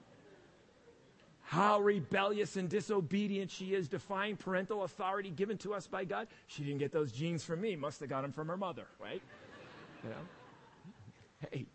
How 1.41 1.79
rebellious 1.79 2.57
and 2.57 2.69
disobedient 2.69 3.49
she 3.49 3.73
is, 3.73 3.87
defying 3.87 4.35
parental 4.35 4.83
authority 4.83 5.29
given 5.31 5.57
to 5.59 5.73
us 5.73 5.87
by 5.87 6.03
God. 6.03 6.27
She 6.47 6.63
didn't 6.63 6.79
get 6.79 6.91
those 6.91 7.11
genes 7.11 7.43
from 7.43 7.61
me, 7.61 7.75
must 7.75 8.01
have 8.01 8.09
got 8.09 8.21
them 8.21 8.33
from 8.33 8.49
her 8.49 8.57
mother, 8.57 8.85
right? 8.99 9.21
You 10.03 10.09
know? 10.09 10.15
Hey. 11.49 11.65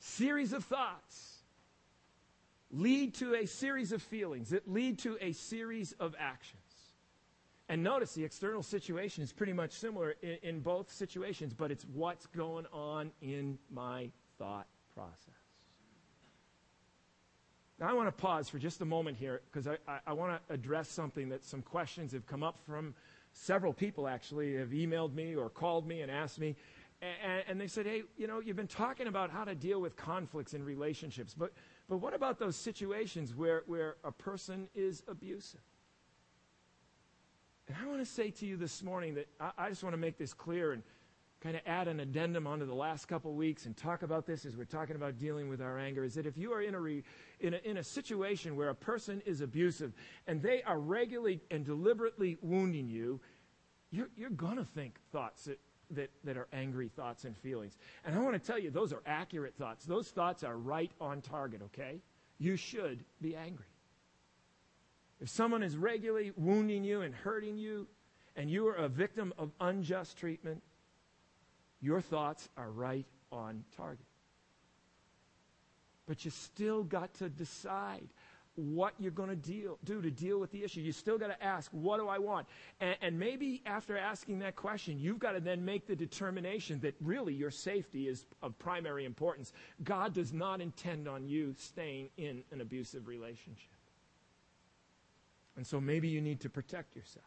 Series 0.00 0.52
of 0.54 0.64
thoughts 0.64 1.36
lead 2.72 3.14
to 3.14 3.34
a 3.34 3.46
series 3.46 3.92
of 3.92 4.02
feelings 4.02 4.50
that 4.50 4.68
lead 4.68 4.98
to 5.00 5.18
a 5.20 5.32
series 5.32 5.92
of 6.00 6.16
actions. 6.18 6.67
And 7.68 7.82
notice 7.82 8.14
the 8.14 8.24
external 8.24 8.62
situation 8.62 9.22
is 9.22 9.32
pretty 9.32 9.52
much 9.52 9.72
similar 9.72 10.14
in, 10.22 10.38
in, 10.42 10.60
both 10.60 10.90
situations, 10.90 11.52
but 11.52 11.70
it's 11.70 11.84
what's 11.92 12.26
going 12.26 12.64
on 12.72 13.10
in 13.20 13.58
my 13.70 14.10
thought 14.38 14.66
process. 14.94 15.34
Now, 17.78 17.88
I 17.88 17.92
want 17.92 18.08
to 18.08 18.12
pause 18.12 18.48
for 18.48 18.58
just 18.58 18.80
a 18.80 18.86
moment 18.86 19.18
here 19.18 19.42
because 19.52 19.68
I, 19.68 19.76
I, 19.86 19.98
I 20.08 20.12
want 20.14 20.40
to 20.48 20.54
address 20.54 20.88
something 20.88 21.28
that 21.28 21.44
some 21.44 21.60
questions 21.60 22.12
have 22.12 22.26
come 22.26 22.42
up 22.42 22.58
from 22.66 22.94
several 23.32 23.72
people 23.74 24.08
actually 24.08 24.56
have 24.56 24.70
emailed 24.70 25.14
me 25.14 25.36
or 25.36 25.50
called 25.50 25.86
me 25.86 26.00
and 26.00 26.10
asked 26.10 26.40
me. 26.40 26.56
And, 27.00 27.44
and 27.46 27.60
they 27.60 27.68
said, 27.68 27.86
hey, 27.86 28.02
you 28.16 28.26
know, 28.26 28.40
you've 28.40 28.56
been 28.56 28.66
talking 28.66 29.06
about 29.06 29.30
how 29.30 29.44
to 29.44 29.54
deal 29.54 29.80
with 29.80 29.94
conflicts 29.94 30.54
in 30.54 30.64
relationships, 30.64 31.34
but, 31.34 31.52
but 31.88 31.98
what 31.98 32.14
about 32.14 32.38
those 32.38 32.56
situations 32.56 33.34
where, 33.36 33.62
where 33.66 33.96
a 34.02 34.10
person 34.10 34.68
is 34.74 35.04
abusive? 35.06 35.60
And 37.68 37.76
I 37.82 37.86
want 37.86 38.00
to 38.00 38.06
say 38.06 38.30
to 38.30 38.46
you 38.46 38.56
this 38.56 38.82
morning 38.82 39.14
that 39.14 39.28
I, 39.38 39.50
I 39.58 39.68
just 39.68 39.82
want 39.82 39.92
to 39.92 39.98
make 39.98 40.16
this 40.16 40.32
clear 40.32 40.72
and 40.72 40.82
kind 41.40 41.54
of 41.54 41.62
add 41.66 41.86
an 41.86 42.00
addendum 42.00 42.46
onto 42.46 42.66
the 42.66 42.74
last 42.74 43.06
couple 43.06 43.32
weeks 43.32 43.66
and 43.66 43.76
talk 43.76 44.02
about 44.02 44.26
this 44.26 44.44
as 44.44 44.56
we're 44.56 44.64
talking 44.64 44.96
about 44.96 45.18
dealing 45.18 45.48
with 45.48 45.60
our 45.62 45.78
anger 45.78 46.02
is 46.02 46.14
that 46.14 46.26
if 46.26 46.36
you 46.36 46.52
are 46.52 46.62
in 46.62 46.74
a, 46.74 46.80
re, 46.80 47.04
in 47.40 47.54
a, 47.54 47.58
in 47.58 47.76
a 47.76 47.84
situation 47.84 48.56
where 48.56 48.70
a 48.70 48.74
person 48.74 49.22
is 49.24 49.40
abusive 49.40 49.92
and 50.26 50.42
they 50.42 50.62
are 50.64 50.80
regularly 50.80 51.40
and 51.50 51.64
deliberately 51.64 52.38
wounding 52.40 52.88
you, 52.88 53.20
you're, 53.90 54.08
you're 54.16 54.30
going 54.30 54.56
to 54.56 54.64
think 54.64 54.98
thoughts 55.12 55.44
that, 55.44 55.60
that, 55.90 56.10
that 56.24 56.36
are 56.36 56.48
angry 56.52 56.88
thoughts 56.88 57.24
and 57.24 57.36
feelings. 57.36 57.78
And 58.04 58.16
I 58.16 58.18
want 58.18 58.32
to 58.34 58.40
tell 58.40 58.58
you, 58.58 58.70
those 58.70 58.92
are 58.92 59.02
accurate 59.06 59.54
thoughts. 59.56 59.84
Those 59.84 60.08
thoughts 60.08 60.42
are 60.42 60.56
right 60.56 60.90
on 61.00 61.20
target, 61.20 61.62
okay? 61.66 62.00
You 62.38 62.56
should 62.56 63.04
be 63.20 63.36
angry. 63.36 63.66
If 65.20 65.28
someone 65.28 65.62
is 65.62 65.76
regularly 65.76 66.32
wounding 66.36 66.84
you 66.84 67.02
and 67.02 67.14
hurting 67.14 67.58
you, 67.58 67.88
and 68.36 68.48
you 68.48 68.68
are 68.68 68.74
a 68.74 68.88
victim 68.88 69.34
of 69.36 69.50
unjust 69.60 70.16
treatment, 70.16 70.62
your 71.80 72.00
thoughts 72.00 72.48
are 72.56 72.70
right 72.70 73.06
on 73.32 73.64
target. 73.76 74.06
But 76.06 76.24
you 76.24 76.30
still 76.30 76.84
got 76.84 77.12
to 77.14 77.28
decide 77.28 78.08
what 78.54 78.94
you're 78.98 79.12
going 79.12 79.28
to 79.28 79.36
do 79.36 79.78
to 79.86 80.10
deal 80.10 80.40
with 80.40 80.50
the 80.50 80.64
issue. 80.64 80.80
You 80.80 80.90
still 80.90 81.18
got 81.18 81.28
to 81.28 81.42
ask, 81.42 81.70
what 81.72 81.98
do 81.98 82.08
I 82.08 82.18
want? 82.18 82.48
And, 82.80 82.96
and, 83.00 83.18
maybe 83.18 83.62
after 83.64 83.96
asking 83.96 84.40
that 84.40 84.56
question, 84.56 84.98
you've 84.98 85.20
got 85.20 85.32
to 85.32 85.40
then 85.40 85.64
make 85.64 85.86
the 85.86 85.94
determination 85.94 86.80
that 86.80 86.94
really 87.00 87.34
your 87.34 87.52
safety 87.52 88.08
is 88.08 88.24
of 88.42 88.58
primary 88.58 89.04
importance. 89.04 89.52
God 89.84 90.12
does 90.12 90.32
not 90.32 90.60
intend 90.60 91.06
on 91.06 91.28
you 91.28 91.54
staying 91.56 92.08
in 92.16 92.42
an 92.50 92.60
abusive 92.60 93.06
relationship. 93.06 93.77
And 95.58 95.66
so 95.66 95.80
maybe 95.80 96.06
you 96.06 96.20
need 96.20 96.42
to 96.42 96.48
protect 96.48 96.94
yourself. 96.94 97.26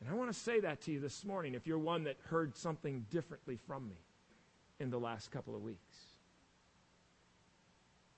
And 0.00 0.10
I 0.10 0.14
want 0.14 0.32
to 0.32 0.36
say 0.36 0.58
that 0.58 0.80
to 0.82 0.90
you 0.90 0.98
this 0.98 1.24
morning 1.24 1.54
if 1.54 1.68
you're 1.68 1.78
one 1.78 2.02
that 2.04 2.16
heard 2.24 2.56
something 2.56 3.06
differently 3.10 3.56
from 3.68 3.88
me 3.88 3.94
in 4.80 4.90
the 4.90 4.98
last 4.98 5.30
couple 5.30 5.54
of 5.54 5.62
weeks. 5.62 5.78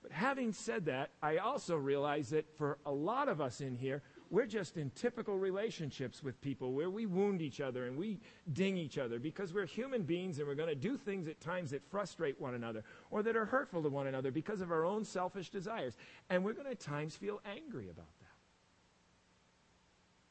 But 0.03 0.11
having 0.11 0.55
said 0.55 0.87
that, 0.87 1.11
I 1.23 1.37
also 1.37 1.77
realize 1.77 2.31
that 2.31 2.47
for 2.57 2.79
a 2.87 2.91
lot 2.91 3.29
of 3.29 3.43
us 3.43 3.61
in 3.61 3.77
here, 3.77 4.01
we're 4.31 4.47
just 4.47 4.79
in 4.79 4.89
typical 4.91 5.37
relationships 5.37 6.23
with 6.23 6.41
people 6.41 6.73
where 6.73 6.89
we 6.89 7.05
wound 7.05 7.43
each 7.43 7.61
other 7.61 7.85
and 7.85 7.99
we 7.99 8.21
ding 8.55 8.79
each 8.79 8.97
other 8.97 9.19
because 9.19 9.53
we're 9.53 9.67
human 9.67 10.03
beings 10.03 10.39
and 10.39 10.49
we're 10.49 10.55
going 10.55 10.71
to 10.71 10.75
do 10.75 10.97
things 10.97 11.29
at 11.29 11.43
times 11.43 11.73
that 11.73 11.85
frustrate 11.91 12.41
one 12.41 12.55
another 12.55 12.85
or 13.11 13.23
that 13.23 13.37
are 13.37 13.45
hurtful 13.45 13.83
to 13.83 13.91
one 13.91 14.07
another 14.07 14.31
because 14.31 14.63
of 14.63 14.73
our 14.73 14.87
own 14.87 15.05
selfish 15.05 15.51
desires. 15.51 15.95
And 16.31 16.43
we're 16.43 16.55
going 16.55 16.65
to 16.65 16.71
at 16.71 16.81
times 16.81 17.15
feel 17.15 17.43
angry 17.45 17.91
about. 17.91 18.07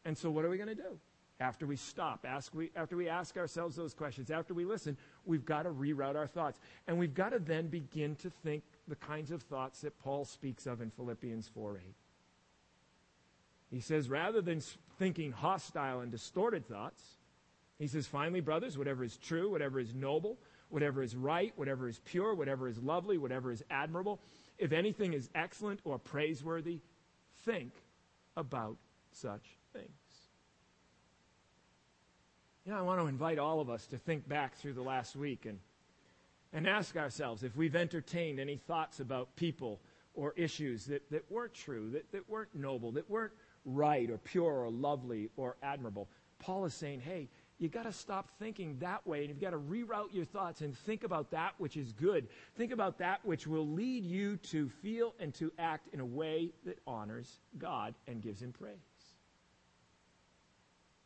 And 0.05 0.17
so, 0.17 0.29
what 0.29 0.45
are 0.45 0.49
we 0.49 0.57
going 0.57 0.69
to 0.69 0.75
do? 0.75 0.99
After 1.39 1.65
we 1.65 1.75
stop, 1.75 2.25
ask 2.25 2.53
we, 2.55 2.71
after 2.77 2.95
we 2.95 3.09
ask 3.09 3.35
ourselves 3.35 3.75
those 3.75 3.93
questions, 3.93 4.31
after 4.31 4.53
we 4.53 4.63
listen, 4.63 4.95
we've 5.25 5.43
got 5.43 5.63
to 5.63 5.69
reroute 5.69 6.15
our 6.15 6.27
thoughts. 6.27 6.59
And 6.87 6.97
we've 6.97 7.13
got 7.13 7.29
to 7.29 7.39
then 7.39 7.67
begin 7.67 8.15
to 8.17 8.29
think 8.29 8.63
the 8.87 8.95
kinds 8.95 9.31
of 9.31 9.41
thoughts 9.41 9.81
that 9.81 9.99
Paul 9.99 10.23
speaks 10.23 10.65
of 10.65 10.79
in 10.79 10.91
Philippians 10.91 11.49
4 11.49 11.77
8. 11.77 11.95
He 13.71 13.81
says, 13.81 14.09
rather 14.09 14.41
than 14.41 14.61
thinking 14.97 15.33
hostile 15.33 15.99
and 15.99 16.11
distorted 16.11 16.65
thoughts, 16.67 17.03
He 17.79 17.87
says, 17.87 18.07
finally, 18.07 18.39
brothers, 18.39 18.77
whatever 18.77 19.03
is 19.03 19.17
true, 19.17 19.51
whatever 19.51 19.79
is 19.79 19.93
noble, 19.93 20.37
whatever 20.69 21.03
is 21.03 21.15
right, 21.15 21.51
whatever 21.57 21.89
is 21.89 21.99
pure, 22.05 22.33
whatever 22.33 22.69
is 22.69 22.77
lovely, 22.81 23.17
whatever 23.17 23.51
is 23.51 23.63
admirable, 23.69 24.21
if 24.57 24.71
anything 24.71 25.13
is 25.13 25.29
excellent 25.35 25.81
or 25.83 25.99
praiseworthy, 25.99 26.79
think 27.43 27.73
about 28.37 28.77
such 29.11 29.57
things. 29.73 29.89
You 32.65 32.71
know, 32.71 32.79
I 32.79 32.81
want 32.81 32.99
to 32.99 33.05
invite 33.05 33.37
all 33.37 33.59
of 33.59 33.69
us 33.69 33.85
to 33.87 33.97
think 33.99 34.27
back 34.27 34.55
through 34.55 34.73
the 34.73 34.81
last 34.81 35.15
week 35.15 35.45
and, 35.45 35.59
and 36.51 36.67
ask 36.67 36.97
ourselves 36.97 37.43
if 37.43 37.55
we've 37.55 37.75
entertained 37.75 38.39
any 38.39 38.57
thoughts 38.57 38.99
about 38.99 39.35
people 39.35 39.79
or 40.15 40.33
issues 40.35 40.85
that, 40.85 41.07
that 41.11 41.29
weren't 41.29 41.53
true, 41.53 41.91
that, 41.91 42.11
that 42.11 42.27
weren't 42.27 42.55
noble, 42.55 42.91
that 42.93 43.07
weren't 43.07 43.33
right 43.65 44.09
or 44.09 44.17
pure 44.17 44.63
or 44.63 44.71
lovely 44.71 45.29
or 45.37 45.57
admirable. 45.61 46.09
Paul 46.39 46.65
is 46.65 46.73
saying, 46.73 47.01
hey, 47.01 47.29
you 47.59 47.69
got 47.69 47.83
to 47.83 47.93
stop 47.93 48.31
thinking 48.39 48.77
that 48.79 49.05
way 49.05 49.19
and 49.19 49.29
you've 49.29 49.39
got 49.39 49.51
to 49.51 49.59
reroute 49.59 50.11
your 50.11 50.25
thoughts 50.25 50.61
and 50.61 50.75
think 50.75 51.03
about 51.03 51.29
that 51.29 51.53
which 51.59 51.77
is 51.77 51.93
good. 51.93 52.27
Think 52.57 52.71
about 52.71 52.97
that 52.97 53.23
which 53.23 53.45
will 53.45 53.67
lead 53.67 54.03
you 54.03 54.37
to 54.37 54.69
feel 54.81 55.13
and 55.19 55.35
to 55.35 55.51
act 55.59 55.93
in 55.93 55.99
a 55.99 56.05
way 56.05 56.49
that 56.65 56.79
honors 56.87 57.41
God 57.59 57.93
and 58.07 58.23
gives 58.23 58.41
him 58.41 58.51
praise. 58.51 58.94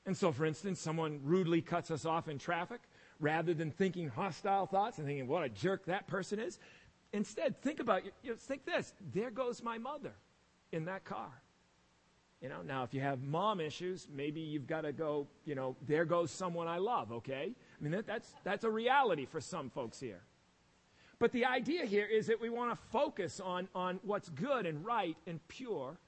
And 0.10 0.18
so, 0.18 0.32
for 0.32 0.48
instance, 0.48 0.82
someone 0.82 1.20
rudely 1.24 1.62
cuts 1.62 1.92
us 1.92 2.04
off 2.04 2.28
in 2.28 2.40
traffic, 2.40 2.80
rather 3.20 3.54
than 3.54 3.70
thinking 3.70 4.10
hostile 4.10 4.66
thoughts 4.66 4.98
and 4.98 5.06
thinking, 5.06 5.28
what 5.28 5.44
a 5.44 5.50
jerk 5.50 5.86
that 5.86 6.08
person 6.08 6.40
is, 6.40 6.58
instead, 7.14 7.62
think 7.62 7.80
about, 7.80 8.02
you 8.24 8.32
know, 8.32 8.36
think 8.36 8.66
this 8.66 8.92
there 9.14 9.30
goes 9.30 9.62
my 9.62 9.78
mother 9.78 10.14
in 10.72 10.86
that 10.86 11.06
car. 11.06 11.30
You 12.42 12.50
know, 12.50 12.64
now 12.64 12.82
if 12.82 12.92
you 12.92 13.02
have 13.02 13.22
mom 13.22 13.60
issues, 13.60 14.08
maybe 14.12 14.40
you've 14.40 14.66
got 14.66 14.82
to 14.82 14.94
go, 14.94 15.28
you 15.46 15.54
know, 15.54 15.76
there 15.88 16.06
goes 16.06 16.32
someone 16.32 16.68
I 16.68 16.80
love, 16.80 17.12
okay? 17.12 17.52
I 17.52 17.84
mean, 17.84 17.92
that, 17.92 18.08
that's, 18.08 18.34
that's 18.44 18.64
a 18.64 18.70
reality 18.72 19.28
for 19.28 19.40
some 19.40 19.70
folks 19.70 20.00
here. 20.00 20.22
But 21.20 21.34
the 21.34 21.46
idea 21.46 21.86
here 21.86 22.08
is 22.08 22.26
that 22.26 22.42
we 22.42 22.50
want 22.50 22.72
to 22.72 22.88
focus 22.92 23.40
on, 23.40 23.68
on 23.76 24.00
what's 24.02 24.30
good 24.30 24.66
and 24.66 24.84
right 24.84 25.18
and 25.28 25.40
pure 25.50 26.00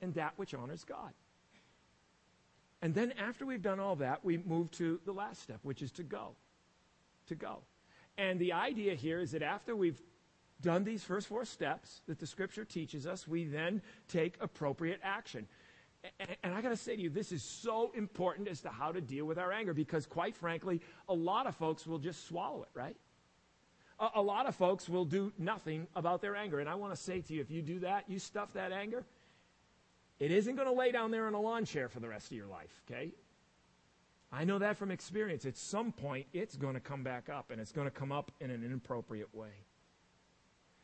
and 0.00 0.14
that 0.14 0.32
which 0.36 0.54
honors 0.54 0.82
God. 0.82 1.12
And 2.80 2.94
then 2.94 3.12
after 3.12 3.44
we've 3.44 3.62
done 3.62 3.80
all 3.80 3.96
that, 3.96 4.24
we 4.24 4.38
move 4.38 4.70
to 4.72 5.00
the 5.04 5.12
last 5.12 5.42
step, 5.42 5.60
which 5.62 5.82
is 5.82 5.90
to 5.92 6.02
go. 6.02 6.36
To 7.26 7.34
go. 7.34 7.58
And 8.16 8.38
the 8.38 8.52
idea 8.52 8.94
here 8.94 9.20
is 9.20 9.32
that 9.32 9.42
after 9.42 9.74
we've 9.74 10.00
done 10.60 10.84
these 10.84 11.04
first 11.04 11.28
four 11.28 11.44
steps 11.44 12.00
that 12.06 12.18
the 12.18 12.26
scripture 12.26 12.64
teaches 12.64 13.06
us, 13.06 13.28
we 13.28 13.44
then 13.44 13.82
take 14.08 14.36
appropriate 14.40 15.00
action. 15.02 15.46
And, 16.44 16.54
I 16.54 16.60
got 16.60 16.68
to 16.68 16.76
say 16.76 16.94
to 16.94 17.02
you, 17.02 17.10
this 17.10 17.32
is 17.32 17.42
so 17.42 17.90
important 17.94 18.48
as 18.48 18.60
to 18.62 18.68
how 18.68 18.92
to 18.92 19.00
deal 19.00 19.24
with 19.24 19.38
our 19.38 19.52
anger 19.52 19.74
because, 19.74 20.06
quite 20.06 20.36
frankly, 20.36 20.80
a 21.08 21.14
lot 21.14 21.46
of 21.46 21.56
folks 21.56 21.86
will 21.86 21.98
just 21.98 22.26
swallow 22.26 22.62
it, 22.62 22.68
right? 22.72 22.96
A, 23.98 24.08
a 24.16 24.22
lot 24.22 24.46
of 24.46 24.54
folks 24.54 24.88
will 24.88 25.04
do 25.04 25.32
nothing 25.38 25.88
about 25.96 26.22
their 26.22 26.36
anger. 26.36 26.60
And 26.60 26.68
I 26.68 26.76
want 26.76 26.94
to 26.94 27.00
say 27.00 27.20
to 27.20 27.34
you, 27.34 27.40
if 27.40 27.50
you 27.50 27.62
do 27.62 27.80
that, 27.80 28.04
you 28.08 28.20
stuff 28.20 28.52
that 28.54 28.70
anger, 28.70 29.04
it 30.18 30.30
isn't 30.30 30.56
going 30.56 30.68
to 30.68 30.74
lay 30.74 30.90
down 30.92 31.10
there 31.10 31.28
in 31.28 31.34
a 31.34 31.40
lawn 31.40 31.64
chair 31.64 31.88
for 31.88 32.00
the 32.00 32.08
rest 32.08 32.26
of 32.26 32.36
your 32.36 32.46
life, 32.46 32.82
okay? 32.88 33.12
I 34.30 34.44
know 34.44 34.58
that 34.58 34.76
from 34.76 34.90
experience. 34.90 35.46
At 35.46 35.56
some 35.56 35.92
point, 35.92 36.26
it's 36.32 36.56
going 36.56 36.74
to 36.74 36.80
come 36.80 37.02
back 37.02 37.28
up, 37.28 37.50
and 37.50 37.60
it's 37.60 37.72
going 37.72 37.86
to 37.86 37.90
come 37.90 38.12
up 38.12 38.30
in 38.40 38.50
an 38.50 38.62
inappropriate 38.62 39.34
way. 39.34 39.52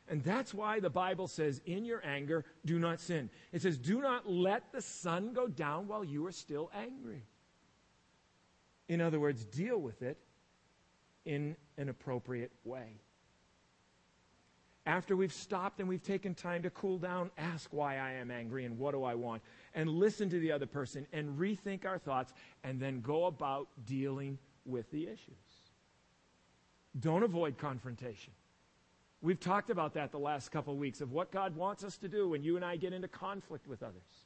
And 0.08 0.22
that's 0.22 0.52
why 0.52 0.80
the 0.80 0.90
Bible 0.90 1.28
says, 1.28 1.60
in 1.64 1.84
your 1.84 2.04
anger, 2.04 2.44
do 2.64 2.78
not 2.78 3.00
sin. 3.00 3.30
It 3.52 3.62
says, 3.62 3.78
do 3.78 4.00
not 4.00 4.28
let 4.28 4.72
the 4.72 4.82
sun 4.82 5.32
go 5.32 5.46
down 5.46 5.88
while 5.88 6.04
you 6.04 6.26
are 6.26 6.32
still 6.32 6.70
angry. 6.74 7.22
In 8.88 9.00
other 9.00 9.18
words, 9.18 9.44
deal 9.44 9.78
with 9.78 10.02
it 10.02 10.18
in 11.24 11.56
an 11.78 11.88
appropriate 11.88 12.52
way. 12.64 13.00
After 14.86 15.16
we've 15.16 15.32
stopped 15.32 15.80
and 15.80 15.88
we've 15.88 16.02
taken 16.02 16.34
time 16.34 16.62
to 16.62 16.70
cool 16.70 16.98
down, 16.98 17.30
ask 17.38 17.72
why 17.72 17.96
I 17.96 18.12
am 18.12 18.30
angry 18.30 18.66
and 18.66 18.78
what 18.78 18.92
do 18.92 19.02
I 19.02 19.14
want, 19.14 19.42
and 19.74 19.88
listen 19.88 20.28
to 20.28 20.38
the 20.38 20.52
other 20.52 20.66
person 20.66 21.06
and 21.12 21.38
rethink 21.38 21.86
our 21.86 21.98
thoughts, 21.98 22.34
and 22.64 22.78
then 22.78 23.00
go 23.00 23.24
about 23.24 23.68
dealing 23.86 24.38
with 24.66 24.90
the 24.90 25.04
issues. 25.04 25.36
Don't 27.00 27.22
avoid 27.22 27.56
confrontation. 27.56 28.32
We've 29.22 29.40
talked 29.40 29.70
about 29.70 29.94
that 29.94 30.12
the 30.12 30.18
last 30.18 30.50
couple 30.50 30.74
of 30.74 30.78
weeks 30.78 31.00
of 31.00 31.12
what 31.12 31.32
God 31.32 31.56
wants 31.56 31.82
us 31.82 31.96
to 31.98 32.08
do 32.08 32.28
when 32.28 32.44
you 32.44 32.56
and 32.56 32.64
I 32.64 32.76
get 32.76 32.92
into 32.92 33.08
conflict 33.08 33.66
with 33.66 33.82
others. 33.82 34.23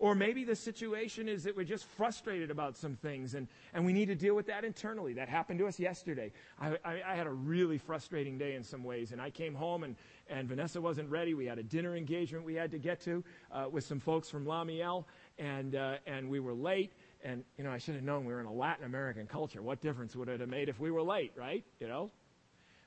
Or 0.00 0.14
maybe 0.14 0.44
the 0.44 0.56
situation 0.56 1.28
is 1.28 1.44
that 1.44 1.54
we're 1.54 1.62
just 1.62 1.84
frustrated 1.84 2.50
about 2.50 2.74
some 2.74 2.96
things 2.96 3.34
and, 3.34 3.46
and 3.74 3.84
we 3.84 3.92
need 3.92 4.06
to 4.06 4.14
deal 4.14 4.34
with 4.34 4.46
that 4.46 4.64
internally. 4.64 5.12
That 5.12 5.28
happened 5.28 5.58
to 5.58 5.66
us 5.66 5.78
yesterday. 5.78 6.32
I, 6.58 6.78
I, 6.82 7.02
I 7.06 7.14
had 7.14 7.26
a 7.26 7.32
really 7.32 7.76
frustrating 7.76 8.38
day 8.38 8.54
in 8.54 8.64
some 8.64 8.82
ways, 8.82 9.12
and 9.12 9.20
I 9.20 9.28
came 9.28 9.54
home 9.54 9.84
and, 9.84 9.96
and 10.30 10.48
Vanessa 10.48 10.80
wasn't 10.80 11.10
ready. 11.10 11.34
We 11.34 11.44
had 11.44 11.58
a 11.58 11.62
dinner 11.62 11.94
engagement 11.94 12.46
we 12.46 12.54
had 12.54 12.70
to 12.70 12.78
get 12.78 13.02
to 13.02 13.22
uh, 13.52 13.66
with 13.70 13.84
some 13.84 14.00
folks 14.00 14.30
from 14.30 14.46
Lamiel, 14.46 15.04
and, 15.38 15.74
uh, 15.76 15.96
and 16.06 16.30
we 16.30 16.40
were 16.40 16.54
late. 16.54 16.92
And, 17.22 17.44
you 17.58 17.64
know, 17.64 17.70
I 17.70 17.76
should 17.76 17.94
have 17.94 18.02
known 18.02 18.24
we 18.24 18.32
were 18.32 18.40
in 18.40 18.46
a 18.46 18.52
Latin 18.52 18.86
American 18.86 19.26
culture. 19.26 19.60
What 19.60 19.82
difference 19.82 20.16
would 20.16 20.30
it 20.30 20.40
have 20.40 20.48
made 20.48 20.70
if 20.70 20.80
we 20.80 20.90
were 20.90 21.02
late, 21.02 21.32
right? 21.36 21.62
You 21.78 21.88
know? 21.88 22.10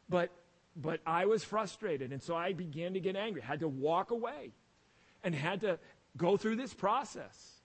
But 0.09 0.32
but 0.76 1.01
I 1.05 1.26
was 1.28 1.43
frustrated, 1.43 2.11
and 2.11 2.24
so 2.24 2.36
I 2.36 2.53
began 2.53 2.95
to 2.95 2.99
get 2.99 3.16
angry. 3.16 3.41
Had 3.41 3.59
to 3.59 3.68
walk 3.68 4.09
away 4.09 4.53
and 5.24 5.34
had 5.34 5.61
to 5.61 5.80
go 6.18 6.38
through 6.38 6.55
this 6.55 6.74
process 6.74 7.61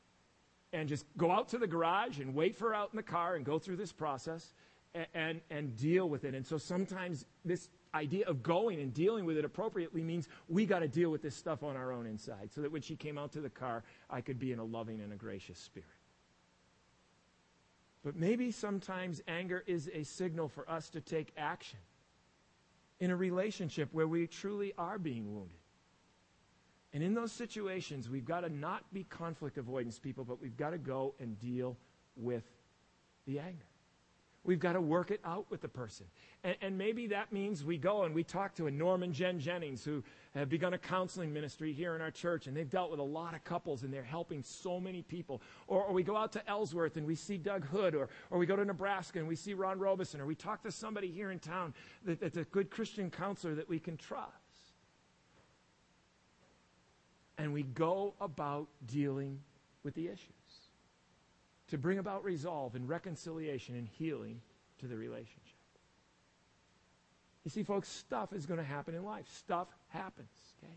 and 0.73 0.89
just 0.89 1.05
go 1.17 1.31
out 1.31 1.49
to 1.49 1.59
the 1.59 1.67
garage 1.67 2.19
and 2.19 2.35
wait 2.35 2.57
for 2.57 2.69
her 2.69 2.75
out 2.75 2.91
in 2.93 2.97
the 2.97 3.03
car 3.03 3.37
and 3.37 3.45
go 3.45 3.59
through 3.59 3.77
this 3.77 3.93
process 3.93 4.55
and, 4.95 5.07
and, 5.15 5.41
and 5.51 5.77
deal 5.77 6.09
with 6.09 6.25
it. 6.25 6.35
And 6.35 6.47
so 6.47 6.59
sometimes 6.59 7.25
this 7.45 7.69
idea 7.95 8.27
of 8.27 8.43
going 8.43 8.81
and 8.81 8.93
dealing 8.93 9.25
with 9.25 9.39
it 9.39 9.45
appropriately 9.45 10.03
means 10.03 10.29
we 10.49 10.67
got 10.67 10.81
to 10.81 10.89
deal 10.89 11.11
with 11.11 11.23
this 11.23 11.35
stuff 11.35 11.63
on 11.63 11.77
our 11.77 11.93
own 11.93 12.07
inside 12.07 12.51
so 12.53 12.61
that 12.61 12.71
when 12.71 12.83
she 12.83 12.97
came 12.97 13.17
out 13.17 13.33
to 13.33 13.41
the 13.41 13.51
car, 13.51 13.83
I 14.11 14.21
could 14.21 14.39
be 14.39 14.53
in 14.53 14.59
a 14.59 14.65
loving 14.65 15.01
and 15.01 15.13
a 15.13 15.17
gracious 15.17 15.59
spirit. 15.59 15.89
But 18.05 18.17
maybe 18.17 18.51
sometimes 18.51 19.23
anger 19.27 19.65
is 19.67 19.91
a 19.93 20.05
signal 20.05 20.49
for 20.49 20.69
us 20.71 20.89
to 20.91 21.01
take 21.01 21.33
action 21.37 21.81
in 23.01 23.11
a 23.11 23.17
relationship 23.17 23.89
where 23.93 24.07
we 24.07 24.27
truly 24.27 24.73
are 24.79 24.99
being 24.99 25.35
wounded. 25.35 25.59
And 26.93 27.03
in 27.03 27.15
those 27.15 27.33
situations, 27.33 28.09
we've 28.09 28.25
got 28.25 28.41
to 28.41 28.49
not 28.49 28.83
be 28.93 29.05
conflict 29.05 29.59
avoidance 29.59 29.99
people, 29.99 30.25
but 30.25 30.41
we've 30.41 30.57
got 30.57 30.71
to 30.71 30.79
go 30.79 31.15
and 31.21 31.39
deal 31.39 31.77
with 32.17 32.45
the 33.27 33.39
anger. 33.39 33.67
We've 34.45 34.59
got 34.59 34.73
to 34.73 34.81
work 34.81 35.11
it 35.11 35.21
out 35.25 35.45
with 35.51 35.61
the 35.61 35.69
person. 35.69 36.07
And, 36.43 36.57
and, 36.63 36.79
maybe 36.79 37.09
that 37.09 37.33
means 37.33 37.65
we 37.65 37.77
go 37.77 38.05
and 38.05 38.15
we 38.15 38.25
talk 38.25 38.55
to 38.55 38.67
a 38.67 38.71
Norman 38.71 39.13
Jen 39.13 39.39
Jennings 39.39 39.85
who 39.85 40.03
have 40.35 40.49
begun 40.49 40.73
a 40.73 40.79
counseling 40.79 41.35
ministry 41.35 41.73
here 41.73 41.95
in 41.95 42.01
our 42.01 42.11
church, 42.11 42.47
and 42.47 42.57
they've 42.57 42.71
dealt 42.71 42.91
with 42.91 43.01
a 43.01 43.03
lot 43.03 43.35
of 43.35 43.45
couples, 43.45 43.83
and 43.83 43.93
they're 43.93 44.03
helping 44.03 44.43
so 44.43 44.81
many 44.81 45.03
people. 45.03 45.43
Or, 45.67 45.85
or 45.85 45.93
we 45.93 46.03
go 46.03 46.17
out 46.17 46.33
to 46.33 46.49
Ellsworth 46.49 46.97
and 46.97 47.07
we 47.07 47.15
see 47.15 47.37
Doug 47.37 47.67
Hood, 47.67 47.95
or, 47.95 48.09
or 48.31 48.39
we 48.39 48.47
go 48.47 48.57
to 48.57 48.65
Nebraska 48.65 49.19
and 49.19 49.29
we 49.29 49.37
see 49.37 49.53
Ron 49.53 49.79
Robeson, 49.79 50.21
or 50.21 50.25
we 50.25 50.37
talk 50.37 50.63
to 50.63 50.73
somebody 50.73 51.11
here 51.11 51.31
in 51.31 51.41
town 51.41 51.75
that, 52.05 52.21
that's 52.21 52.39
a 52.39 52.45
good 52.45 52.71
Christian 52.71 53.11
counselor 53.11 53.55
that 53.57 53.69
we 53.69 53.79
can 53.79 53.99
trust. 53.99 54.48
And 57.39 57.53
we 57.53 57.63
go 57.63 58.15
about 58.21 58.67
dealing 58.87 59.41
with 59.85 59.95
the 59.95 60.07
issues 60.07 60.29
to 61.69 61.79
bring 61.79 61.99
about 61.99 62.25
resolve 62.25 62.75
and 62.75 62.89
reconciliation 62.89 63.77
and 63.77 63.87
healing 63.87 64.41
to 64.81 64.87
the 64.87 64.97
relationship. 64.97 65.55
You 67.45 67.51
see, 67.51 67.63
folks, 67.63 67.89
stuff 67.89 68.33
is 68.33 68.45
going 68.45 68.59
to 68.59 68.67
happen 68.67 68.95
in 68.95 69.05
life. 69.05 69.27
Stuff 69.33 69.69
happens, 69.89 70.29
okay? 70.63 70.75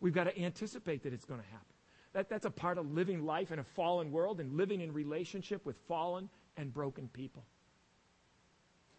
We've 0.00 0.12
got 0.12 0.24
to 0.24 0.38
anticipate 0.38 1.02
that 1.04 1.12
it's 1.12 1.24
going 1.24 1.40
to 1.40 1.46
happen. 1.46 1.66
That, 2.12 2.28
that's 2.28 2.44
a 2.44 2.50
part 2.50 2.76
of 2.76 2.92
living 2.92 3.24
life 3.24 3.52
in 3.52 3.58
a 3.58 3.64
fallen 3.64 4.10
world 4.10 4.40
and 4.40 4.56
living 4.56 4.80
in 4.80 4.92
relationship 4.92 5.64
with 5.64 5.76
fallen 5.86 6.28
and 6.56 6.72
broken 6.72 7.08
people. 7.12 7.44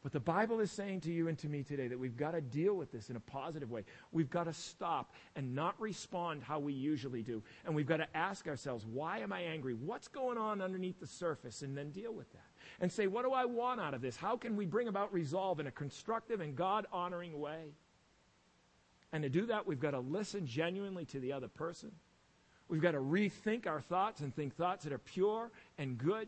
But 0.03 0.13
the 0.13 0.19
Bible 0.19 0.59
is 0.61 0.71
saying 0.71 1.01
to 1.01 1.11
you 1.11 1.27
and 1.27 1.37
to 1.39 1.47
me 1.47 1.61
today 1.61 1.87
that 1.87 1.99
we've 1.99 2.17
got 2.17 2.31
to 2.31 2.41
deal 2.41 2.73
with 2.73 2.91
this 2.91 3.11
in 3.11 3.15
a 3.15 3.19
positive 3.19 3.69
way. 3.69 3.83
We've 4.11 4.31
got 4.31 4.45
to 4.45 4.53
stop 4.53 5.13
and 5.35 5.53
not 5.53 5.79
respond 5.79 6.41
how 6.41 6.57
we 6.57 6.73
usually 6.73 7.21
do. 7.21 7.43
And 7.65 7.75
we've 7.75 7.85
got 7.85 7.97
to 7.97 8.07
ask 8.17 8.47
ourselves, 8.47 8.83
why 8.83 9.19
am 9.19 9.31
I 9.31 9.41
angry? 9.41 9.75
What's 9.75 10.07
going 10.07 10.39
on 10.39 10.59
underneath 10.59 10.99
the 10.99 11.05
surface? 11.05 11.61
And 11.61 11.77
then 11.77 11.91
deal 11.91 12.13
with 12.13 12.31
that. 12.33 12.47
And 12.79 12.91
say, 12.91 13.05
what 13.05 13.25
do 13.25 13.31
I 13.31 13.45
want 13.45 13.79
out 13.79 13.93
of 13.93 14.01
this? 14.01 14.15
How 14.15 14.37
can 14.37 14.55
we 14.55 14.65
bring 14.65 14.87
about 14.87 15.13
resolve 15.13 15.59
in 15.59 15.67
a 15.67 15.71
constructive 15.71 16.41
and 16.41 16.55
God 16.55 16.87
honoring 16.91 17.39
way? 17.39 17.75
And 19.13 19.21
to 19.21 19.29
do 19.29 19.45
that, 19.47 19.67
we've 19.67 19.79
got 19.79 19.91
to 19.91 19.99
listen 19.99 20.47
genuinely 20.47 21.05
to 21.05 21.19
the 21.19 21.33
other 21.33 21.47
person. 21.47 21.91
We've 22.69 22.81
got 22.81 22.91
to 22.91 22.99
rethink 22.99 23.67
our 23.67 23.81
thoughts 23.81 24.21
and 24.21 24.35
think 24.35 24.55
thoughts 24.55 24.85
that 24.85 24.93
are 24.93 24.97
pure 24.97 25.51
and 25.77 25.95
good. 25.95 26.27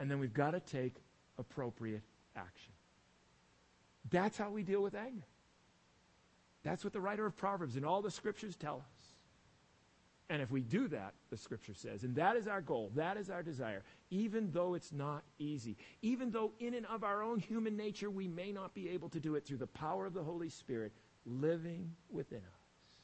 And 0.00 0.10
then 0.10 0.18
we've 0.18 0.34
got 0.34 0.52
to 0.52 0.60
take 0.60 0.94
appropriate 1.38 2.02
action. 2.36 2.72
That's 4.10 4.36
how 4.36 4.50
we 4.50 4.62
deal 4.62 4.82
with 4.82 4.94
anger. 4.94 5.26
That's 6.62 6.84
what 6.84 6.92
the 6.92 7.00
writer 7.00 7.26
of 7.26 7.36
Proverbs 7.36 7.76
and 7.76 7.84
all 7.84 8.02
the 8.02 8.10
scriptures 8.10 8.56
tell 8.56 8.76
us. 8.76 9.08
And 10.30 10.42
if 10.42 10.50
we 10.50 10.60
do 10.60 10.88
that, 10.88 11.14
the 11.30 11.38
scripture 11.38 11.72
says, 11.72 12.04
and 12.04 12.14
that 12.16 12.36
is 12.36 12.46
our 12.46 12.60
goal, 12.60 12.90
that 12.96 13.16
is 13.16 13.30
our 13.30 13.42
desire, 13.42 13.82
even 14.10 14.50
though 14.52 14.74
it's 14.74 14.92
not 14.92 15.22
easy, 15.38 15.76
even 16.02 16.30
though 16.30 16.52
in 16.60 16.74
and 16.74 16.84
of 16.86 17.02
our 17.02 17.22
own 17.22 17.38
human 17.38 17.76
nature 17.76 18.10
we 18.10 18.28
may 18.28 18.52
not 18.52 18.74
be 18.74 18.90
able 18.90 19.08
to 19.10 19.20
do 19.20 19.36
it 19.36 19.46
through 19.46 19.56
the 19.56 19.66
power 19.66 20.04
of 20.04 20.12
the 20.12 20.22
Holy 20.22 20.50
Spirit 20.50 20.92
living 21.24 21.90
within 22.10 22.38
us, 22.38 22.94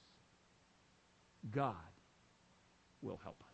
God 1.50 1.74
will 3.00 3.20
help 3.22 3.42
us. 3.50 3.53